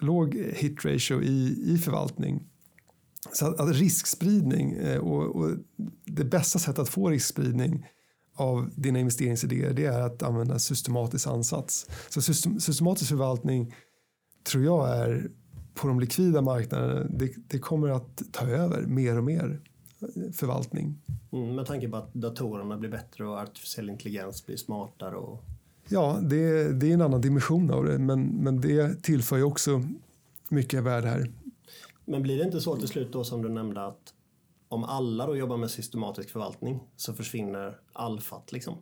låg 0.00 0.34
hit 0.34 0.84
ratio 0.84 1.22
i, 1.22 1.64
i 1.66 1.78
förvaltning. 1.78 2.42
Så 3.32 3.46
att, 3.46 3.60
att 3.60 3.76
riskspridning 3.76 4.72
eh, 4.72 4.98
och, 4.98 5.36
och 5.36 5.50
det 6.04 6.24
bästa 6.24 6.58
sättet 6.58 6.78
att 6.78 6.88
få 6.88 7.08
riskspridning 7.10 7.86
av 8.34 8.70
dina 8.76 8.98
investeringsidéer 8.98 9.72
det 9.72 9.84
är 9.84 10.00
att 10.00 10.22
använda 10.22 10.58
systematisk 10.58 11.26
ansats. 11.26 11.86
Så 12.08 12.22
systematisk 12.60 13.08
förvaltning 13.08 13.74
tror 14.44 14.64
jag 14.64 14.96
är 14.96 15.30
på 15.74 15.88
de 15.88 16.00
likvida 16.00 16.40
marknaderna, 16.40 17.04
det, 17.10 17.32
det 17.48 17.58
kommer 17.58 17.88
att 17.88 18.22
ta 18.32 18.46
över 18.46 18.82
mer 18.82 19.18
och 19.18 19.24
mer 19.24 19.60
förvaltning. 20.32 20.98
Mm, 21.32 21.54
med 21.54 21.66
tanke 21.66 21.88
på 21.88 21.96
att 21.96 22.14
datorerna 22.14 22.76
blir 22.76 22.90
bättre 22.90 23.24
och 23.24 23.38
artificiell 23.38 23.90
intelligens 23.90 24.46
blir 24.46 24.56
smartare? 24.56 25.16
Och... 25.16 25.44
Ja, 25.88 26.18
det, 26.22 26.72
det 26.72 26.90
är 26.90 26.94
en 26.94 27.02
annan 27.02 27.20
dimension 27.20 27.70
av 27.70 27.84
det, 27.84 27.98
men, 27.98 28.22
men 28.22 28.60
det 28.60 29.02
tillför 29.02 29.36
ju 29.36 29.42
också 29.42 29.82
mycket 30.50 30.82
värde 30.82 31.08
här. 31.08 31.30
Men 32.04 32.22
blir 32.22 32.38
det 32.38 32.44
inte 32.44 32.60
så 32.60 32.76
till 32.76 32.88
slut 32.88 33.12
då 33.12 33.24
som 33.24 33.42
du 33.42 33.48
nämnde 33.48 33.86
att 33.86 34.14
om 34.72 34.84
alla 34.84 35.26
då 35.26 35.36
jobbar 35.36 35.56
med 35.56 35.70
systematisk 35.70 36.30
förvaltning 36.30 36.80
så 36.96 37.14
försvinner 37.14 37.78
alfat 37.92 38.52
liksom? 38.52 38.78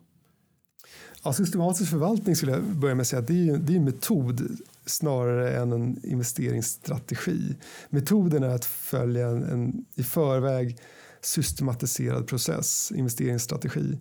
Ja, 1.23 1.33
systematisk 1.33 1.89
förvaltning 1.89 2.35
skulle 2.35 2.51
jag 2.51 2.63
börja 2.63 2.95
med 2.95 3.01
att 3.01 3.07
säga 3.07 3.19
att 3.19 3.27
det 3.27 3.49
är, 3.49 3.57
det 3.57 3.73
är 3.73 3.77
en 3.77 3.83
metod 3.83 4.57
snarare 4.85 5.57
än 5.57 5.71
en 5.71 6.05
investeringsstrategi. 6.05 7.55
Metoden 7.89 8.43
är 8.43 8.49
att 8.49 8.65
följa 8.65 9.27
en, 9.27 9.43
en 9.43 9.85
i 9.95 10.03
förväg 10.03 10.77
systematiserad 11.21 12.27
process, 12.27 12.91
investeringsstrategi. 12.95 13.99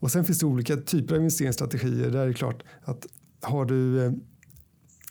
Och 0.00 0.10
sen 0.10 0.24
finns 0.24 0.38
det 0.38 0.46
olika 0.46 0.76
typer 0.76 1.14
av 1.14 1.20
investeringsstrategier. 1.20 2.10
Där 2.10 2.20
är 2.20 2.26
det 2.26 2.34
klart 2.34 2.62
att 2.84 3.06
har 3.40 3.64
du 3.64 4.04
eh, 4.04 4.12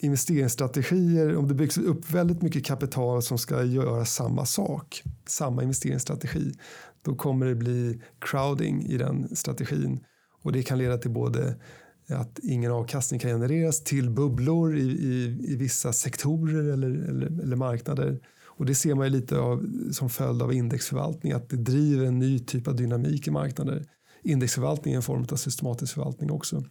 investeringsstrategier, 0.03 1.35
om 1.37 1.47
det 1.47 1.53
byggs 1.53 1.77
upp 1.77 2.11
väldigt 2.11 2.41
mycket 2.41 2.65
kapital 2.65 3.21
som 3.21 3.37
ska 3.37 3.63
göra 3.63 4.05
samma 4.05 4.45
sak, 4.45 5.03
samma 5.27 5.63
investeringsstrategi, 5.63 6.53
då 7.01 7.15
kommer 7.15 7.45
det 7.45 7.55
bli 7.55 8.01
crowding 8.19 8.85
i 8.85 8.97
den 8.97 9.35
strategin. 9.35 9.99
Och 10.43 10.51
det 10.51 10.63
kan 10.63 10.77
leda 10.77 10.97
till 10.97 11.11
både 11.11 11.55
att 12.09 12.39
ingen 12.43 12.71
avkastning 12.71 13.19
kan 13.19 13.31
genereras 13.31 13.83
till 13.83 14.09
bubblor 14.09 14.77
i, 14.77 14.81
i, 14.81 15.37
i 15.47 15.55
vissa 15.55 15.93
sektorer 15.93 16.73
eller, 16.73 16.89
eller, 16.89 17.41
eller, 17.43 17.55
marknader. 17.55 18.19
Och 18.45 18.65
det 18.65 18.75
ser 18.75 18.95
man 18.95 19.05
ju 19.05 19.11
lite 19.11 19.37
av 19.37 19.65
som 19.91 20.09
följd 20.09 20.41
av 20.41 20.53
indexförvaltning, 20.53 21.31
att 21.31 21.49
det 21.49 21.57
driver 21.57 22.05
en 22.05 22.19
ny 22.19 22.39
typ 22.39 22.67
av 22.67 22.75
dynamik 22.75 23.27
i 23.27 23.31
marknader. 23.31 23.85
Indexförvaltning 24.23 24.93
är 24.93 24.97
en 24.97 25.03
form 25.03 25.25
av 25.31 25.35
systematisk 25.35 25.93
förvaltning 25.93 26.31
också. 26.31 26.63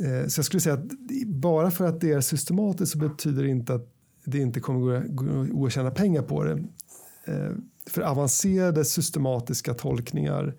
Eh, 0.00 0.26
så 0.26 0.38
jag 0.38 0.44
skulle 0.44 0.60
säga 0.60 0.74
att 0.74 0.84
bara 1.26 1.70
för 1.70 1.84
att 1.84 2.00
det 2.00 2.12
är 2.12 2.20
systematiskt 2.20 2.92
så 2.92 2.98
betyder 2.98 3.42
det 3.42 3.48
inte 3.48 3.74
att 3.74 3.94
det 4.24 4.38
inte 4.38 4.60
kommer 4.60 5.06
gå 5.52 5.66
att 5.66 5.72
tjäna 5.72 5.90
pengar 5.90 6.22
på 6.22 6.44
det. 6.44 6.64
Eh, 7.24 7.52
för 7.86 8.02
avancerade 8.02 8.84
systematiska 8.84 9.74
tolkningar 9.74 10.54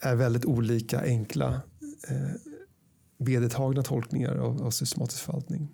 är 0.00 0.14
väldigt 0.14 0.44
olika 0.44 1.00
enkla. 1.00 1.48
Eh, 2.08 2.30
vedertagna 3.18 3.82
tolkningar 3.82 4.36
av, 4.36 4.62
av 4.62 4.70
systematisk 4.70 5.24
förvaltning. 5.24 5.68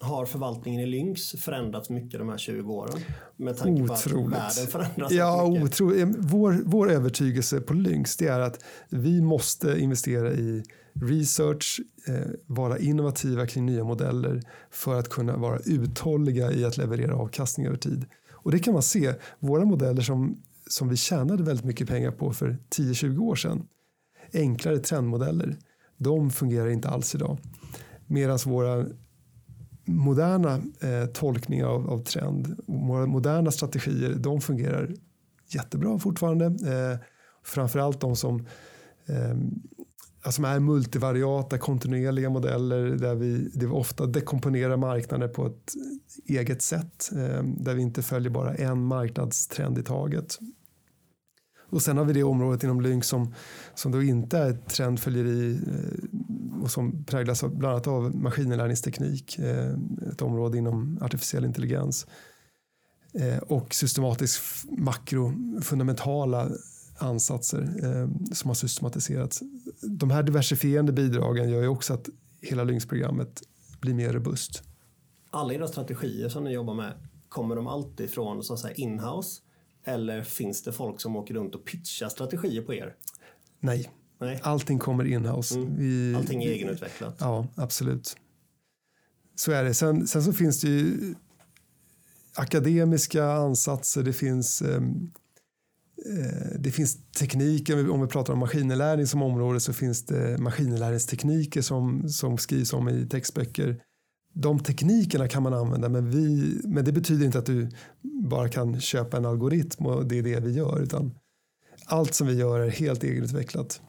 Har 0.00 0.26
förvaltningen 0.26 0.80
i 0.80 0.86
Lynx 0.86 1.30
förändrats 1.30 1.90
mycket 1.90 2.20
de 2.20 2.28
här 2.28 2.38
20 2.38 2.72
åren? 2.72 3.00
Med 3.36 3.56
tanke 3.56 3.86
på 3.86 3.92
Otroligt. 3.92 4.36
att 4.36 4.58
världen 4.58 4.70
förändras 4.70 5.12
Ja, 5.12 5.44
otroligt. 5.44 6.16
Vår, 6.18 6.62
vår 6.64 6.90
övertygelse 6.90 7.60
på 7.60 7.74
Lynx 7.74 8.16
det 8.16 8.26
är 8.26 8.40
att 8.40 8.64
vi 8.88 9.20
måste 9.20 9.80
investera 9.80 10.32
i 10.32 10.62
research, 11.02 11.80
eh, 12.08 12.30
vara 12.46 12.78
innovativa 12.78 13.46
kring 13.46 13.66
nya 13.66 13.84
modeller 13.84 14.42
för 14.70 14.98
att 14.98 15.08
kunna 15.08 15.36
vara 15.36 15.58
uthålliga 15.64 16.52
i 16.52 16.64
att 16.64 16.76
leverera 16.76 17.16
avkastning 17.16 17.66
över 17.66 17.76
tid. 17.76 18.04
Och 18.32 18.50
det 18.50 18.58
kan 18.58 18.72
man 18.72 18.82
se, 18.82 19.14
våra 19.38 19.64
modeller 19.64 20.02
som, 20.02 20.42
som 20.66 20.88
vi 20.88 20.96
tjänade 20.96 21.42
väldigt 21.42 21.64
mycket 21.64 21.88
pengar 21.88 22.10
på 22.10 22.32
för 22.32 22.58
10-20 22.76 23.18
år 23.18 23.34
sedan, 23.34 23.66
enklare 24.32 24.78
trendmodeller, 24.78 25.56
de 25.96 26.30
fungerar 26.30 26.68
inte 26.68 26.88
alls 26.88 27.14
idag. 27.14 27.38
Medan 28.06 28.38
våra 28.44 28.86
moderna 29.84 30.62
eh, 30.80 31.06
tolkningar 31.12 31.66
av, 31.66 31.90
av 31.90 31.98
trend, 31.98 32.60
våra 32.66 33.06
moderna 33.06 33.50
strategier, 33.50 34.14
de 34.14 34.40
fungerar 34.40 34.94
jättebra 35.54 35.98
fortfarande. 35.98 36.44
Eh, 36.46 36.98
framförallt 37.44 38.00
de 38.00 38.16
som, 38.16 38.46
eh, 39.06 39.36
som 40.32 40.44
är 40.44 40.60
multivariata, 40.60 41.58
kontinuerliga 41.58 42.30
modeller 42.30 42.84
där 42.84 43.14
vi, 43.14 43.38
där 43.38 43.66
vi 43.66 43.72
ofta 43.72 44.06
dekomponerar 44.06 44.76
marknader 44.76 45.28
på 45.28 45.46
ett 45.46 45.74
eget 46.26 46.62
sätt. 46.62 47.10
Eh, 47.12 47.42
där 47.42 47.74
vi 47.74 47.82
inte 47.82 48.02
följer 48.02 48.30
bara 48.30 48.54
en 48.54 48.82
marknadstrend 48.82 49.78
i 49.78 49.82
taget. 49.82 50.38
Och 51.70 51.82
sen 51.82 51.96
har 51.96 52.04
vi 52.04 52.12
det 52.12 52.22
området 52.22 52.64
inom 52.64 52.80
Lynx 52.80 53.08
som, 53.08 53.34
som 53.74 53.92
då 53.92 54.02
inte 54.02 54.38
är 54.38 54.52
trendföljeri 54.52 55.60
eh, 55.66 56.62
och 56.62 56.70
som 56.70 57.04
präglas 57.04 57.44
av, 57.44 57.56
bland 57.56 57.72
annat 57.72 57.86
av 57.86 58.16
maskininlärningsteknik, 58.16 59.38
eh, 59.38 59.74
ett 60.12 60.22
område 60.22 60.58
inom 60.58 60.98
artificiell 61.02 61.44
intelligens 61.44 62.06
och 63.42 63.74
systematisk 63.74 64.42
makrofundamentala 64.78 66.48
ansatser 66.98 67.62
eh, 67.82 68.32
som 68.32 68.48
har 68.48 68.54
systematiserats. 68.54 69.42
De 69.80 70.10
här 70.10 70.22
diversifierande 70.22 70.92
bidragen 70.92 71.50
gör 71.50 71.62
ju 71.62 71.68
också 71.68 71.94
att 71.94 72.08
hela 72.40 72.64
Lynx-programmet 72.64 73.42
blir 73.80 73.94
mer 73.94 74.12
robust. 74.12 74.62
Alla 75.30 75.54
era 75.54 75.68
strategier 75.68 76.28
som 76.28 76.44
ni 76.44 76.52
jobbar 76.52 76.74
med, 76.74 76.92
kommer 77.28 77.56
de 77.56 77.66
alltid 77.66 78.10
från 78.10 78.42
så 78.42 78.54
att 78.54 78.60
säga 78.60 78.74
inhouse? 78.74 79.40
Eller 79.84 80.22
finns 80.22 80.62
det 80.62 80.72
folk 80.72 81.00
som 81.00 81.16
åker 81.16 81.34
runt 81.34 81.54
och 81.54 81.64
pitchar 81.64 82.08
strategier 82.08 82.62
på 82.62 82.74
er? 82.74 82.94
Nej, 83.60 83.90
Nej, 84.20 84.40
allting 84.42 84.78
kommer 84.78 85.04
inhouse. 85.04 85.58
Vi, 85.58 86.14
allting 86.14 86.44
är 86.44 86.50
egenutvecklat. 86.50 87.16
Ja, 87.18 87.46
absolut. 87.54 88.16
Så 89.34 89.52
är 89.52 89.64
det. 89.64 89.74
Sen, 89.74 90.06
sen 90.06 90.22
så 90.22 90.32
finns 90.32 90.60
det 90.60 90.68
ju 90.68 91.14
akademiska 92.34 93.24
ansatser, 93.24 94.02
det 94.02 94.12
finns, 94.12 94.62
eh, 94.62 94.80
Eh, 96.06 96.58
det 96.58 96.70
finns 96.70 97.10
tekniker, 97.10 97.90
om 97.90 98.00
vi 98.00 98.06
pratar 98.06 98.32
om 98.32 98.38
maskininlärning 98.38 99.06
som 99.06 99.22
område 99.22 99.60
så 99.60 99.72
finns 99.72 100.06
det 100.06 100.38
maskininlärningstekniker 100.38 101.62
som, 101.62 102.08
som 102.08 102.38
skrivs 102.38 102.72
om 102.72 102.88
i 102.88 103.06
textböcker. 103.06 103.82
De 104.34 104.58
teknikerna 104.58 105.28
kan 105.28 105.42
man 105.42 105.54
använda 105.54 105.88
men, 105.88 106.10
vi, 106.10 106.54
men 106.64 106.84
det 106.84 106.92
betyder 106.92 107.26
inte 107.26 107.38
att 107.38 107.46
du 107.46 107.68
bara 108.22 108.48
kan 108.48 108.80
köpa 108.80 109.16
en 109.16 109.26
algoritm 109.26 109.86
och 109.86 110.06
det 110.06 110.18
är 110.18 110.22
det 110.22 110.40
vi 110.40 110.52
gör 110.52 110.82
utan 110.82 111.14
allt 111.86 112.14
som 112.14 112.26
vi 112.26 112.34
gör 112.34 112.60
är 112.60 112.70
helt 112.70 113.04
egenutvecklat. 113.04 113.80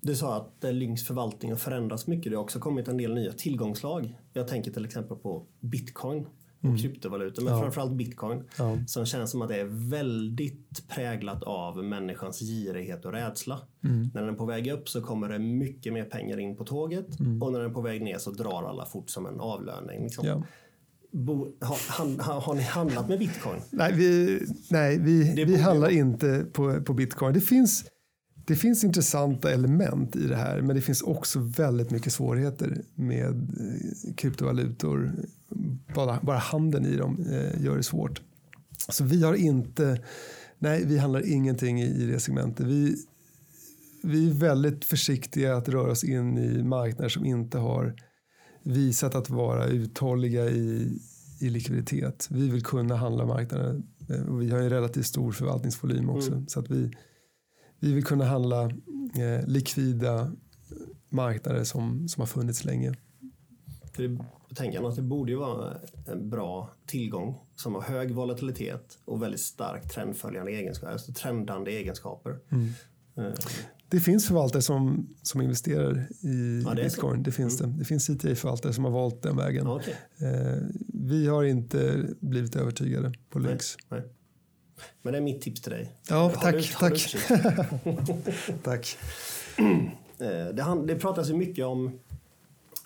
Du 0.00 0.16
sa 0.16 0.36
att 0.36 0.64
eh, 0.64 0.72
Lynx 0.72 1.02
förvaltning 1.02 1.50
har 1.50 1.58
förändrats 1.58 2.06
mycket. 2.06 2.32
Det 2.32 2.36
har 2.36 2.42
också 2.42 2.60
kommit 2.60 2.88
en 2.88 2.96
del 2.96 3.14
nya 3.14 3.32
tillgångslag. 3.32 4.18
Jag 4.32 4.48
tänker 4.48 4.70
till 4.70 4.84
exempel 4.84 5.16
på 5.16 5.46
bitcoin 5.60 6.26
och 6.62 6.78
kryptovalutor, 6.78 7.44
men 7.44 7.60
framförallt 7.60 7.92
bitcoin. 7.92 8.42
Ja. 8.58 8.78
Som 8.86 9.06
känns 9.06 9.30
som 9.30 9.42
att 9.42 9.48
det 9.48 9.60
är 9.60 9.90
väldigt 9.90 10.88
präglat 10.88 11.42
av 11.42 11.84
människans 11.84 12.40
girighet 12.40 13.04
och 13.04 13.12
rädsla. 13.12 13.60
När 14.14 14.20
den 14.20 14.28
är 14.28 14.38
på 14.38 14.46
väg 14.46 14.72
upp 14.72 14.88
så 14.88 15.00
kommer 15.00 15.28
det 15.28 15.38
mycket 15.38 15.92
mer 15.92 16.04
pengar 16.04 16.38
in 16.38 16.56
på 16.56 16.64
tåget 16.64 17.06
och 17.40 17.52
när 17.52 17.58
den 17.58 17.70
är 17.70 17.74
på 17.74 17.80
väg 17.80 18.02
ner 18.02 18.18
så 18.18 18.30
drar 18.30 18.62
alla 18.68 18.86
fort 18.86 19.10
som 19.10 19.26
en 19.26 19.40
avlöning. 19.40 20.02
Liksom. 20.02 20.26
Ja. 20.26 20.42
Bo, 21.12 21.56
har, 21.60 21.78
han, 21.98 22.20
har, 22.20 22.40
har 22.40 22.54
ni 22.54 22.62
handlat 22.62 23.08
med 23.08 23.18
bitcoin? 23.18 23.60
Nej, 23.70 23.92
vi, 23.92 24.40
nej, 24.70 24.98
vi, 24.98 25.44
vi 25.44 25.56
handlar 25.56 25.90
inte 25.90 26.46
på, 26.52 26.82
på 26.82 26.94
bitcoin. 26.94 27.34
Det 27.34 27.40
finns, 27.40 27.84
det 28.46 28.56
finns 28.56 28.84
intressanta 28.84 29.52
element 29.52 30.16
i 30.16 30.26
det 30.26 30.36
här 30.36 30.60
men 30.60 30.76
det 30.76 30.82
finns 30.82 31.02
också 31.02 31.38
väldigt 31.40 31.90
mycket 31.90 32.12
svårigheter 32.12 32.82
med 32.94 33.34
eh, 33.34 34.14
kryptovalutor. 34.16 35.12
Bara, 35.94 36.20
bara 36.22 36.38
handeln 36.38 36.86
i 36.86 36.96
dem 36.96 37.26
eh, 37.30 37.64
gör 37.64 37.76
det 37.76 37.82
svårt. 37.82 38.22
Så 38.88 39.04
vi 39.04 39.22
har 39.22 39.34
inte, 39.34 40.02
nej 40.58 40.84
vi 40.86 40.98
handlar 40.98 41.32
ingenting 41.32 41.82
i, 41.82 41.86
i 41.86 42.06
det 42.06 42.20
segmentet. 42.20 42.66
Vi, 42.66 42.96
vi 44.02 44.30
är 44.30 44.34
väldigt 44.34 44.84
försiktiga 44.84 45.56
att 45.56 45.68
röra 45.68 45.90
oss 45.90 46.04
in 46.04 46.38
i 46.38 46.62
marknader 46.62 47.08
som 47.08 47.24
inte 47.24 47.58
har 47.58 47.94
visat 48.62 49.14
att 49.14 49.30
vara 49.30 49.66
uthålliga 49.66 50.50
i, 50.50 50.98
i 51.40 51.50
likviditet. 51.50 52.28
Vi 52.30 52.48
vill 52.48 52.64
kunna 52.64 52.96
handla 52.96 53.26
marknaden 53.26 53.86
eh, 54.08 54.22
och 54.22 54.42
vi 54.42 54.50
har 54.50 54.58
en 54.58 54.70
relativt 54.70 55.06
stor 55.06 55.32
förvaltningsvolym 55.32 56.10
också. 56.10 56.44
Så 56.48 56.60
att 56.60 56.70
vi, 56.70 56.90
vi 57.80 57.92
vill 57.92 58.04
kunna 58.04 58.24
handla 58.24 58.64
eh, 58.64 59.46
likvida 59.46 60.32
marknader 61.08 61.64
som, 61.64 62.08
som 62.08 62.20
har 62.20 62.26
funnits 62.26 62.64
länge. 62.64 62.94
Det, 63.96 64.18
tänker 64.54 64.88
att 64.88 64.96
det 64.96 65.02
borde 65.02 65.32
ju 65.32 65.38
vara 65.38 65.76
en 66.06 66.30
bra 66.30 66.70
tillgång 66.86 67.38
som 67.56 67.74
har 67.74 67.82
hög 67.82 68.10
volatilitet 68.14 68.98
och 69.04 69.22
väldigt 69.22 69.40
starkt 69.40 69.90
trendföljande 69.94 70.52
egenskaper, 70.52 70.92
alltså 70.92 71.12
trendande 71.12 71.70
egenskaper. 71.70 72.38
Eh, 73.16 73.24
Det 73.88 74.00
finns 74.00 74.26
förvaltare 74.26 74.62
som, 74.62 75.08
som 75.22 75.40
investerar 75.42 76.06
i 76.20 76.62
Ja, 76.66 76.74
det 76.74 76.90
så. 76.90 76.96
bitcoin. 76.96 77.22
Det 77.22 77.32
finns, 77.32 77.58
det. 77.58 77.66
det 77.66 77.84
finns 77.84 78.06
CTA-förvaltare 78.06 78.72
som 78.72 78.84
har 78.84 78.90
valt 78.90 79.22
den 79.22 79.36
vägen. 79.36 79.66
okej. 79.66 79.94
Eh, 80.18 80.62
vi 80.94 81.26
har 81.26 81.44
inte 81.44 82.04
blivit 82.20 82.56
övertygade 82.56 83.12
på 83.30 83.38
Lynx. 83.38 83.76
Nej. 83.88 84.02
Men 85.02 85.12
det 85.12 85.18
är 85.18 85.22
mitt 85.22 85.42
tips 85.42 85.60
till 85.60 85.72
dig. 85.72 85.92
Ja, 86.08 86.16
Har 86.16 86.30
tack, 86.30 86.54
du- 86.54 86.62
tack. 86.62 87.16
Tack. 88.64 88.98
Eh, 90.18 90.54
Det, 90.54 90.62
hand- 90.62 90.86
det 90.86 90.94
pratas 90.96 91.30
ju 91.30 91.34
mycket 91.34 91.64
om, 91.66 91.98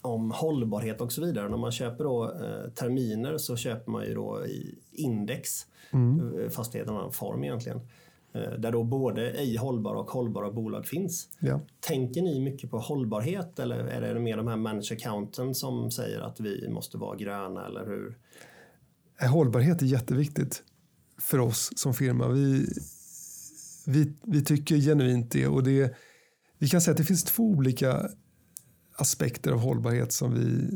om 0.07 0.31
hållbarhet 0.31 1.01
och 1.01 1.13
så 1.13 1.25
vidare. 1.25 1.49
När 1.49 1.57
man 1.57 1.73
köper 1.73 2.05
då, 2.05 2.25
eh, 2.25 2.71
terminer 2.71 3.39
så 3.39 3.57
köper 3.57 3.91
man 3.93 4.05
ju 4.05 4.15
då 4.15 4.47
i 4.47 4.79
index, 4.93 5.67
eh, 5.93 6.51
fast 6.51 6.73
det 6.73 6.79
är 6.79 7.05
en 7.05 7.13
form 7.13 7.45
egentligen. 7.45 7.81
Eh, 8.37 8.53
där 8.59 8.73
då 8.73 8.85
både 8.85 9.31
ej 9.31 9.57
hållbara 9.57 9.99
och 9.99 10.11
hållbara 10.11 10.51
bolag 10.51 10.87
finns. 10.87 11.29
Ja. 11.39 11.61
Tänker 11.81 12.23
ni 12.23 12.41
mycket 12.41 12.71
på 12.71 12.79
hållbarhet 12.79 13.59
eller 13.59 13.79
är 13.79 14.15
det 14.15 14.21
mer 14.21 14.37
de 14.37 14.47
här 14.47 14.57
managed 14.57 14.93
accounten 14.93 15.55
som 15.55 15.91
säger 15.91 16.21
att 16.21 16.41
vi 16.41 16.69
måste 16.69 16.99
vara 16.99 17.17
gröna 17.17 17.67
eller 17.67 17.87
hur? 17.87 18.19
Eh, 19.21 19.33
Hållbarhet 19.33 19.83
är 19.83 19.87
jätteviktigt 19.87 20.63
för 21.19 21.39
oss 21.39 21.71
som 21.77 21.95
firma. 21.95 22.29
Vi, 22.29 22.67
vi, 23.87 24.13
vi 24.23 24.45
tycker 24.45 24.77
genuint 24.77 25.31
det 25.31 25.47
och 25.47 25.63
det, 25.63 25.95
vi 26.59 26.69
kan 26.69 26.81
säga 26.81 26.93
att 26.93 26.99
det 26.99 27.05
finns 27.05 27.25
två 27.25 27.43
olika 27.43 28.09
aspekter 28.97 29.53
av 29.53 29.59
hållbarhet 29.59 30.12
som 30.12 30.34
vi, 30.34 30.68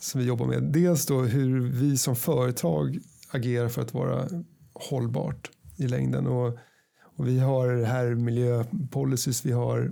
som 0.00 0.20
vi 0.20 0.26
jobbar 0.26 0.46
med. 0.46 0.62
Dels 0.62 1.06
då 1.06 1.20
hur 1.20 1.60
vi 1.60 1.98
som 1.98 2.16
företag 2.16 2.98
agerar 3.30 3.68
för 3.68 3.82
att 3.82 3.94
vara 3.94 4.28
hållbart 4.72 5.50
i 5.76 5.88
längden. 5.88 6.26
Och, 6.26 6.58
och 7.16 7.28
vi 7.28 7.38
har 7.38 7.82
här 7.82 8.14
miljöpolicies, 8.14 9.44
vi 9.44 9.52
har 9.52 9.90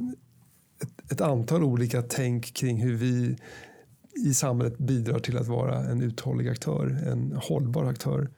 ett, 0.83 1.13
ett 1.13 1.21
antal 1.21 1.65
olika 1.65 2.03
tänk 2.03 2.55
kring 2.55 2.77
hur 2.83 2.97
vi 2.97 3.37
i 4.27 4.35
samhället 4.35 4.79
bidrar 4.79 5.19
till 5.19 5.37
att 5.37 5.49
vara 5.49 5.85
en 5.85 6.03
uthållig 6.03 6.49
aktör, 6.49 6.87
en 7.07 7.33
hållbar 7.33 7.85
aktör. 7.85 8.31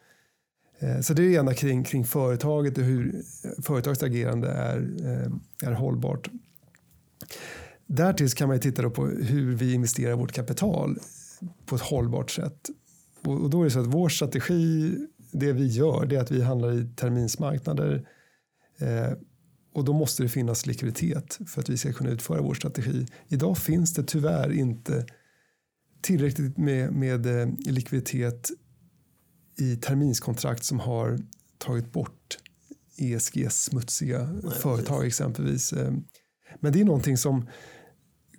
Eh, 0.78 1.00
så 1.00 1.14
det 1.14 1.22
är 1.22 1.26
det 1.26 1.34
ena 1.34 1.54
kring, 1.54 1.84
kring 1.84 2.04
företaget 2.04 2.78
och 2.78 2.84
hur 2.84 3.22
företagets 3.62 4.02
agerande 4.02 4.48
är, 4.48 4.78
eh, 4.78 5.68
är 5.68 5.72
hållbart. 5.72 6.30
Därtill 7.94 8.30
kan 8.30 8.48
man 8.48 8.60
titta 8.60 8.90
på 8.90 9.06
hur 9.06 9.54
vi 9.54 9.74
investerar 9.74 10.16
vårt 10.16 10.32
kapital 10.32 10.98
på 11.66 11.76
ett 11.76 11.82
hållbart 11.82 12.30
sätt. 12.30 12.70
Och 13.24 13.50
då 13.50 13.60
är 13.60 13.64
det 13.64 13.70
så 13.70 13.80
att 13.80 13.86
vår 13.86 14.08
strategi, 14.08 14.96
det 15.32 15.52
vi 15.52 15.66
gör, 15.66 16.06
det 16.06 16.16
är 16.16 16.20
att 16.20 16.30
vi 16.30 16.42
handlar 16.42 16.72
i 16.72 16.94
terminsmarknader. 16.96 18.08
Eh, 18.78 19.12
och 19.74 19.84
då 19.84 19.92
måste 19.92 20.22
det 20.22 20.28
finnas 20.28 20.66
likviditet 20.66 21.38
för 21.46 21.60
att 21.60 21.68
vi 21.68 21.76
ska 21.76 21.92
kunna 21.92 22.10
utföra 22.10 22.42
vår 22.42 22.54
strategi. 22.54 23.06
Idag 23.28 23.58
finns 23.58 23.94
det 23.94 24.02
tyvärr 24.02 24.52
inte 24.52 25.06
tillräckligt 26.00 26.58
med, 26.58 26.92
med 26.92 27.26
eh, 27.26 27.48
likviditet 27.58 28.50
i 29.58 29.76
terminskontrakt 29.76 30.64
som 30.64 30.80
har 30.80 31.18
tagit 31.58 31.92
bort 31.92 32.38
ESGs 32.96 33.62
smutsiga 33.62 34.40
företag 34.60 35.06
exempelvis. 35.06 35.72
Eh, 35.72 35.92
Men 36.60 36.72
det 36.72 36.80
är 36.80 36.84
någonting 36.84 37.16
som 37.16 37.48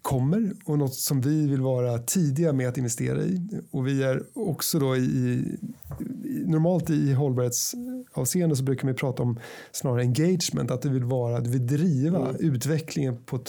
kommer 0.04 0.54
och 0.66 0.80
något 0.80 0.94
som 0.94 1.22
vi 1.22 1.48
vill 1.48 1.62
vara 1.62 1.98
tidiga 1.98 2.54
med 2.54 2.70
att 2.70 2.78
investera 2.78 3.24
i. 3.24 3.62
Och 3.72 3.88
vi 3.88 4.04
är 4.04 4.24
också 4.34 4.80
då 4.80 4.96
i, 4.96 5.02
i 5.02 6.44
normalt 6.46 6.90
i 6.90 7.14
hållbarhetsavseende 7.14 8.56
så 8.56 8.64
brukar 8.64 8.88
man 8.88 8.96
prata 8.96 9.24
om 9.24 9.40
snarare 9.72 10.02
engagement, 10.02 10.72
att 10.72 10.82
du 10.82 10.90
vill 10.90 11.04
vara, 11.04 11.40
du 11.40 11.50
vill 11.50 11.68
driva 11.68 12.30
mm. 12.30 12.36
utvecklingen 12.40 13.18
på 13.26 13.40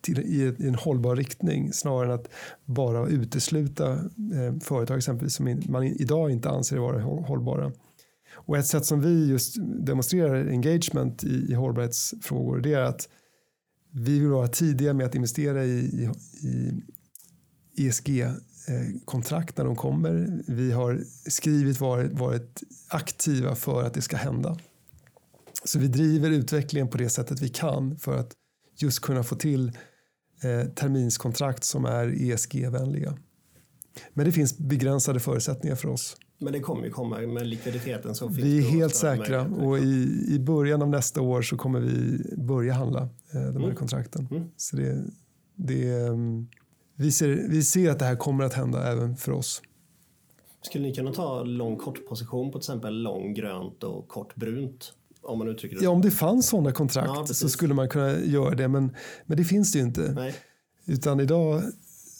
till, 0.00 0.18
i, 0.18 0.54
i, 0.58 0.66
en 0.66 0.74
hållbar 0.74 1.16
riktning 1.16 1.72
snarare 1.72 2.06
än 2.06 2.14
att 2.14 2.28
bara 2.64 3.08
utesluta 3.08 3.92
eh, 3.92 4.60
företag 4.62 4.96
exempelvis 4.96 5.34
som 5.34 5.62
man 5.68 5.84
idag 5.84 6.30
inte 6.30 6.50
anser 6.50 6.78
vara 6.78 7.00
hållbara. 7.02 7.72
Och 8.32 8.56
ett 8.56 8.66
sätt 8.66 8.84
som 8.84 9.00
vi 9.00 9.28
just 9.28 9.56
demonstrerar 9.60 10.48
engagement 10.48 11.24
i, 11.24 11.46
i 11.48 11.54
hållbarhetsfrågor 11.54 12.60
det 12.60 12.72
är 12.72 12.82
att 12.82 13.08
vi 13.98 14.18
vill 14.18 14.28
vara 14.28 14.48
tidiga 14.48 14.94
med 14.94 15.06
att 15.06 15.14
investera 15.14 15.64
i, 15.64 15.78
i, 15.78 16.10
i 16.48 16.82
ESG-kontrakt 17.88 19.56
när 19.56 19.64
de 19.64 19.76
kommer. 19.76 20.42
Vi 20.46 20.72
har 20.72 21.00
skrivit 21.30 21.80
varit, 21.80 22.12
varit 22.12 22.62
aktiva 22.88 23.54
för 23.54 23.82
att 23.82 23.94
det 23.94 24.02
ska 24.02 24.16
hända. 24.16 24.58
Så 25.64 25.78
vi 25.78 25.88
driver 25.88 26.30
utvecklingen 26.30 26.88
på 26.88 26.98
det 26.98 27.08
sättet 27.08 27.40
vi 27.40 27.48
kan 27.48 27.98
för 27.98 28.18
att 28.18 28.32
just 28.76 29.00
kunna 29.00 29.22
få 29.22 29.36
till 29.36 29.68
eh, 30.42 30.68
terminskontrakt 30.68 31.64
som 31.64 31.84
är 31.84 32.30
ESG-vänliga. 32.30 33.18
Men 34.14 34.26
det 34.26 34.32
finns 34.32 34.58
begränsade 34.58 35.20
förutsättningar 35.20 35.76
för 35.76 35.88
oss. 35.88 36.16
Men 36.38 36.52
det 36.52 36.60
kommer 36.60 36.84
ju 36.84 36.90
komma 36.90 37.18
med 37.20 37.46
likviditeten. 37.46 38.14
Så 38.14 38.28
vi 38.28 38.58
är 38.58 38.62
helt 38.62 38.94
säkra 38.94 39.42
och 39.42 39.78
i, 39.78 40.24
i 40.28 40.38
början 40.38 40.82
av 40.82 40.88
nästa 40.88 41.20
år 41.20 41.42
så 41.42 41.56
kommer 41.56 41.80
vi 41.80 42.20
börja 42.36 42.72
handla 42.72 43.02
eh, 43.02 43.08
de 43.32 43.56
här 43.56 43.64
mm. 43.64 43.74
kontrakten. 43.74 44.28
Mm. 44.30 44.44
Så 44.56 44.76
det, 44.76 45.04
det, 45.54 45.90
mm, 45.90 46.48
vi, 46.96 47.12
ser, 47.12 47.28
vi 47.48 47.62
ser 47.62 47.90
att 47.90 47.98
det 47.98 48.04
här 48.04 48.16
kommer 48.16 48.44
att 48.44 48.54
hända 48.54 48.92
även 48.92 49.16
för 49.16 49.32
oss. 49.32 49.62
Skulle 50.62 50.84
ni 50.84 50.94
kunna 50.94 51.12
ta 51.12 51.42
lång 51.42 51.76
kort 51.76 52.08
position 52.08 52.52
på 52.52 52.58
till 52.58 52.70
exempel 52.70 53.02
lång 53.02 53.34
grönt 53.34 53.82
och 53.84 54.08
kort 54.08 54.34
brunt? 54.34 54.92
Om 55.22 55.38
man 55.38 55.48
uttrycker 55.48 55.76
det 55.76 55.84
Ja, 55.84 55.90
om 55.90 56.02
det 56.02 56.10
fanns 56.10 56.48
sådana 56.48 56.72
kontrakt 56.72 57.10
ja, 57.14 57.26
så 57.26 57.48
skulle 57.48 57.74
man 57.74 57.88
kunna 57.88 58.18
göra 58.18 58.54
det, 58.54 58.68
men, 58.68 58.96
men 59.26 59.36
det 59.36 59.44
finns 59.44 59.72
det 59.72 59.78
ju 59.78 59.84
inte. 59.84 60.12
Nej. 60.12 60.34
Utan 60.86 61.20
idag 61.20 61.62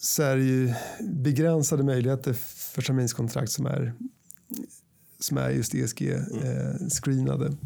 så 0.01 0.23
är 0.23 0.37
det 0.37 0.45
ju 0.45 0.75
begränsade 1.01 1.83
möjligheter 1.83 2.33
för 2.73 2.83
terminskontrakt 2.83 3.51
som 3.51 3.67
är, 3.67 3.95
som 5.21 5.39
är 5.39 5.51
just 5.51 5.75
ESG-screenade. 5.75 7.47
Mm. 7.47 7.59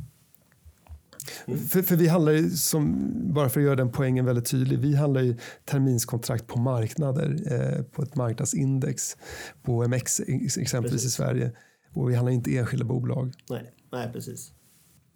Mm. 1.46 1.58
För, 1.58 1.82
för, 1.82 1.96
vi 1.96 2.08
handlar 2.08 2.32
ju, 2.32 2.50
som, 2.50 3.10
bara 3.34 3.48
för 3.48 3.60
att 3.60 3.64
göra 3.66 3.76
den 3.76 3.92
poängen 3.92 4.24
väldigt 4.24 4.46
tydlig, 4.46 4.78
vi 4.78 4.94
handlar 4.94 5.20
ju 5.20 5.36
terminskontrakt 5.64 6.46
på 6.46 6.58
marknader, 6.58 7.36
eh, 7.52 7.82
på 7.82 8.02
ett 8.02 8.14
marknadsindex, 8.14 9.16
på 9.62 9.88
MX 9.88 10.20
exempelvis 10.20 10.92
precis. 10.92 11.06
i 11.06 11.10
Sverige. 11.10 11.52
Och 11.94 12.10
vi 12.10 12.14
handlar 12.14 12.32
inte 12.32 12.56
enskilda 12.56 12.84
bolag. 12.84 13.32
Nej, 13.50 13.72
nej 13.92 14.12
precis. 14.12 14.52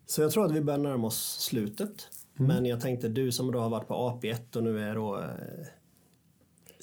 Så 0.07 0.23
jag 0.23 0.31
tror 0.31 0.47
att 0.47 0.53
vi 0.53 0.61
börjar 0.61 0.79
närma 0.79 1.07
oss 1.07 1.37
slutet. 1.41 2.09
Mm. 2.39 2.49
Men 2.49 2.67
jag 2.67 2.81
tänkte 2.81 3.09
du 3.09 3.33
som 3.33 3.53
då 3.53 3.61
har 3.61 3.71
varit 3.71 3.89
på 3.89 3.95
AP1 3.95 4.57
och 4.57 4.63
nu 4.63 4.81
är 4.81 4.95
då 4.95 5.19
eh, 5.19 5.67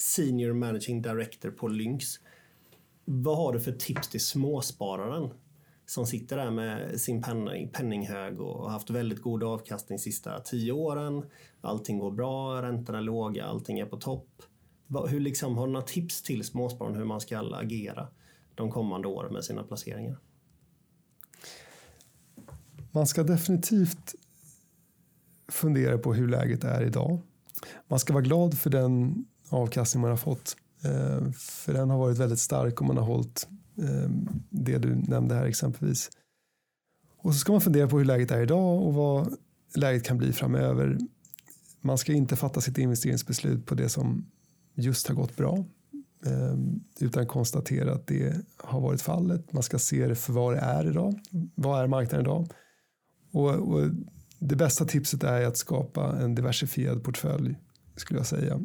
Senior 0.04 0.52
Managing 0.52 1.02
Director 1.02 1.50
på 1.50 1.68
Lynx. 1.68 2.06
Vad 3.04 3.36
har 3.36 3.52
du 3.52 3.60
för 3.60 3.72
tips 3.72 4.08
till 4.08 4.20
småspararen 4.20 5.30
som 5.86 6.06
sitter 6.06 6.36
där 6.36 6.50
med 6.50 7.00
sin 7.00 7.22
penning, 7.22 7.68
penninghög 7.68 8.40
och 8.40 8.62
har 8.62 8.70
haft 8.70 8.90
väldigt 8.90 9.22
god 9.22 9.42
avkastning 9.42 9.98
de 9.98 10.02
sista 10.02 10.40
tio 10.40 10.72
åren. 10.72 11.24
Allting 11.60 11.98
går 11.98 12.10
bra, 12.10 12.62
räntorna 12.62 12.98
är 12.98 13.02
låga, 13.02 13.44
allting 13.44 13.78
är 13.78 13.86
på 13.86 13.96
topp. 13.96 14.42
Hur 15.08 15.20
liksom, 15.20 15.58
har 15.58 15.66
du 15.66 15.72
några 15.72 15.86
tips 15.86 16.22
till 16.22 16.44
småspararen 16.44 16.96
hur 16.96 17.04
man 17.04 17.20
ska 17.20 17.38
agera 17.38 18.08
de 18.54 18.70
kommande 18.70 19.08
åren 19.08 19.32
med 19.32 19.44
sina 19.44 19.62
placeringar? 19.62 20.18
Man 22.90 23.06
ska 23.06 23.22
definitivt 23.22 24.14
fundera 25.48 25.98
på 25.98 26.14
hur 26.14 26.28
läget 26.28 26.64
är 26.64 26.82
idag. 26.82 27.18
Man 27.88 27.98
ska 27.98 28.12
vara 28.12 28.24
glad 28.24 28.58
för 28.58 28.70
den 28.70 29.24
avkastning 29.48 30.00
man 30.00 30.10
har 30.10 30.16
fått. 30.16 30.56
Eh, 30.84 31.30
för 31.32 31.72
den 31.72 31.90
har 31.90 31.98
varit 31.98 32.18
väldigt 32.18 32.38
stark 32.38 32.80
om 32.80 32.86
man 32.86 32.96
har 32.96 33.04
hållit 33.04 33.48
eh, 33.78 34.10
det 34.50 34.78
du 34.78 34.94
nämnde 34.94 35.34
här 35.34 35.44
exempelvis. 35.44 36.10
Och 37.16 37.32
så 37.32 37.38
ska 37.38 37.52
man 37.52 37.60
fundera 37.60 37.88
på 37.88 37.98
hur 37.98 38.04
läget 38.04 38.30
är 38.30 38.42
idag 38.42 38.82
och 38.82 38.94
vad 38.94 39.36
läget 39.74 40.04
kan 40.04 40.18
bli 40.18 40.32
framöver. 40.32 40.98
Man 41.80 41.98
ska 41.98 42.12
inte 42.12 42.36
fatta 42.36 42.60
sitt 42.60 42.78
investeringsbeslut 42.78 43.66
på 43.66 43.74
det 43.74 43.88
som 43.88 44.26
just 44.74 45.08
har 45.08 45.14
gått 45.14 45.36
bra 45.36 45.64
eh, 46.26 46.54
utan 47.00 47.26
konstatera 47.26 47.92
att 47.92 48.06
det 48.06 48.36
har 48.56 48.80
varit 48.80 49.02
fallet. 49.02 49.52
Man 49.52 49.62
ska 49.62 49.78
se 49.78 50.06
det 50.06 50.14
för 50.14 50.32
vad 50.32 50.54
det 50.54 50.60
är 50.60 50.86
idag. 50.86 51.20
Vad 51.54 51.82
är 51.82 51.86
marknaden 51.86 52.26
idag? 52.26 52.48
Och, 53.32 53.50
och 53.50 53.90
det 54.38 54.56
bästa 54.56 54.84
tipset 54.84 55.24
är 55.24 55.46
att 55.46 55.56
skapa 55.56 56.16
en 56.16 56.34
diversifierad 56.34 57.04
portfölj 57.04 57.56
skulle 57.96 58.20
jag 58.20 58.26
säga. 58.26 58.60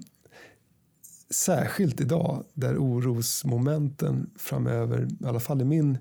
Särskilt 1.30 2.02
idag 2.02 2.46
där 2.54 2.78
orosmomenten 2.78 4.30
framöver, 4.36 5.08
i 5.22 5.26
alla 5.26 5.40
fall 5.40 5.62
i 5.62 5.66
min 5.66 5.98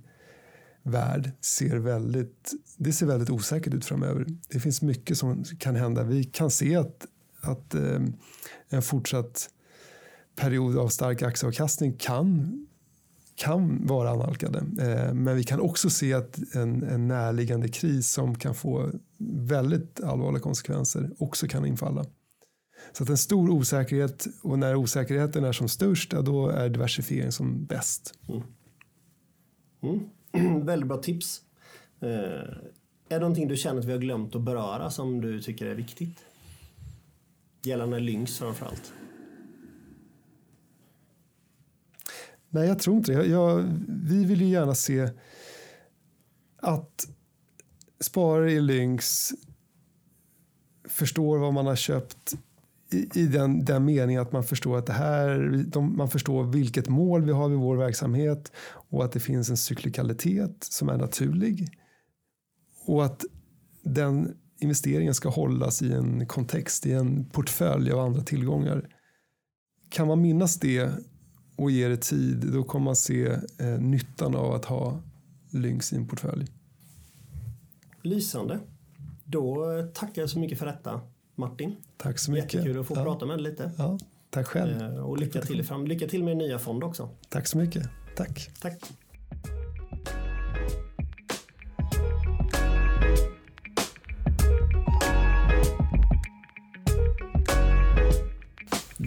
värld, 0.82 1.30
ser 1.40 1.76
väldigt, 1.76 2.52
det 2.76 2.92
ser 2.92 3.06
väldigt 3.06 3.30
osäkert 3.30 3.74
ut 3.74 3.84
framöver. 3.84 4.26
Det 4.48 4.60
finns 4.60 4.82
mycket 4.82 5.18
som 5.18 5.44
kan 5.44 5.76
hända. 5.76 6.04
Vi 6.04 6.24
kan 6.24 6.50
se 6.50 6.76
att, 6.76 7.06
att 7.40 7.74
eh, 7.74 8.00
en 8.68 8.82
fortsatt 8.82 9.50
period 10.36 10.78
av 10.78 10.88
stark 10.88 11.22
aktieavkastning 11.22 11.96
kan 11.98 12.64
kan 13.38 13.86
vara 13.86 14.10
analkade. 14.10 14.58
Eh, 14.58 15.14
men 15.14 15.36
vi 15.36 15.44
kan 15.44 15.60
också 15.60 15.90
se 15.90 16.14
att 16.14 16.38
en, 16.54 16.82
en 16.82 17.08
närliggande 17.08 17.68
kris 17.68 18.10
som 18.10 18.34
kan 18.34 18.54
få 18.54 18.90
väldigt 19.48 20.00
allvarliga 20.00 20.42
konsekvenser 20.42 21.10
också 21.18 21.48
kan 21.48 21.66
infalla. 21.66 22.04
Så 22.92 23.02
att 23.02 23.08
en 23.08 23.18
stor 23.18 23.50
osäkerhet 23.50 24.26
och 24.42 24.58
när 24.58 24.76
osäkerheten 24.76 25.44
är 25.44 25.52
som 25.52 25.68
störst, 25.68 26.10
då 26.10 26.48
är 26.48 26.68
diversifiering 26.68 27.32
som 27.32 27.64
bäst. 27.64 28.14
Mm. 28.28 28.42
Mm. 29.82 30.10
väldigt 30.66 30.88
bra 30.88 30.96
tips. 30.96 31.42
Eh, 32.00 32.08
är 33.08 33.14
det 33.14 33.18
någonting 33.18 33.48
du 33.48 33.56
känner 33.56 33.80
att 33.80 33.84
vi 33.84 33.92
har 33.92 33.98
glömt 33.98 34.34
att 34.34 34.42
beröra 34.42 34.90
som 34.90 35.20
du 35.20 35.40
tycker 35.42 35.66
är 35.66 35.74
viktigt? 35.74 36.24
Gällande 37.62 38.00
Lynx 38.00 38.38
framförallt. 38.38 38.92
Nej, 42.48 42.68
jag 42.68 42.78
tror 42.78 42.96
inte 42.96 43.12
det. 43.12 43.26
Jag, 43.26 43.64
vi 43.88 44.24
vill 44.24 44.40
ju 44.40 44.48
gärna 44.48 44.74
se 44.74 45.10
att 46.56 47.08
sparare 48.00 48.52
i 48.52 48.60
Lynx 48.60 49.30
förstår 50.84 51.38
vad 51.38 51.54
man 51.54 51.66
har 51.66 51.76
köpt 51.76 52.34
i, 52.90 53.20
i 53.20 53.26
den, 53.26 53.64
den 53.64 53.84
meningen 53.84 54.22
att 54.22 54.32
man 54.32 54.44
förstår 54.44 54.78
att 54.78 54.86
det 54.86 54.92
här, 54.92 55.64
de, 55.66 55.96
man 55.96 56.10
förstår 56.10 56.44
vilket 56.44 56.88
mål 56.88 57.22
vi 57.22 57.32
har 57.32 57.50
i 57.50 57.54
vår 57.54 57.76
verksamhet 57.76 58.52
och 58.90 59.04
att 59.04 59.12
det 59.12 59.20
finns 59.20 59.50
en 59.50 59.56
cyklikalitet 59.56 60.64
som 60.64 60.88
är 60.88 60.96
naturlig. 60.96 61.68
Och 62.86 63.04
att 63.04 63.24
den 63.82 64.36
investeringen 64.60 65.14
ska 65.14 65.28
hållas 65.28 65.82
i 65.82 65.92
en 65.92 66.26
kontext, 66.26 66.86
i 66.86 66.92
en 66.92 67.24
portfölj 67.24 67.92
av 67.92 68.00
andra 68.00 68.22
tillgångar. 68.22 68.88
Kan 69.88 70.06
man 70.06 70.20
minnas 70.22 70.60
det 70.60 70.92
och 71.56 71.70
ge 71.70 71.88
det 71.88 72.02
tid, 72.02 72.50
då 72.52 72.64
kommer 72.64 72.84
man 72.84 72.96
se 72.96 73.26
eh, 73.58 73.80
nyttan 73.80 74.36
av 74.36 74.54
att 74.54 74.64
ha 74.64 75.02
Lynx 75.50 75.92
i 75.92 75.96
en 75.96 76.06
portfölj. 76.06 76.46
Lysande. 78.02 78.60
Då 79.24 79.72
eh, 79.78 79.86
tackar 79.86 80.22
jag 80.22 80.30
så 80.30 80.38
mycket 80.38 80.58
för 80.58 80.66
detta, 80.66 81.00
Martin. 81.38 81.76
Tack 81.96 82.18
så 82.18 82.30
mycket. 82.30 82.54
Jättekul 82.54 82.80
att 82.80 82.86
få 82.86 82.94
ja. 82.96 83.04
prata 83.04 83.26
med 83.26 83.38
dig 83.38 83.50
lite. 83.50 83.70
Ja, 83.78 83.98
tack 84.30 84.46
själv. 84.46 84.82
Eh, 84.82 85.04
och 85.04 85.18
lycka 85.18 85.40
till, 85.40 85.64
fram. 85.64 85.86
lycka 85.86 86.06
till 86.06 86.24
med 86.24 86.30
din 86.30 86.38
nya 86.38 86.58
fond 86.58 86.84
också. 86.84 87.08
Tack 87.28 87.46
så 87.46 87.58
mycket. 87.58 87.88
Tack. 88.16 88.50
Tack. 88.60 88.92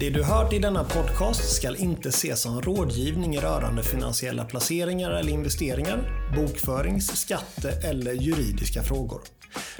Det 0.02 0.10
du 0.10 0.22
hört 0.22 0.52
i 0.52 0.58
denna 0.58 0.84
podcast 0.84 1.56
ska 1.56 1.76
inte 1.76 2.08
ses 2.08 2.40
som 2.40 2.62
rådgivning 2.62 3.38
rörande 3.38 3.82
finansiella 3.82 4.44
placeringar 4.44 5.10
eller 5.10 5.32
investeringar, 5.32 6.28
bokförings-, 6.36 7.16
skatte 7.16 7.70
eller 7.70 8.12
juridiska 8.12 8.82
frågor. 8.82 9.20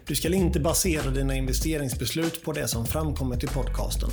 Du 0.07 0.15
ska 0.15 0.35
inte 0.35 0.61
basera 0.61 1.11
dina 1.11 1.37
investeringsbeslut 1.37 2.45
på 2.45 2.53
det 2.53 2.69
som 2.69 2.87
framkommit 2.87 3.45
i 3.45 3.47
podcasten. 3.47 4.11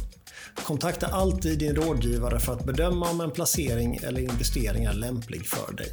Kontakta 0.64 1.08
alltid 1.08 1.60
din 1.60 1.76
rådgivare 1.76 2.40
för 2.40 2.54
att 2.54 2.66
bedöma 2.66 3.10
om 3.10 3.22
en 3.22 3.32
placering 3.32 4.00
eller 4.04 4.22
investering 4.22 4.84
är 4.84 4.94
lämplig 4.94 5.48
för 5.48 5.74
dig. 5.74 5.90